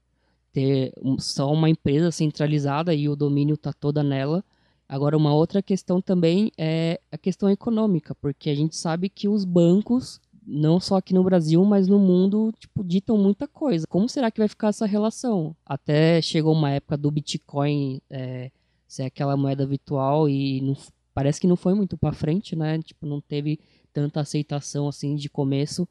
Ter 0.53 0.93
só 1.19 1.53
uma 1.53 1.69
empresa 1.69 2.11
centralizada 2.11 2.95
e 2.95 3.09
o 3.09 3.17
domínio 3.17 3.57
tá 3.57 3.73
toda 3.73 4.03
nela. 4.03 4.45
Agora, 4.89 5.17
uma 5.17 5.35
outra 5.35 5.63
questão 5.63 6.01
também 6.01 6.53
é 6.59 7.01
a 7.11 7.17
questão 7.19 7.49
econômica, 7.51 8.15
porque 8.15 8.51
a 8.51 8.55
gente 8.55 8.77
sabe 8.77 9.09
que 9.09 9.29
os 9.29 9.45
bancos, 9.45 10.21
não 10.47 10.79
só 10.79 10.97
aqui 10.97 11.15
no 11.15 11.25
Brasil, 11.25 11.65
mas 11.65 11.89
no 11.89 11.99
mundo, 11.99 12.53
tipo, 12.59 12.85
ditam 12.85 13.17
muita 13.17 13.49
coisa. 13.49 13.87
Como 13.89 14.09
será 14.09 14.31
que 14.31 14.39
vai 14.39 14.49
ficar 14.49 14.69
essa 14.69 14.87
relação? 14.87 15.57
Até 15.65 16.21
chegou 16.21 16.53
uma 16.53 16.71
época 16.71 16.97
do 16.99 17.11
Bitcoin 17.11 18.01
é, 18.11 18.51
ser 18.87 19.05
aquela 19.05 19.37
moeda 19.37 19.67
virtual 19.67 20.29
e 20.29 20.61
não, 20.61 20.77
parece 21.15 21.41
que 21.41 21.47
não 21.47 21.57
foi 21.57 21.75
muito 21.75 21.97
para 21.97 22.13
frente, 22.13 22.55
né? 22.55 22.79
Tipo, 22.83 23.07
não 23.07 23.21
teve 23.21 23.59
tanta 23.93 24.21
aceitação 24.21 24.87
assim 24.87 25.17
de 25.17 25.31
começo 25.31 25.89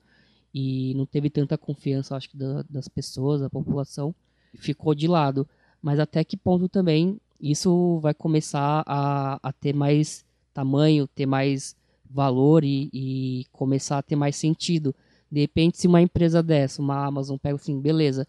e 0.54 0.94
não 0.96 1.06
teve 1.06 1.30
tanta 1.32 1.58
confiança, 1.58 2.16
acho 2.16 2.30
que 2.30 2.38
da- 2.38 2.64
das 2.70 2.88
pessoas, 2.88 3.42
da 3.42 3.50
população, 3.50 4.14
ficou 4.56 4.94
de 4.94 5.08
lado. 5.08 5.48
Mas 5.82 6.00
até 6.00 6.24
que 6.24 6.38
ponto 6.38 6.70
também 6.70 7.20
isso 7.52 8.00
vai 8.00 8.14
começar 8.14 8.84
a, 8.88 9.38
a 9.44 9.52
ter 9.52 9.76
mais 9.76 10.26
tamanho, 10.54 11.08
ter 11.08 11.26
mais 11.26 11.76
valor 12.10 12.64
e, 12.64 12.90
e 12.94 13.46
começar 13.52 13.98
a 13.98 14.02
ter 14.02 14.16
mais 14.16 14.36
sentido. 14.36 14.96
De 15.30 15.42
repente, 15.42 15.78
se 15.78 15.88
uma 15.88 16.02
empresa 16.02 16.42
dessa, 16.42 16.82
uma 16.82 17.06
Amazon, 17.06 17.38
pega 17.38 17.56
assim, 17.56 17.82
beleza, 17.82 18.26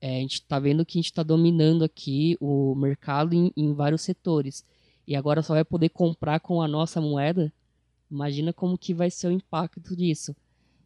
é, 0.00 0.16
a 0.16 0.20
gente 0.20 0.34
está 0.34 0.58
vendo 0.58 0.84
que 0.84 0.98
a 0.98 1.00
gente 1.00 1.10
está 1.10 1.22
dominando 1.22 1.84
aqui 1.84 2.36
o 2.40 2.74
mercado 2.74 3.34
em, 3.34 3.52
em 3.56 3.74
vários 3.74 4.02
setores 4.02 4.64
e 5.06 5.14
agora 5.14 5.42
só 5.42 5.54
vai 5.54 5.64
poder 5.64 5.90
comprar 5.90 6.40
com 6.40 6.62
a 6.62 6.68
nossa 6.68 7.00
moeda, 7.00 7.52
imagina 8.10 8.52
como 8.52 8.78
que 8.78 8.94
vai 8.94 9.10
ser 9.10 9.28
o 9.28 9.32
impacto 9.32 9.94
disso. 9.94 10.34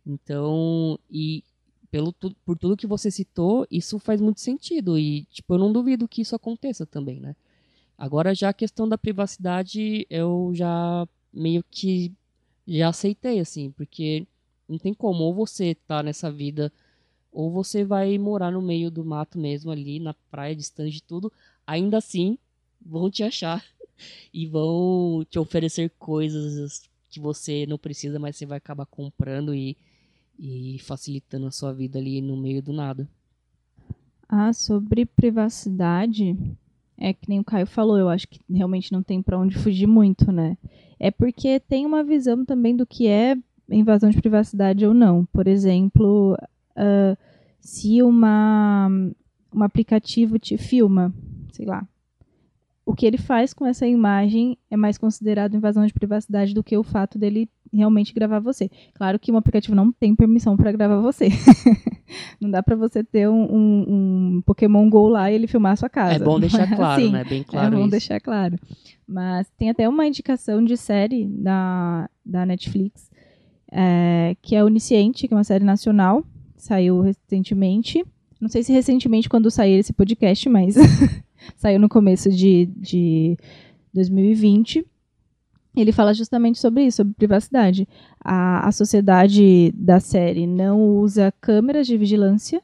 Então, 0.04 0.98
e 1.10 1.44
pelo 1.90 2.12
por 2.44 2.58
tudo 2.58 2.76
que 2.76 2.86
você 2.86 3.10
citou, 3.10 3.66
isso 3.70 3.98
faz 3.98 4.20
muito 4.20 4.40
sentido. 4.40 4.98
E, 4.98 5.24
tipo, 5.26 5.54
eu 5.54 5.58
não 5.58 5.72
duvido 5.72 6.08
que 6.08 6.22
isso 6.22 6.34
aconteça 6.34 6.84
também, 6.84 7.20
né? 7.20 7.36
Agora, 7.98 8.34
já 8.34 8.50
a 8.50 8.54
questão 8.54 8.88
da 8.88 8.96
privacidade, 8.96 10.06
eu 10.08 10.52
já 10.54 11.06
meio 11.32 11.64
que 11.68 12.12
já 12.66 12.88
aceitei, 12.88 13.40
assim, 13.40 13.72
porque 13.72 14.26
não 14.68 14.78
tem 14.78 14.94
como, 14.94 15.24
ou 15.24 15.34
você 15.34 15.74
tá 15.74 16.02
nessa 16.02 16.30
vida, 16.30 16.72
ou 17.32 17.50
você 17.50 17.84
vai 17.84 18.16
morar 18.18 18.52
no 18.52 18.62
meio 18.62 18.90
do 18.90 19.04
mato 19.04 19.38
mesmo, 19.38 19.70
ali, 19.70 19.98
na 19.98 20.14
praia, 20.30 20.54
distante 20.54 20.92
de 20.92 21.02
tudo. 21.02 21.32
Ainda 21.66 21.98
assim, 21.98 22.38
vão 22.80 23.10
te 23.10 23.24
achar 23.24 23.64
e 24.32 24.46
vão 24.46 25.26
te 25.28 25.38
oferecer 25.38 25.90
coisas 25.98 26.88
que 27.10 27.18
você 27.18 27.66
não 27.66 27.78
precisa, 27.78 28.18
mas 28.18 28.36
você 28.36 28.46
vai 28.46 28.58
acabar 28.58 28.86
comprando 28.86 29.54
e 29.54 29.76
e 30.38 30.78
facilitando 30.78 31.46
a 31.46 31.50
sua 31.50 31.72
vida 31.72 31.98
ali 31.98 32.22
no 32.22 32.36
meio 32.36 32.62
do 32.62 32.72
nada. 32.72 33.08
Ah, 34.28 34.52
sobre 34.52 35.04
privacidade, 35.04 36.36
é 36.98 37.12
que 37.12 37.28
nem 37.28 37.38
o 37.38 37.44
Caio 37.44 37.66
falou, 37.66 37.96
eu 37.96 38.08
acho 38.08 38.26
que 38.28 38.40
realmente 38.50 38.92
não 38.92 39.02
tem 39.02 39.22
para 39.22 39.38
onde 39.38 39.56
fugir 39.56 39.86
muito, 39.86 40.32
né? 40.32 40.58
É 40.98 41.10
porque 41.10 41.60
tem 41.60 41.86
uma 41.86 42.02
visão 42.02 42.44
também 42.44 42.74
do 42.74 42.84
que 42.84 43.06
é 43.06 43.36
invasão 43.70 44.10
de 44.10 44.20
privacidade 44.20 44.84
ou 44.84 44.92
não. 44.92 45.24
Por 45.26 45.46
exemplo, 45.46 46.36
uh, 46.76 47.16
se 47.60 48.02
uma, 48.02 48.88
um 49.54 49.62
aplicativo 49.62 50.38
te 50.38 50.56
filma, 50.56 51.14
sei 51.52 51.66
lá, 51.66 51.86
o 52.88 52.94
que 52.94 53.04
ele 53.04 53.18
faz 53.18 53.52
com 53.52 53.66
essa 53.66 53.86
imagem 53.86 54.56
é 54.70 54.76
mais 54.76 54.96
considerado 54.96 55.54
invasão 55.54 55.84
de 55.84 55.92
privacidade 55.92 56.54
do 56.54 56.64
que 56.64 56.74
o 56.74 56.82
fato 56.82 57.18
dele 57.18 57.46
realmente 57.70 58.14
gravar 58.14 58.38
você. 58.38 58.70
Claro 58.94 59.18
que 59.18 59.30
um 59.30 59.36
aplicativo 59.36 59.74
não 59.74 59.92
tem 59.92 60.16
permissão 60.16 60.56
para 60.56 60.72
gravar 60.72 60.98
você. 60.98 61.28
não 62.40 62.50
dá 62.50 62.62
para 62.62 62.74
você 62.74 63.04
ter 63.04 63.28
um, 63.28 63.42
um, 63.42 63.84
um, 63.88 64.42
Pokémon 64.42 64.88
Go 64.88 65.06
lá 65.06 65.30
e 65.30 65.34
ele 65.34 65.46
filmar 65.46 65.72
a 65.72 65.76
sua 65.76 65.90
casa. 65.90 66.14
É 66.14 66.18
bom 66.18 66.40
deixar 66.40 66.66
claro, 66.74 67.02
Sim, 67.02 67.12
né? 67.12 67.24
Bem 67.24 67.42
claro. 67.42 67.66
É 67.66 67.76
bom 67.76 67.82
isso. 67.82 67.90
deixar 67.90 68.20
claro. 68.20 68.58
Mas 69.06 69.50
tem 69.58 69.68
até 69.68 69.86
uma 69.86 70.06
indicação 70.06 70.64
de 70.64 70.74
série 70.78 71.26
da, 71.26 72.08
da 72.24 72.46
Netflix, 72.46 73.10
é, 73.70 74.34
que 74.40 74.56
é 74.56 74.64
Onisciente, 74.64 75.28
que 75.28 75.34
é 75.34 75.36
uma 75.36 75.44
série 75.44 75.64
nacional, 75.64 76.24
saiu 76.56 77.02
recentemente. 77.02 78.02
Não 78.40 78.48
sei 78.48 78.62
se 78.62 78.72
recentemente 78.72 79.28
quando 79.28 79.50
sair 79.50 79.74
esse 79.74 79.92
podcast, 79.92 80.48
mas 80.48 80.74
saiu 81.56 81.78
no 81.78 81.88
começo 81.88 82.30
de, 82.30 82.66
de 82.76 83.36
2020. 83.92 84.86
Ele 85.76 85.92
fala 85.92 86.12
justamente 86.12 86.58
sobre 86.58 86.84
isso, 86.86 86.98
sobre 86.98 87.14
privacidade. 87.14 87.86
A, 88.20 88.66
a 88.66 88.72
sociedade 88.72 89.72
da 89.72 90.00
série 90.00 90.46
não 90.46 90.82
usa 90.96 91.32
câmeras 91.40 91.86
de 91.86 91.96
vigilância 91.96 92.62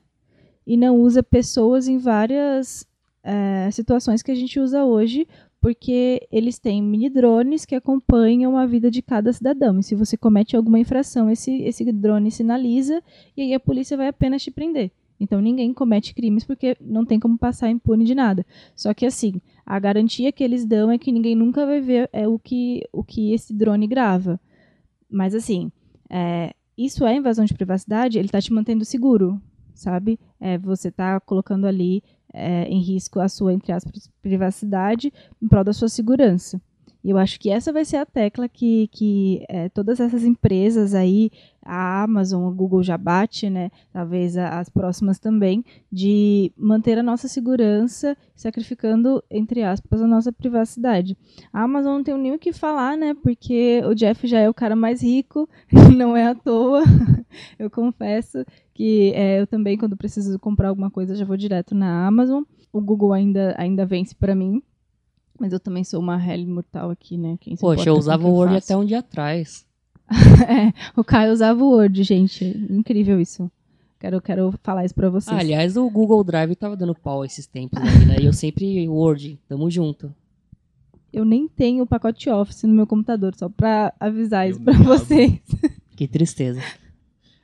e 0.66 0.76
não 0.76 0.96
usa 0.96 1.22
pessoas 1.22 1.86
em 1.86 1.98
várias 1.98 2.86
é, 3.22 3.70
situações 3.70 4.22
que 4.22 4.30
a 4.30 4.34
gente 4.34 4.58
usa 4.58 4.84
hoje, 4.84 5.28
porque 5.60 6.26
eles 6.30 6.58
têm 6.58 6.82
mini 6.82 7.08
drones 7.08 7.64
que 7.64 7.74
acompanham 7.74 8.56
a 8.56 8.66
vida 8.66 8.90
de 8.90 9.00
cada 9.00 9.32
cidadão. 9.32 9.78
E 9.78 9.82
se 9.82 9.94
você 9.94 10.16
comete 10.16 10.56
alguma 10.56 10.78
infração, 10.78 11.30
esse, 11.30 11.62
esse 11.62 11.90
drone 11.92 12.30
sinaliza 12.30 13.02
e 13.36 13.42
aí 13.42 13.54
a 13.54 13.60
polícia 13.60 13.96
vai 13.96 14.08
apenas 14.08 14.42
te 14.42 14.50
prender. 14.50 14.90
Então 15.18 15.40
ninguém 15.40 15.72
comete 15.72 16.14
crimes 16.14 16.44
porque 16.44 16.76
não 16.80 17.04
tem 17.04 17.18
como 17.20 17.38
passar 17.38 17.70
impune 17.70 18.04
de 18.04 18.14
nada. 18.14 18.44
Só 18.74 18.92
que 18.92 19.06
assim, 19.06 19.40
a 19.64 19.78
garantia 19.78 20.32
que 20.32 20.42
eles 20.42 20.66
dão 20.66 20.90
é 20.90 20.98
que 20.98 21.12
ninguém 21.12 21.34
nunca 21.34 21.64
vai 21.64 21.80
ver 21.80 22.08
é 22.12 22.26
o 22.26 22.38
que, 22.38 22.82
o 22.92 23.02
que 23.02 23.32
esse 23.32 23.54
drone 23.54 23.86
grava. 23.86 24.40
Mas 25.08 25.34
assim, 25.34 25.70
é, 26.10 26.54
isso 26.76 27.06
é 27.06 27.16
invasão 27.16 27.44
de 27.44 27.54
privacidade, 27.54 28.18
ele 28.18 28.26
está 28.26 28.40
te 28.40 28.52
mantendo 28.52 28.84
seguro, 28.84 29.40
sabe? 29.74 30.18
É, 30.40 30.58
você 30.58 30.88
está 30.88 31.20
colocando 31.20 31.66
ali 31.66 32.02
é, 32.32 32.64
em 32.64 32.80
risco 32.80 33.20
a 33.20 33.28
sua, 33.28 33.52
entre 33.52 33.72
aspas, 33.72 34.10
privacidade 34.20 35.12
em 35.40 35.46
prol 35.46 35.62
da 35.62 35.72
sua 35.72 35.88
segurança. 35.88 36.60
E 37.04 37.10
eu 37.10 37.18
acho 37.18 37.38
que 37.38 37.50
essa 37.50 37.70
vai 37.70 37.84
ser 37.84 37.98
a 37.98 38.06
tecla 38.06 38.48
que, 38.48 38.88
que 38.88 39.44
é, 39.46 39.68
todas 39.68 40.00
essas 40.00 40.24
empresas 40.24 40.94
aí, 40.94 41.30
a 41.62 42.02
Amazon, 42.02 42.44
o 42.44 42.54
Google 42.54 42.82
já 42.82 42.96
bate, 42.96 43.50
né? 43.50 43.70
Talvez 43.92 44.38
as 44.38 44.70
próximas 44.70 45.18
também, 45.18 45.62
de 45.92 46.50
manter 46.56 46.98
a 46.98 47.02
nossa 47.02 47.28
segurança, 47.28 48.16
sacrificando, 48.34 49.22
entre 49.30 49.62
aspas, 49.62 50.00
a 50.00 50.06
nossa 50.06 50.32
privacidade. 50.32 51.14
A 51.52 51.64
Amazon 51.64 51.96
não 51.96 52.02
tem 52.02 52.16
nem 52.16 52.32
o 52.32 52.38
que 52.38 52.54
falar, 52.54 52.96
né? 52.96 53.12
Porque 53.12 53.82
o 53.84 53.94
Jeff 53.94 54.26
já 54.26 54.40
é 54.40 54.48
o 54.48 54.54
cara 54.54 54.74
mais 54.74 55.02
rico, 55.02 55.46
não 55.94 56.16
é 56.16 56.28
à 56.28 56.34
toa. 56.34 56.82
eu 57.58 57.68
confesso 57.68 58.46
que 58.72 59.12
é, 59.14 59.42
eu 59.42 59.46
também, 59.46 59.76
quando 59.76 59.94
preciso 59.94 60.38
comprar 60.38 60.70
alguma 60.70 60.90
coisa, 60.90 61.14
já 61.14 61.26
vou 61.26 61.36
direto 61.36 61.74
na 61.74 62.06
Amazon. 62.06 62.44
O 62.72 62.80
Google 62.80 63.12
ainda, 63.12 63.54
ainda 63.58 63.84
vence 63.84 64.14
para 64.14 64.34
mim, 64.34 64.62
mas 65.38 65.52
eu 65.52 65.60
também 65.60 65.84
sou 65.84 66.00
uma 66.00 66.16
réis 66.16 66.46
mortal 66.46 66.90
aqui, 66.90 67.16
né? 67.16 67.36
Quem 67.40 67.56
Poxa, 67.56 67.88
eu 67.88 67.96
usava 67.96 68.26
o 68.26 68.32
Word 68.32 68.56
até 68.56 68.76
um 68.76 68.84
dia 68.84 69.00
atrás. 69.00 69.66
é, 70.10 70.72
o 70.96 71.02
Caio 71.02 71.32
usava 71.32 71.62
o 71.62 71.70
Word, 71.70 72.02
gente. 72.02 72.44
Incrível 72.70 73.20
isso. 73.20 73.50
Quero, 73.98 74.20
quero 74.20 74.54
falar 74.62 74.84
isso 74.84 74.94
pra 74.94 75.08
vocês. 75.08 75.34
Ah, 75.34 75.40
aliás, 75.40 75.76
o 75.76 75.88
Google 75.88 76.22
Drive 76.22 76.54
tava 76.56 76.76
dando 76.76 76.94
pau 76.94 77.24
esses 77.24 77.46
tempos 77.46 77.80
aí, 77.80 78.04
né? 78.04 78.16
E 78.20 78.26
eu 78.26 78.32
sempre 78.32 78.86
Word, 78.88 79.38
tamo 79.48 79.70
junto. 79.70 80.14
Eu 81.12 81.24
nem 81.24 81.48
tenho 81.48 81.84
o 81.84 81.86
pacote 81.86 82.28
Office 82.28 82.64
no 82.64 82.74
meu 82.74 82.86
computador, 82.86 83.34
só 83.34 83.48
pra 83.48 83.94
avisar 83.98 84.46
eu 84.46 84.50
isso 84.50 84.60
pra 84.60 84.74
vocês. 84.74 85.40
Que 85.96 86.08
tristeza. 86.08 86.60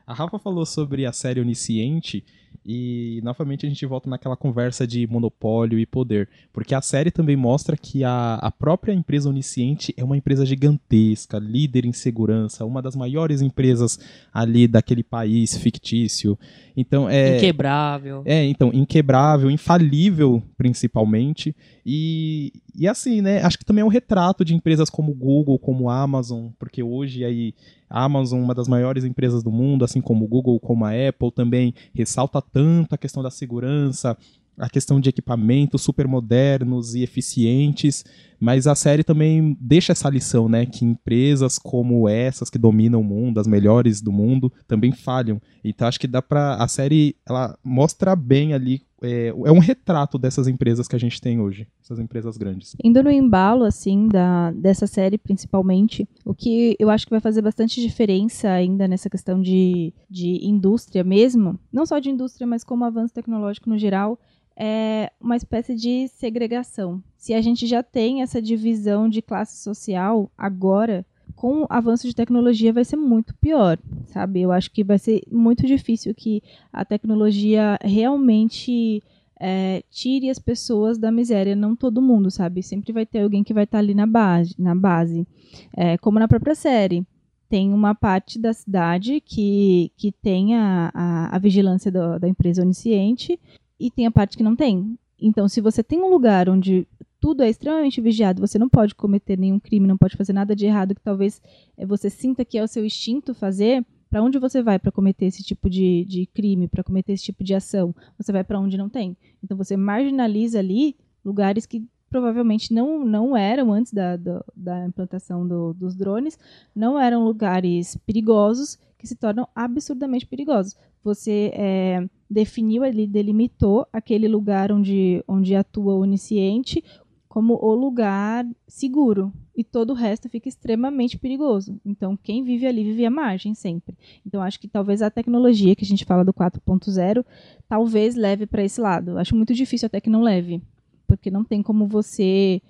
A 0.07 0.13
Rafa 0.13 0.39
falou 0.39 0.67
sobre 0.67 1.07
a 1.07 1.13
série 1.13 1.41
Onisciente 1.41 2.25
e 2.65 3.21
novamente 3.23 3.65
a 3.65 3.69
gente 3.69 3.85
volta 3.87 4.09
naquela 4.09 4.37
conversa 4.37 4.87
de 4.87 5.07
monopólio 5.07 5.79
e 5.79 5.87
poder. 5.87 6.29
Porque 6.53 6.75
a 6.75 6.83
série 6.83 7.11
também 7.11 7.37
mostra 7.37 7.77
que 7.77 8.05
a, 8.05 8.35
a 8.35 8.51
própria 8.51 8.93
empresa 8.93 9.29
onisciente 9.29 9.95
é 9.97 10.05
uma 10.05 10.17
empresa 10.17 10.45
gigantesca, 10.45 11.39
líder 11.39 11.87
em 11.87 11.93
segurança, 11.93 12.65
uma 12.65 12.83
das 12.83 12.95
maiores 12.95 13.41
empresas 13.41 13.99
ali 14.33 14.69
daquele 14.69 15.03
país 15.03 15.57
fictício. 15.57 16.39
Então 16.77 17.09
é. 17.09 17.37
Inquebrável. 17.37 18.23
É, 18.25 18.45
então, 18.45 18.71
inquebrável, 18.73 19.51
infalível, 19.51 20.43
principalmente. 20.57 21.55
E, 21.85 22.53
e 22.75 22.89
assim, 22.89 23.21
né? 23.21 23.43
Acho 23.43 23.59
que 23.59 23.65
também 23.65 23.83
é 23.83 23.85
um 23.85 23.89
retrato 23.89 24.45
de 24.45 24.55
empresas 24.55 24.91
como 24.91 25.15
Google, 25.15 25.59
como 25.59 25.91
Amazon, 25.91 26.49
porque 26.59 26.83
hoje 26.83 27.25
aí 27.25 27.55
a 27.89 28.05
Amazon, 28.05 28.41
uma 28.41 28.55
das 28.55 28.69
maiores 28.69 29.05
empresas 29.05 29.43
do 29.43 29.51
mundo, 29.51 29.85
assim 29.85 30.01
como 30.01 30.27
Google, 30.27 30.59
como 30.61 30.85
a 30.85 30.91
Apple, 30.91 31.33
também 31.33 31.75
ressalta 31.95 32.41
tanto 32.41 32.95
a 32.95 32.99
questão 32.99 33.23
da 33.23 33.31
segurança, 33.31 34.17
a 34.59 34.69
questão 34.69 35.01
de 35.01 35.09
equipamentos 35.09 35.83
super 35.83 36.07
modernos 36.07 36.95
e 36.95 37.03
eficientes, 37.03 38.05
mas 38.41 38.67
a 38.67 38.75
série 38.75 39.05
também 39.05 39.57
deixa 39.61 39.93
essa 39.93 40.09
lição, 40.09 40.49
né, 40.49 40.65
que 40.65 40.85
empresas 40.85 41.59
como 41.59 42.09
essas 42.09 42.49
que 42.49 42.59
dominam 42.59 43.03
o 43.03 43.05
mundo, 43.05 43.39
as 43.39 43.47
melhores 43.47 44.01
do 44.01 44.11
mundo, 44.11 44.51
também 44.67 44.93
falham. 44.93 45.41
Então 45.63 45.87
acho 45.87 46.01
que 46.01 46.07
dá 46.07 46.23
para 46.23 46.55
a 46.55 46.67
série 46.67 47.15
ela 47.29 47.57
mostra 47.63 48.17
bem 48.17 48.55
ali 48.55 48.83
é, 49.03 49.29
é, 49.29 49.53
um 49.53 49.59
retrato 49.59 50.19
dessas 50.19 50.47
empresas 50.47 50.87
que 50.87 50.95
a 50.95 50.99
gente 50.99 51.21
tem 51.21 51.41
hoje, 51.41 51.67
essas 51.83 51.99
empresas 51.99 52.37
grandes. 52.37 52.77
Indo 52.83 53.03
no 53.03 53.11
embalo, 53.11 53.65
assim, 53.65 54.09
da, 54.09 54.51
dessa 54.53 54.87
série, 54.87 55.17
principalmente, 55.17 56.09
o 56.25 56.35
que 56.35 56.77
eu 56.79 56.91
acho 56.91 57.07
que 57.07 57.11
vai 57.11 57.21
fazer 57.21 57.43
bastante 57.43 57.81
diferença 57.81 58.51
ainda 58.51 58.87
nessa 58.87 59.09
questão 59.09 59.41
de, 59.41 59.95
de 60.09 60.47
indústria 60.47 61.03
mesmo, 61.03 61.59
não 61.73 61.87
só 61.87 61.99
de 61.99 62.11
indústria, 62.11 62.47
mas 62.47 62.63
como 62.63 62.85
avanço 62.85 63.15
tecnológico 63.15 63.71
no 63.71 63.79
geral, 63.79 64.19
é 64.63 65.11
uma 65.19 65.37
espécie 65.37 65.75
de 65.75 66.07
segregação. 66.09 67.03
Se 67.17 67.33
a 67.33 67.41
gente 67.41 67.67
já 67.67 67.83
tem 67.83 68.21
essa 68.21 68.43
divisão 68.43 69.09
de 69.09 69.23
classe 69.23 69.57
social 69.57 70.31
agora, 70.37 71.03
com 71.35 71.63
o 71.63 71.67
avanço 71.71 72.07
de 72.07 72.15
tecnologia 72.15 72.71
vai 72.71 72.85
ser 72.85 72.97
muito 72.97 73.35
pior, 73.37 73.79
sabe? 74.09 74.43
Eu 74.43 74.53
acho 74.53 74.71
que 74.71 74.85
vai 74.85 74.99
ser 74.99 75.23
muito 75.33 75.67
difícil 75.67 76.15
que 76.15 76.43
a 76.71 76.85
tecnologia 76.85 77.79
realmente 77.81 79.03
é, 79.41 79.83
tire 79.91 80.29
as 80.29 80.39
pessoas 80.39 80.99
da 80.99 81.11
miséria, 81.11 81.57
não 81.57 81.75
todo 81.75 82.03
mundo, 82.03 82.31
sabe? 82.31 82.63
Sempre 82.63 82.93
vai 82.93 83.07
ter 83.07 83.23
alguém 83.23 83.43
que 83.43 83.55
vai 83.55 83.65
estar 83.65 83.79
ali 83.79 83.95
na 83.95 84.07
base, 84.07 84.55
na 84.59 84.75
base. 84.75 85.27
É, 85.75 85.97
como 85.97 86.19
na 86.19 86.29
própria 86.29 86.55
série. 86.55 87.03
Tem 87.49 87.73
uma 87.73 87.97
parte 87.97 88.39
da 88.39 88.53
cidade 88.53 89.21
que, 89.21 89.91
que 89.97 90.13
tem 90.13 90.55
a, 90.55 90.91
a, 90.95 91.35
a 91.37 91.39
vigilância 91.39 91.91
do, 91.91 92.19
da 92.19 92.29
empresa 92.29 92.63
onisciente 92.63 93.41
e 93.81 93.91
tem 93.91 94.07
a 94.07 94.11
parte 94.11 94.37
que 94.37 94.43
não 94.43 94.55
tem. 94.55 94.99
Então, 95.19 95.49
se 95.49 95.61
você 95.61 95.83
tem 95.83 96.01
um 96.01 96.11
lugar 96.11 96.49
onde 96.49 96.87
tudo 97.19 97.43
é 97.43 97.49
extremamente 97.49 98.01
vigiado, 98.01 98.41
você 98.41 98.59
não 98.59 98.69
pode 98.69 98.95
cometer 98.95 99.39
nenhum 99.39 99.59
crime, 99.59 99.87
não 99.87 99.97
pode 99.97 100.17
fazer 100.17 100.33
nada 100.33 100.55
de 100.55 100.67
errado 100.67 100.95
que 100.95 101.01
talvez 101.01 101.41
eh, 101.77 101.85
você 101.85 102.09
sinta 102.09 102.45
que 102.45 102.57
é 102.57 102.63
o 102.63 102.69
seu 102.69 102.85
instinto 102.85 103.35
fazer, 103.35 103.85
para 104.09 104.23
onde 104.23 104.39
você 104.39 104.63
vai 104.63 104.79
para 104.79 104.91
cometer 104.91 105.27
esse 105.27 105.43
tipo 105.43 105.71
de, 105.71 106.05
de 106.05 106.27
crime, 106.27 106.69
para 106.69 106.83
cometer 106.83 107.13
esse 107.13 107.25
tipo 107.25 107.45
de 107.45 107.55
ação? 107.55 107.95
Você 108.19 108.33
vai 108.33 108.43
para 108.43 108.59
onde 108.59 108.77
não 108.77 108.89
tem. 108.89 109.17
Então 109.43 109.57
você 109.57 109.77
marginaliza 109.77 110.59
ali 110.59 110.97
lugares 111.25 111.67
que 111.67 111.87
provavelmente 112.09 112.75
não, 112.75 113.05
não 113.05 113.37
eram, 113.37 113.73
antes 113.73 113.93
da, 113.93 114.17
da, 114.17 114.45
da 114.57 114.87
implantação 114.87 115.47
do, 115.47 115.73
dos 115.73 115.95
drones, 115.95 116.37
não 116.75 116.99
eram 116.99 117.25
lugares 117.25 117.97
perigosos 118.05 118.77
que 118.99 119.07
se 119.07 119.15
tornam 119.15 119.49
absurdamente 119.55 120.27
perigosos. 120.27 120.77
Você 121.05 121.53
é, 121.55 122.05
definiu 122.31 122.85
ali, 122.85 123.07
delimitou 123.07 123.87
aquele 123.93 124.29
lugar 124.29 124.71
onde, 124.71 125.25
onde 125.27 125.55
atua 125.55 125.95
o 125.95 126.01
onisciente 126.01 126.85
como 127.29 127.55
o 127.55 127.75
lugar 127.75 128.47
seguro 128.67 129.33
e 129.57 129.63
todo 129.63 129.91
o 129.91 129.95
resto 129.95 130.29
fica 130.29 130.49
extremamente 130.49 131.19
perigoso. 131.19 131.81
Então, 131.85 132.17
quem 132.17 132.43
vive 132.43 132.67
ali 132.67 132.83
vive 132.83 133.05
à 133.05 133.11
margem 133.11 133.55
sempre. 133.55 133.97
Então, 134.27 134.43
acho 134.43 134.59
que 134.59 134.67
talvez 134.67 135.03
a 135.03 135.11
tecnologia 135.11 135.77
que 135.77 135.85
a 135.85 135.87
gente 135.87 136.05
fala 136.05 136.25
do 136.25 136.33
4.0 136.33 137.25
talvez 137.69 138.15
leve 138.15 138.47
para 138.47 138.65
esse 138.65 138.81
lado. 138.81 139.19
Acho 139.19 139.37
muito 139.37 139.55
difícil 139.55 139.87
até 139.87 140.01
que 140.01 140.11
não 140.11 140.23
leve, 140.23 140.63
porque 141.07 141.31
não 141.31 141.45
tem 141.45 141.63
como 141.63 141.87
você 141.87 142.61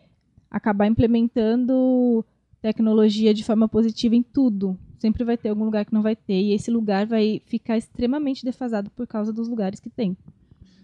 acabar 0.51 0.87
implementando 0.87 2.25
tecnologia 2.61 3.33
de 3.33 3.45
forma 3.45 3.69
positiva 3.69 4.15
em 4.15 4.23
tudo. 4.23 4.77
Sempre 5.01 5.25
vai 5.25 5.37
ter 5.37 5.49
algum 5.49 5.65
lugar 5.65 5.85
que 5.87 5.95
não 5.95 6.03
vai 6.03 6.15
ter, 6.15 6.41
e 6.41 6.53
esse 6.53 6.71
lugar 6.71 7.07
vai 7.07 7.41
ficar 7.47 7.79
extremamente 7.79 8.45
defasado 8.45 8.91
por 8.91 9.07
causa 9.07 9.33
dos 9.33 9.49
lugares 9.49 9.81
que 9.81 9.89
tem. 9.89 10.15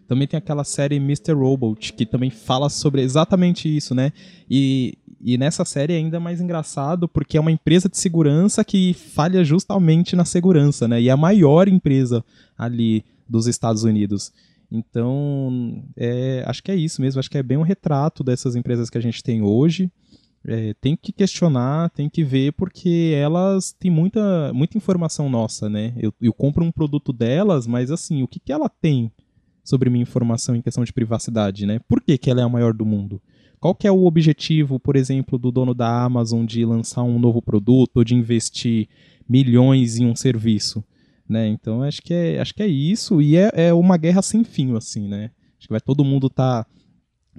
Também 0.08 0.26
tem 0.26 0.38
aquela 0.38 0.64
série 0.64 0.96
Mr. 0.96 1.32
Robot, 1.32 1.92
que 1.92 2.06
também 2.06 2.30
fala 2.30 2.70
sobre 2.70 3.02
exatamente 3.02 3.68
isso, 3.74 3.94
né? 3.94 4.12
E, 4.48 4.96
e 5.20 5.36
nessa 5.36 5.66
série 5.66 5.92
é 5.92 5.96
ainda 5.96 6.18
mais 6.18 6.40
engraçado 6.40 7.06
porque 7.06 7.36
é 7.36 7.40
uma 7.40 7.52
empresa 7.52 7.88
de 7.90 7.98
segurança 7.98 8.64
que 8.64 8.94
falha 8.94 9.44
justamente 9.44 10.16
na 10.16 10.24
segurança, 10.24 10.88
né? 10.88 11.02
E 11.02 11.08
é 11.08 11.12
a 11.12 11.16
maior 11.16 11.68
empresa 11.68 12.24
ali 12.56 13.04
dos 13.28 13.46
Estados 13.46 13.84
Unidos. 13.84 14.32
Então, 14.70 15.84
é, 15.96 16.42
acho 16.46 16.62
que 16.62 16.70
é 16.70 16.76
isso 16.76 17.02
mesmo. 17.02 17.18
Acho 17.18 17.30
que 17.30 17.38
é 17.38 17.42
bem 17.42 17.58
um 17.58 17.62
retrato 17.62 18.24
dessas 18.24 18.56
empresas 18.56 18.88
que 18.88 18.98
a 18.98 19.02
gente 19.02 19.22
tem 19.22 19.42
hoje. 19.42 19.90
É, 20.48 20.74
tem 20.74 20.96
que 20.96 21.12
questionar, 21.12 21.90
tem 21.90 22.08
que 22.08 22.22
ver, 22.22 22.52
porque 22.52 23.12
elas 23.16 23.72
têm 23.72 23.90
muita, 23.90 24.52
muita 24.52 24.78
informação 24.78 25.28
nossa, 25.28 25.68
né? 25.68 25.92
Eu, 25.98 26.14
eu 26.20 26.32
compro 26.32 26.64
um 26.64 26.70
produto 26.70 27.12
delas, 27.12 27.66
mas 27.66 27.90
assim, 27.90 28.22
o 28.22 28.28
que, 28.28 28.38
que 28.38 28.52
ela 28.52 28.68
tem 28.68 29.10
sobre 29.64 29.90
minha 29.90 30.02
informação 30.02 30.54
em 30.54 30.62
questão 30.62 30.84
de 30.84 30.92
privacidade, 30.92 31.66
né? 31.66 31.80
Por 31.88 32.00
que, 32.00 32.16
que 32.16 32.30
ela 32.30 32.40
é 32.40 32.44
a 32.44 32.48
maior 32.48 32.72
do 32.72 32.86
mundo? 32.86 33.20
Qual 33.58 33.74
que 33.74 33.88
é 33.88 33.90
o 33.90 34.04
objetivo, 34.04 34.78
por 34.78 34.94
exemplo, 34.94 35.36
do 35.36 35.50
dono 35.50 35.74
da 35.74 36.04
Amazon 36.04 36.44
de 36.46 36.64
lançar 36.64 37.02
um 37.02 37.18
novo 37.18 37.42
produto 37.42 37.96
ou 37.96 38.04
de 38.04 38.14
investir 38.14 38.88
milhões 39.28 39.98
em 39.98 40.06
um 40.06 40.14
serviço? 40.14 40.84
Né? 41.28 41.48
Então 41.48 41.82
acho 41.82 42.00
que 42.00 42.14
é, 42.14 42.40
acho 42.40 42.54
que 42.54 42.62
é 42.62 42.68
isso 42.68 43.20
e 43.20 43.36
é, 43.36 43.50
é 43.52 43.74
uma 43.74 43.96
guerra 43.96 44.22
sem 44.22 44.44
fim, 44.44 44.76
assim, 44.76 45.08
né? 45.08 45.32
Acho 45.58 45.66
que 45.66 45.72
vai 45.72 45.80
todo 45.80 46.04
mundo 46.04 46.28
estar 46.28 46.62
tá 46.62 46.70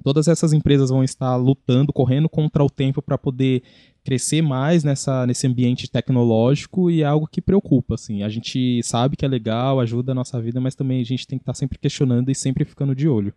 todas 0.03 0.27
essas 0.27 0.53
empresas 0.53 0.89
vão 0.89 1.03
estar 1.03 1.35
lutando, 1.35 1.93
correndo 1.93 2.29
contra 2.29 2.63
o 2.63 2.69
tempo 2.69 3.01
para 3.01 3.17
poder 3.17 3.63
crescer 4.03 4.41
mais 4.41 4.83
nessa, 4.83 5.27
nesse 5.27 5.45
ambiente 5.45 5.89
tecnológico 5.89 6.89
e 6.89 7.01
é 7.01 7.05
algo 7.05 7.27
que 7.27 7.41
preocupa, 7.41 7.95
assim. 7.95 8.23
A 8.23 8.29
gente 8.29 8.81
sabe 8.83 9.17
que 9.17 9.25
é 9.25 9.27
legal, 9.27 9.79
ajuda 9.79 10.13
a 10.13 10.15
nossa 10.15 10.41
vida, 10.41 10.61
mas 10.61 10.75
também 10.75 11.01
a 11.01 11.05
gente 11.05 11.27
tem 11.27 11.37
que 11.37 11.43
estar 11.43 11.53
tá 11.53 11.59
sempre 11.59 11.77
questionando 11.77 12.31
e 12.31 12.35
sempre 12.35 12.63
ficando 12.63 12.95
de 12.95 13.07
olho. 13.07 13.33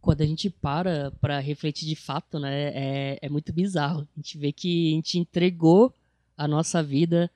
Quando 0.00 0.20
a 0.20 0.26
gente 0.26 0.48
para 0.48 1.10
para 1.20 1.40
refletir 1.40 1.88
de 1.88 1.96
fato, 1.96 2.38
né, 2.38 2.68
é, 2.72 3.18
é 3.20 3.28
muito 3.28 3.52
bizarro. 3.52 4.06
A 4.16 4.20
gente 4.20 4.38
vê 4.38 4.52
que 4.52 4.92
a 4.92 4.94
gente 4.94 5.18
entregou 5.18 5.92
a 6.38 6.46
nossa 6.46 6.82
vida 6.82 7.28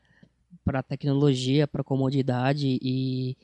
para 0.65 0.83
tecnologia, 0.83 1.67
para 1.67 1.81
a 1.81 1.85
comodidade 1.85 2.79
e, 2.81 3.37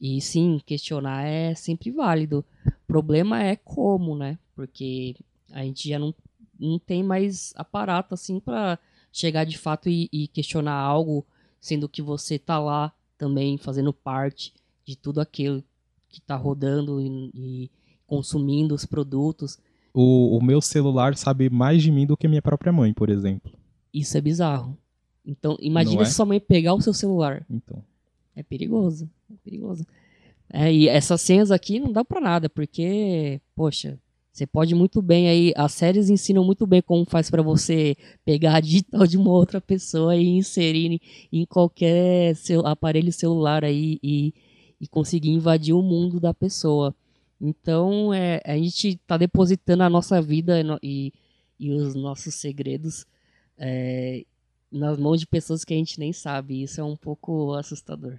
e 0.00 0.20
sim, 0.20 0.60
questionar 0.64 1.24
é 1.24 1.54
sempre 1.54 1.90
válido. 1.90 2.44
O 2.66 2.86
problema 2.86 3.42
é 3.42 3.56
como, 3.56 4.16
né? 4.16 4.38
Porque 4.54 5.16
a 5.50 5.62
gente 5.62 5.88
já 5.88 5.98
não, 5.98 6.14
não 6.58 6.78
tem 6.78 7.02
mais 7.02 7.52
aparato 7.56 8.14
assim 8.14 8.38
para 8.38 8.78
chegar 9.12 9.44
de 9.44 9.58
fato 9.58 9.88
e, 9.88 10.08
e, 10.12 10.28
questionar 10.28 10.74
algo, 10.74 11.26
sendo 11.60 11.88
que 11.88 12.00
você 12.00 12.36
está 12.36 12.58
lá 12.58 12.92
também 13.16 13.58
fazendo 13.58 13.92
parte 13.92 14.52
de 14.84 14.96
tudo 14.96 15.20
aquilo 15.20 15.62
que 16.08 16.20
está 16.20 16.36
rodando 16.36 17.00
e, 17.00 17.30
e, 17.34 17.70
consumindo 18.06 18.74
os 18.74 18.86
produtos. 18.86 19.58
O, 19.92 20.36
o 20.38 20.42
meu 20.42 20.60
celular 20.60 21.16
sabe 21.16 21.50
mais 21.50 21.82
de 21.82 21.90
mim 21.90 22.06
do 22.06 22.16
que 22.16 22.28
minha 22.28 22.42
própria 22.42 22.72
mãe, 22.72 22.94
por 22.94 23.10
exemplo. 23.10 23.52
Isso 23.92 24.16
é 24.16 24.20
bizarro. 24.20 24.78
Então, 25.26 25.56
imagina 25.60 26.02
é? 26.02 26.04
se 26.04 26.14
sua 26.14 26.24
mãe 26.24 26.38
pegar 26.38 26.74
o 26.74 26.80
seu 26.80 26.94
celular. 26.94 27.44
Então. 27.50 27.82
É 28.36 28.42
perigoso. 28.42 29.10
Perigoso. 29.44 29.86
É, 30.52 30.72
e 30.72 30.88
essas 30.88 31.20
senhas 31.20 31.50
aqui 31.50 31.78
não 31.78 31.92
dá 31.92 32.04
pra 32.04 32.20
nada, 32.20 32.48
porque, 32.48 33.40
poxa, 33.54 33.98
você 34.32 34.46
pode 34.46 34.74
muito 34.74 35.02
bem 35.02 35.28
aí. 35.28 35.52
As 35.56 35.72
séries 35.72 36.08
ensinam 36.08 36.44
muito 36.44 36.66
bem 36.66 36.80
como 36.80 37.04
faz 37.04 37.28
para 37.28 37.42
você 37.42 37.96
pegar 38.24 38.56
a 38.56 38.60
digital 38.60 39.06
de 39.06 39.16
uma 39.16 39.30
outra 39.30 39.60
pessoa 39.60 40.16
e 40.16 40.26
inserir 40.26 41.00
em 41.32 41.44
qualquer 41.44 42.36
seu 42.36 42.66
aparelho 42.66 43.12
celular 43.12 43.64
aí 43.64 43.98
e, 44.02 44.32
e 44.80 44.86
conseguir 44.86 45.30
invadir 45.30 45.74
o 45.74 45.82
mundo 45.82 46.20
da 46.20 46.32
pessoa. 46.32 46.94
Então, 47.40 48.14
é, 48.14 48.40
a 48.44 48.56
gente 48.56 48.90
está 48.90 49.16
depositando 49.16 49.82
a 49.82 49.90
nossa 49.90 50.22
vida 50.22 50.60
e, 50.82 51.12
e 51.58 51.72
os 51.72 51.94
nossos 51.94 52.34
segredos 52.34 53.04
é, 53.58 54.24
nas 54.70 54.98
mãos 54.98 55.20
de 55.20 55.26
pessoas 55.26 55.64
que 55.64 55.74
a 55.74 55.76
gente 55.76 55.98
nem 55.98 56.12
sabe. 56.12 56.62
Isso 56.62 56.80
é 56.80 56.84
um 56.84 56.96
pouco 56.96 57.54
assustador. 57.54 58.18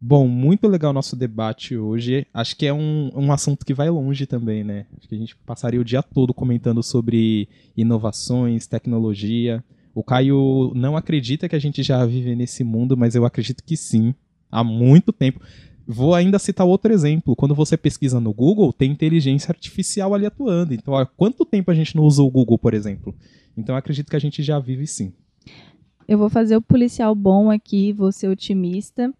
Bom, 0.00 0.28
muito 0.28 0.68
legal 0.68 0.92
o 0.92 0.94
nosso 0.94 1.16
debate 1.16 1.76
hoje. 1.76 2.24
Acho 2.32 2.56
que 2.56 2.66
é 2.66 2.72
um, 2.72 3.10
um 3.16 3.32
assunto 3.32 3.66
que 3.66 3.74
vai 3.74 3.90
longe 3.90 4.26
também, 4.26 4.62
né? 4.62 4.86
Acho 4.96 5.08
que 5.08 5.14
a 5.14 5.18
gente 5.18 5.36
passaria 5.38 5.80
o 5.80 5.84
dia 5.84 6.02
todo 6.02 6.32
comentando 6.32 6.84
sobre 6.84 7.48
inovações, 7.76 8.68
tecnologia. 8.68 9.62
O 9.92 10.04
Caio 10.04 10.72
não 10.76 10.96
acredita 10.96 11.48
que 11.48 11.56
a 11.56 11.58
gente 11.58 11.82
já 11.82 12.06
vive 12.06 12.36
nesse 12.36 12.62
mundo, 12.62 12.96
mas 12.96 13.16
eu 13.16 13.24
acredito 13.24 13.64
que 13.64 13.76
sim, 13.76 14.14
há 14.52 14.62
muito 14.62 15.12
tempo. 15.12 15.40
Vou 15.84 16.14
ainda 16.14 16.38
citar 16.38 16.64
outro 16.64 16.92
exemplo. 16.92 17.34
Quando 17.34 17.54
você 17.54 17.76
pesquisa 17.76 18.20
no 18.20 18.32
Google, 18.32 18.72
tem 18.72 18.92
inteligência 18.92 19.50
artificial 19.50 20.14
ali 20.14 20.26
atuando. 20.26 20.74
Então, 20.74 20.94
há 20.94 21.04
quanto 21.04 21.44
tempo 21.44 21.72
a 21.72 21.74
gente 21.74 21.96
não 21.96 22.04
usou 22.04 22.28
o 22.28 22.30
Google, 22.30 22.58
por 22.58 22.72
exemplo? 22.72 23.12
Então, 23.56 23.74
acredito 23.74 24.10
que 24.10 24.16
a 24.16 24.20
gente 24.20 24.44
já 24.44 24.60
vive 24.60 24.86
sim. 24.86 25.12
Eu 26.06 26.18
vou 26.18 26.30
fazer 26.30 26.56
o 26.56 26.62
policial 26.62 27.16
bom 27.16 27.50
aqui, 27.50 27.92
vou 27.92 28.12
ser 28.12 28.28
otimista 28.28 29.12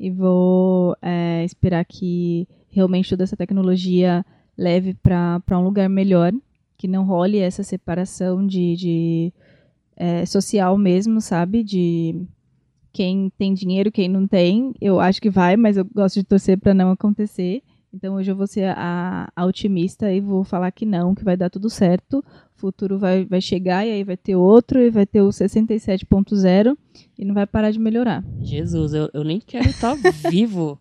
e 0.00 0.10
vou 0.10 0.96
é, 1.02 1.44
esperar 1.44 1.84
que 1.84 2.48
realmente 2.70 3.10
toda 3.10 3.24
essa 3.24 3.36
tecnologia 3.36 4.24
leve 4.56 4.94
para 4.94 5.58
um 5.58 5.62
lugar 5.62 5.90
melhor, 5.90 6.32
que 6.78 6.88
não 6.88 7.04
role 7.04 7.36
essa 7.36 7.62
separação 7.62 8.46
de, 8.46 8.76
de 8.76 9.32
é, 9.94 10.24
social 10.24 10.78
mesmo, 10.78 11.20
sabe? 11.20 11.62
De 11.62 12.26
quem 12.90 13.30
tem 13.36 13.52
dinheiro, 13.52 13.92
quem 13.92 14.08
não 14.08 14.26
tem. 14.26 14.72
Eu 14.80 14.98
acho 14.98 15.20
que 15.20 15.28
vai, 15.28 15.54
mas 15.54 15.76
eu 15.76 15.84
gosto 15.84 16.14
de 16.14 16.24
torcer 16.24 16.58
para 16.58 16.72
não 16.72 16.90
acontecer. 16.90 17.62
Então 17.92 18.14
hoje 18.14 18.30
eu 18.30 18.36
vou 18.36 18.46
ser 18.46 18.72
a, 18.74 19.30
a, 19.36 19.44
otimista 19.44 20.10
e 20.10 20.20
vou 20.20 20.44
falar 20.44 20.70
que 20.70 20.86
não, 20.86 21.14
que 21.14 21.24
vai 21.24 21.36
dar 21.36 21.50
tudo 21.50 21.68
certo. 21.68 22.24
Futuro 22.60 22.98
vai, 22.98 23.24
vai 23.24 23.40
chegar 23.40 23.86
e 23.86 23.90
aí 23.90 24.04
vai 24.04 24.16
ter 24.16 24.36
outro 24.36 24.78
e 24.80 24.90
vai 24.90 25.06
ter 25.06 25.22
o 25.22 25.28
67.0 25.28 26.76
e 27.18 27.24
não 27.24 27.34
vai 27.34 27.46
parar 27.46 27.70
de 27.70 27.78
melhorar. 27.78 28.22
Jesus, 28.40 28.92
eu, 28.92 29.08
eu 29.14 29.24
nem 29.24 29.40
quero 29.40 29.68
estar 29.68 29.96
vivo 30.30 30.78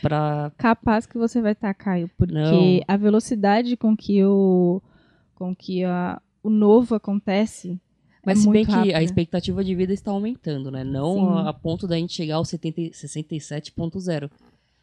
para 0.00 0.52
Capaz 0.56 1.06
que 1.06 1.18
você 1.18 1.42
vai 1.42 1.52
estar, 1.52 1.74
Caio, 1.74 2.08
porque 2.16 2.32
não. 2.32 2.80
a 2.86 2.96
velocidade 2.96 3.76
com 3.76 3.96
que 3.96 4.24
o, 4.24 4.80
com 5.34 5.54
que 5.54 5.82
a, 5.84 6.22
o 6.42 6.48
novo 6.48 6.94
acontece 6.94 7.80
mas 8.24 8.38
é 8.38 8.42
se 8.42 8.50
bem 8.50 8.64
rápido. 8.64 8.84
que 8.84 8.94
a 8.94 9.02
expectativa 9.02 9.64
de 9.64 9.74
vida 9.74 9.92
está 9.92 10.10
aumentando, 10.10 10.70
né? 10.70 10.84
Não 10.84 11.38
a, 11.38 11.48
a, 11.48 11.52
ponto 11.52 11.86
da 11.88 11.96
gente 11.96 12.12
chegar 12.12 12.36
ao 12.36 12.42
67.0. 12.42 14.30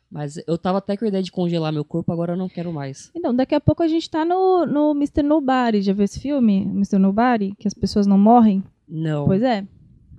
Mas 0.09 0.41
eu 0.47 0.57
tava 0.57 0.77
até 0.77 0.95
com 0.95 1.03
a 1.03 1.07
ideia 1.07 1.23
de 1.23 1.31
congelar 1.31 1.71
meu 1.73 1.83
corpo, 1.83 2.11
agora 2.13 2.33
eu 2.33 2.37
não 2.37 2.47
quero 2.47 2.71
mais. 2.71 3.11
Então, 3.13 3.35
daqui 3.35 3.53
a 3.53 3.59
pouco 3.59 3.83
a 3.83 3.87
gente 3.87 4.09
tá 4.09 4.23
no, 4.23 4.65
no 4.65 4.91
Mr. 4.91 5.21
Nobody. 5.21 5.81
Já 5.81 5.93
viu 5.93 6.05
esse 6.05 6.19
filme? 6.19 6.61
Mr. 6.61 6.97
Nobody? 6.97 7.53
Que 7.57 7.67
as 7.67 7.73
pessoas 7.73 8.07
não 8.07 8.17
morrem? 8.17 8.63
Não. 8.87 9.25
Pois 9.25 9.43
é. 9.43 9.67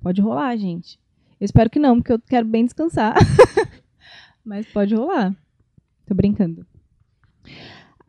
Pode 0.02 0.20
rolar, 0.20 0.56
gente. 0.56 0.98
Eu 1.40 1.44
espero 1.44 1.70
que 1.70 1.78
não, 1.78 1.96
porque 1.96 2.12
eu 2.12 2.18
quero 2.18 2.46
bem 2.46 2.64
descansar. 2.64 3.14
Mas 4.44 4.66
pode 4.66 4.94
rolar. 4.94 5.34
Tô 6.06 6.14
brincando. 6.14 6.66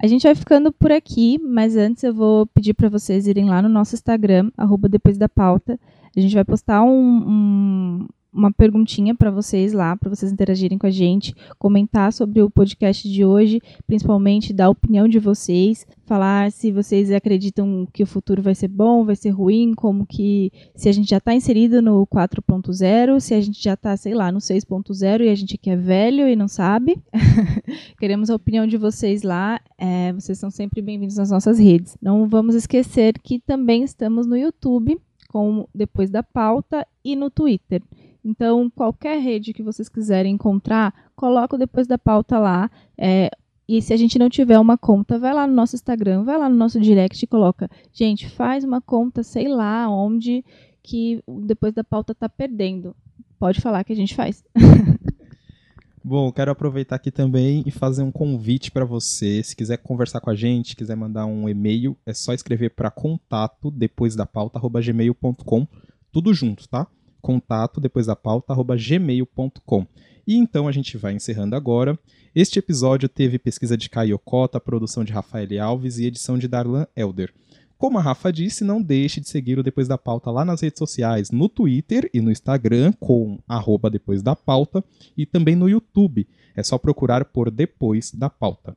A 0.01 0.07
gente 0.07 0.23
vai 0.23 0.34
ficando 0.34 0.71
por 0.71 0.93
aqui, 0.93 1.38
mas 1.38 1.75
antes 1.75 2.03
eu 2.03 2.13
vou 2.13 2.47
pedir 2.47 2.73
para 2.73 2.88
vocês 2.88 3.27
irem 3.27 3.49
lá 3.49 3.61
no 3.61 3.67
nosso 3.67 3.95
Instagram, 3.95 4.49
arroba 4.57 4.88
depois 4.88 5.17
da 5.17 5.27
pauta. 5.27 5.77
A 6.15 6.19
gente 6.21 6.34
vai 6.34 6.45
postar 6.45 6.82
um, 6.82 6.89
um, 6.89 8.07
uma 8.32 8.51
perguntinha 8.51 9.15
para 9.15 9.32
vocês 9.32 9.73
lá, 9.73 9.95
para 9.95 10.09
vocês 10.09 10.32
interagirem 10.32 10.77
com 10.77 10.88
a 10.88 10.91
gente, 10.91 11.36
comentar 11.57 12.13
sobre 12.13 12.41
o 12.41 12.49
podcast 12.49 13.09
de 13.09 13.25
hoje, 13.25 13.61
principalmente 13.88 14.53
dar 14.53 14.65
a 14.65 14.69
opinião 14.69 15.07
de 15.07 15.19
vocês, 15.19 15.86
falar 16.05 16.51
se 16.51 16.71
vocês 16.71 17.11
acreditam 17.11 17.88
que 17.91 18.03
o 18.03 18.07
futuro 18.07 18.41
vai 18.41 18.53
ser 18.53 18.67
bom, 18.67 19.03
vai 19.03 19.15
ser 19.15 19.30
ruim, 19.30 19.73
como 19.73 20.05
que 20.05 20.51
se 20.75 20.88
a 20.88 20.91
gente 20.91 21.09
já 21.09 21.17
está 21.17 21.34
inserido 21.34 21.82
no 21.82 22.05
4.0, 22.07 23.19
se 23.19 23.34
a 23.34 23.41
gente 23.41 23.61
já 23.61 23.73
está, 23.73 23.97
sei 23.97 24.13
lá, 24.13 24.32
no 24.32 24.39
6.0 24.39 25.21
e 25.21 25.30
a 25.30 25.36
gente 25.36 25.55
aqui 25.55 25.69
é 25.69 25.75
velho 25.75 26.27
e 26.27 26.36
não 26.36 26.47
sabe. 26.47 26.97
Queremos 27.99 28.30
a 28.30 28.36
opinião 28.36 28.67
de 28.67 28.77
vocês 28.77 29.23
lá. 29.23 29.59
É, 29.77 30.13
vocês 30.13 30.38
são 30.38 30.49
sempre 30.49 30.82
bem-vindos 30.82 31.17
nas 31.17 31.32
nossas 31.32 31.59
redes. 31.59 31.97
Não 32.01 32.27
vamos 32.27 32.55
esquecer 32.55 33.13
que 33.21 33.39
também 33.39 33.84
estamos 33.84 34.27
no 34.27 34.38
YouTube 34.38 34.99
com 35.30 35.67
depois 35.73 36.09
da 36.09 36.23
pauta 36.23 36.86
e 37.03 37.15
no 37.15 37.30
Twitter. 37.30 37.82
Então, 38.24 38.70
qualquer 38.70 39.20
rede 39.20 39.53
que 39.53 39.63
vocês 39.63 39.88
quiserem 39.88 40.36
encontrar, 40.36 40.93
coloca 41.15 41.57
depois 41.57 41.88
da 41.88 41.97
pauta 41.97 42.38
lá. 42.38 42.70
É, 42.97 43.30
e 43.67 43.82
se 43.82 43.93
a 43.93 43.97
gente 43.97 44.17
não 44.17 44.30
tiver 44.30 44.59
uma 44.59 44.78
conta, 44.78 45.20
vai 45.20 45.34
lá 45.34 45.45
no 45.45 45.53
nosso 45.53 45.76
Instagram, 45.76 46.24
vai 46.24 46.38
lá 46.38 46.49
no 46.49 46.55
nosso 46.55 46.80
direct 46.80 47.24
e 47.24 47.28
coloca. 47.28 47.70
Gente, 47.93 48.28
faz 48.28 48.63
uma 48.63 48.82
conta, 48.82 49.24
sei 49.24 49.47
lá 49.47 49.88
onde 49.89 50.43
que 50.82 51.24
depois 51.45 51.74
da 51.74 51.84
pauta 51.84 52.15
tá 52.15 52.28
perdendo. 52.28 52.95
Pode 53.38 53.61
falar 53.61 53.84
que 53.84 53.93
a 53.93 53.95
gente 53.95 54.15
faz. 54.15 54.43
Bom, 56.03 56.32
quero 56.32 56.49
aproveitar 56.49 56.95
aqui 56.95 57.11
também 57.11 57.61
e 57.65 57.72
fazer 57.72 58.01
um 58.01 58.11
convite 58.11 58.72
para 58.72 58.86
você. 58.86 59.43
Se 59.43 59.55
quiser 59.55 59.78
conversar 59.78 60.20
com 60.20 60.30
a 60.30 60.36
gente, 60.36 60.76
quiser 60.76 60.95
mandar 60.95 61.26
um 61.26 61.47
e-mail, 61.47 61.95
é 62.05 62.13
só 62.13 62.34
escrever 62.34 62.72
para 62.72 62.89
contato 62.89 63.70
depois 63.70 64.15
da 64.15 64.26
pauta@gmail.com, 64.26 65.67
tudo 66.11 66.34
junto, 66.34 66.67
tá? 66.67 66.88
Contato 67.22 67.80
depois 67.80 68.05
da 68.05 68.15
pauta@gmail.com. 68.15 69.86
E 70.28 70.36
então 70.36 70.67
a 70.67 70.72
gente 70.72 70.97
vai 70.97 71.13
encerrando 71.13 71.55
agora. 71.55 71.97
Este 72.36 72.59
episódio 72.59 73.09
teve 73.09 73.39
pesquisa 73.39 73.76
de 73.76 73.89
Caio 73.89 74.20
Cota, 74.20 74.59
produção 74.59 75.03
de 75.03 75.11
Rafael 75.11 75.47
Alves 75.63 75.97
e 75.97 76.05
edição 76.05 76.38
de 76.38 76.47
Darlan 76.47 76.86
Elder. 76.95 77.34
Como 77.80 77.97
a 77.97 78.01
Rafa 78.01 78.32
disse, 78.32 78.63
não 78.63 78.82
deixe 78.82 79.22
de 79.22 79.30
seguir 79.30 79.57
o 79.57 79.63
Depois 79.63 79.88
da 79.88 79.97
Pauta 79.97 80.30
lá 80.30 80.43
nas 80.43 80.61
redes 80.61 80.78
sociais, 80.78 81.32
no 81.32 81.47
Twitter 81.47 82.09
e 82.13 82.20
no 82.20 82.30
Instagram, 82.30 82.91
com 82.99 83.39
arroba 83.47 83.89
Depois 83.89 84.22
da 84.22 84.36
Pauta, 84.36 84.84
e 85.17 85.26
também 85.26 85.55
no 85.55 85.70
YouTube. 85.70 86.28
É 86.55 86.61
só 86.61 86.78
procurar 86.78 87.24
por 87.24 87.49
Depois 87.49 88.11
da 88.11 88.30
Pauta. 88.30 88.76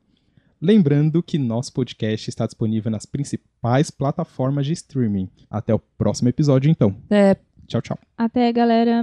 Lembrando 0.60 1.20
que 1.20 1.36
nosso 1.36 1.72
podcast 1.72 2.30
está 2.30 2.46
disponível 2.46 2.92
nas 2.92 3.04
principais 3.04 3.90
plataformas 3.90 4.66
de 4.66 4.72
streaming. 4.74 5.28
Até 5.50 5.74
o 5.74 5.80
próximo 5.80 6.28
episódio, 6.28 6.70
então. 6.70 6.94
É. 7.10 7.36
Tchau, 7.72 7.80
tchau. 7.80 7.98
Até, 8.18 8.52
galera. 8.52 9.02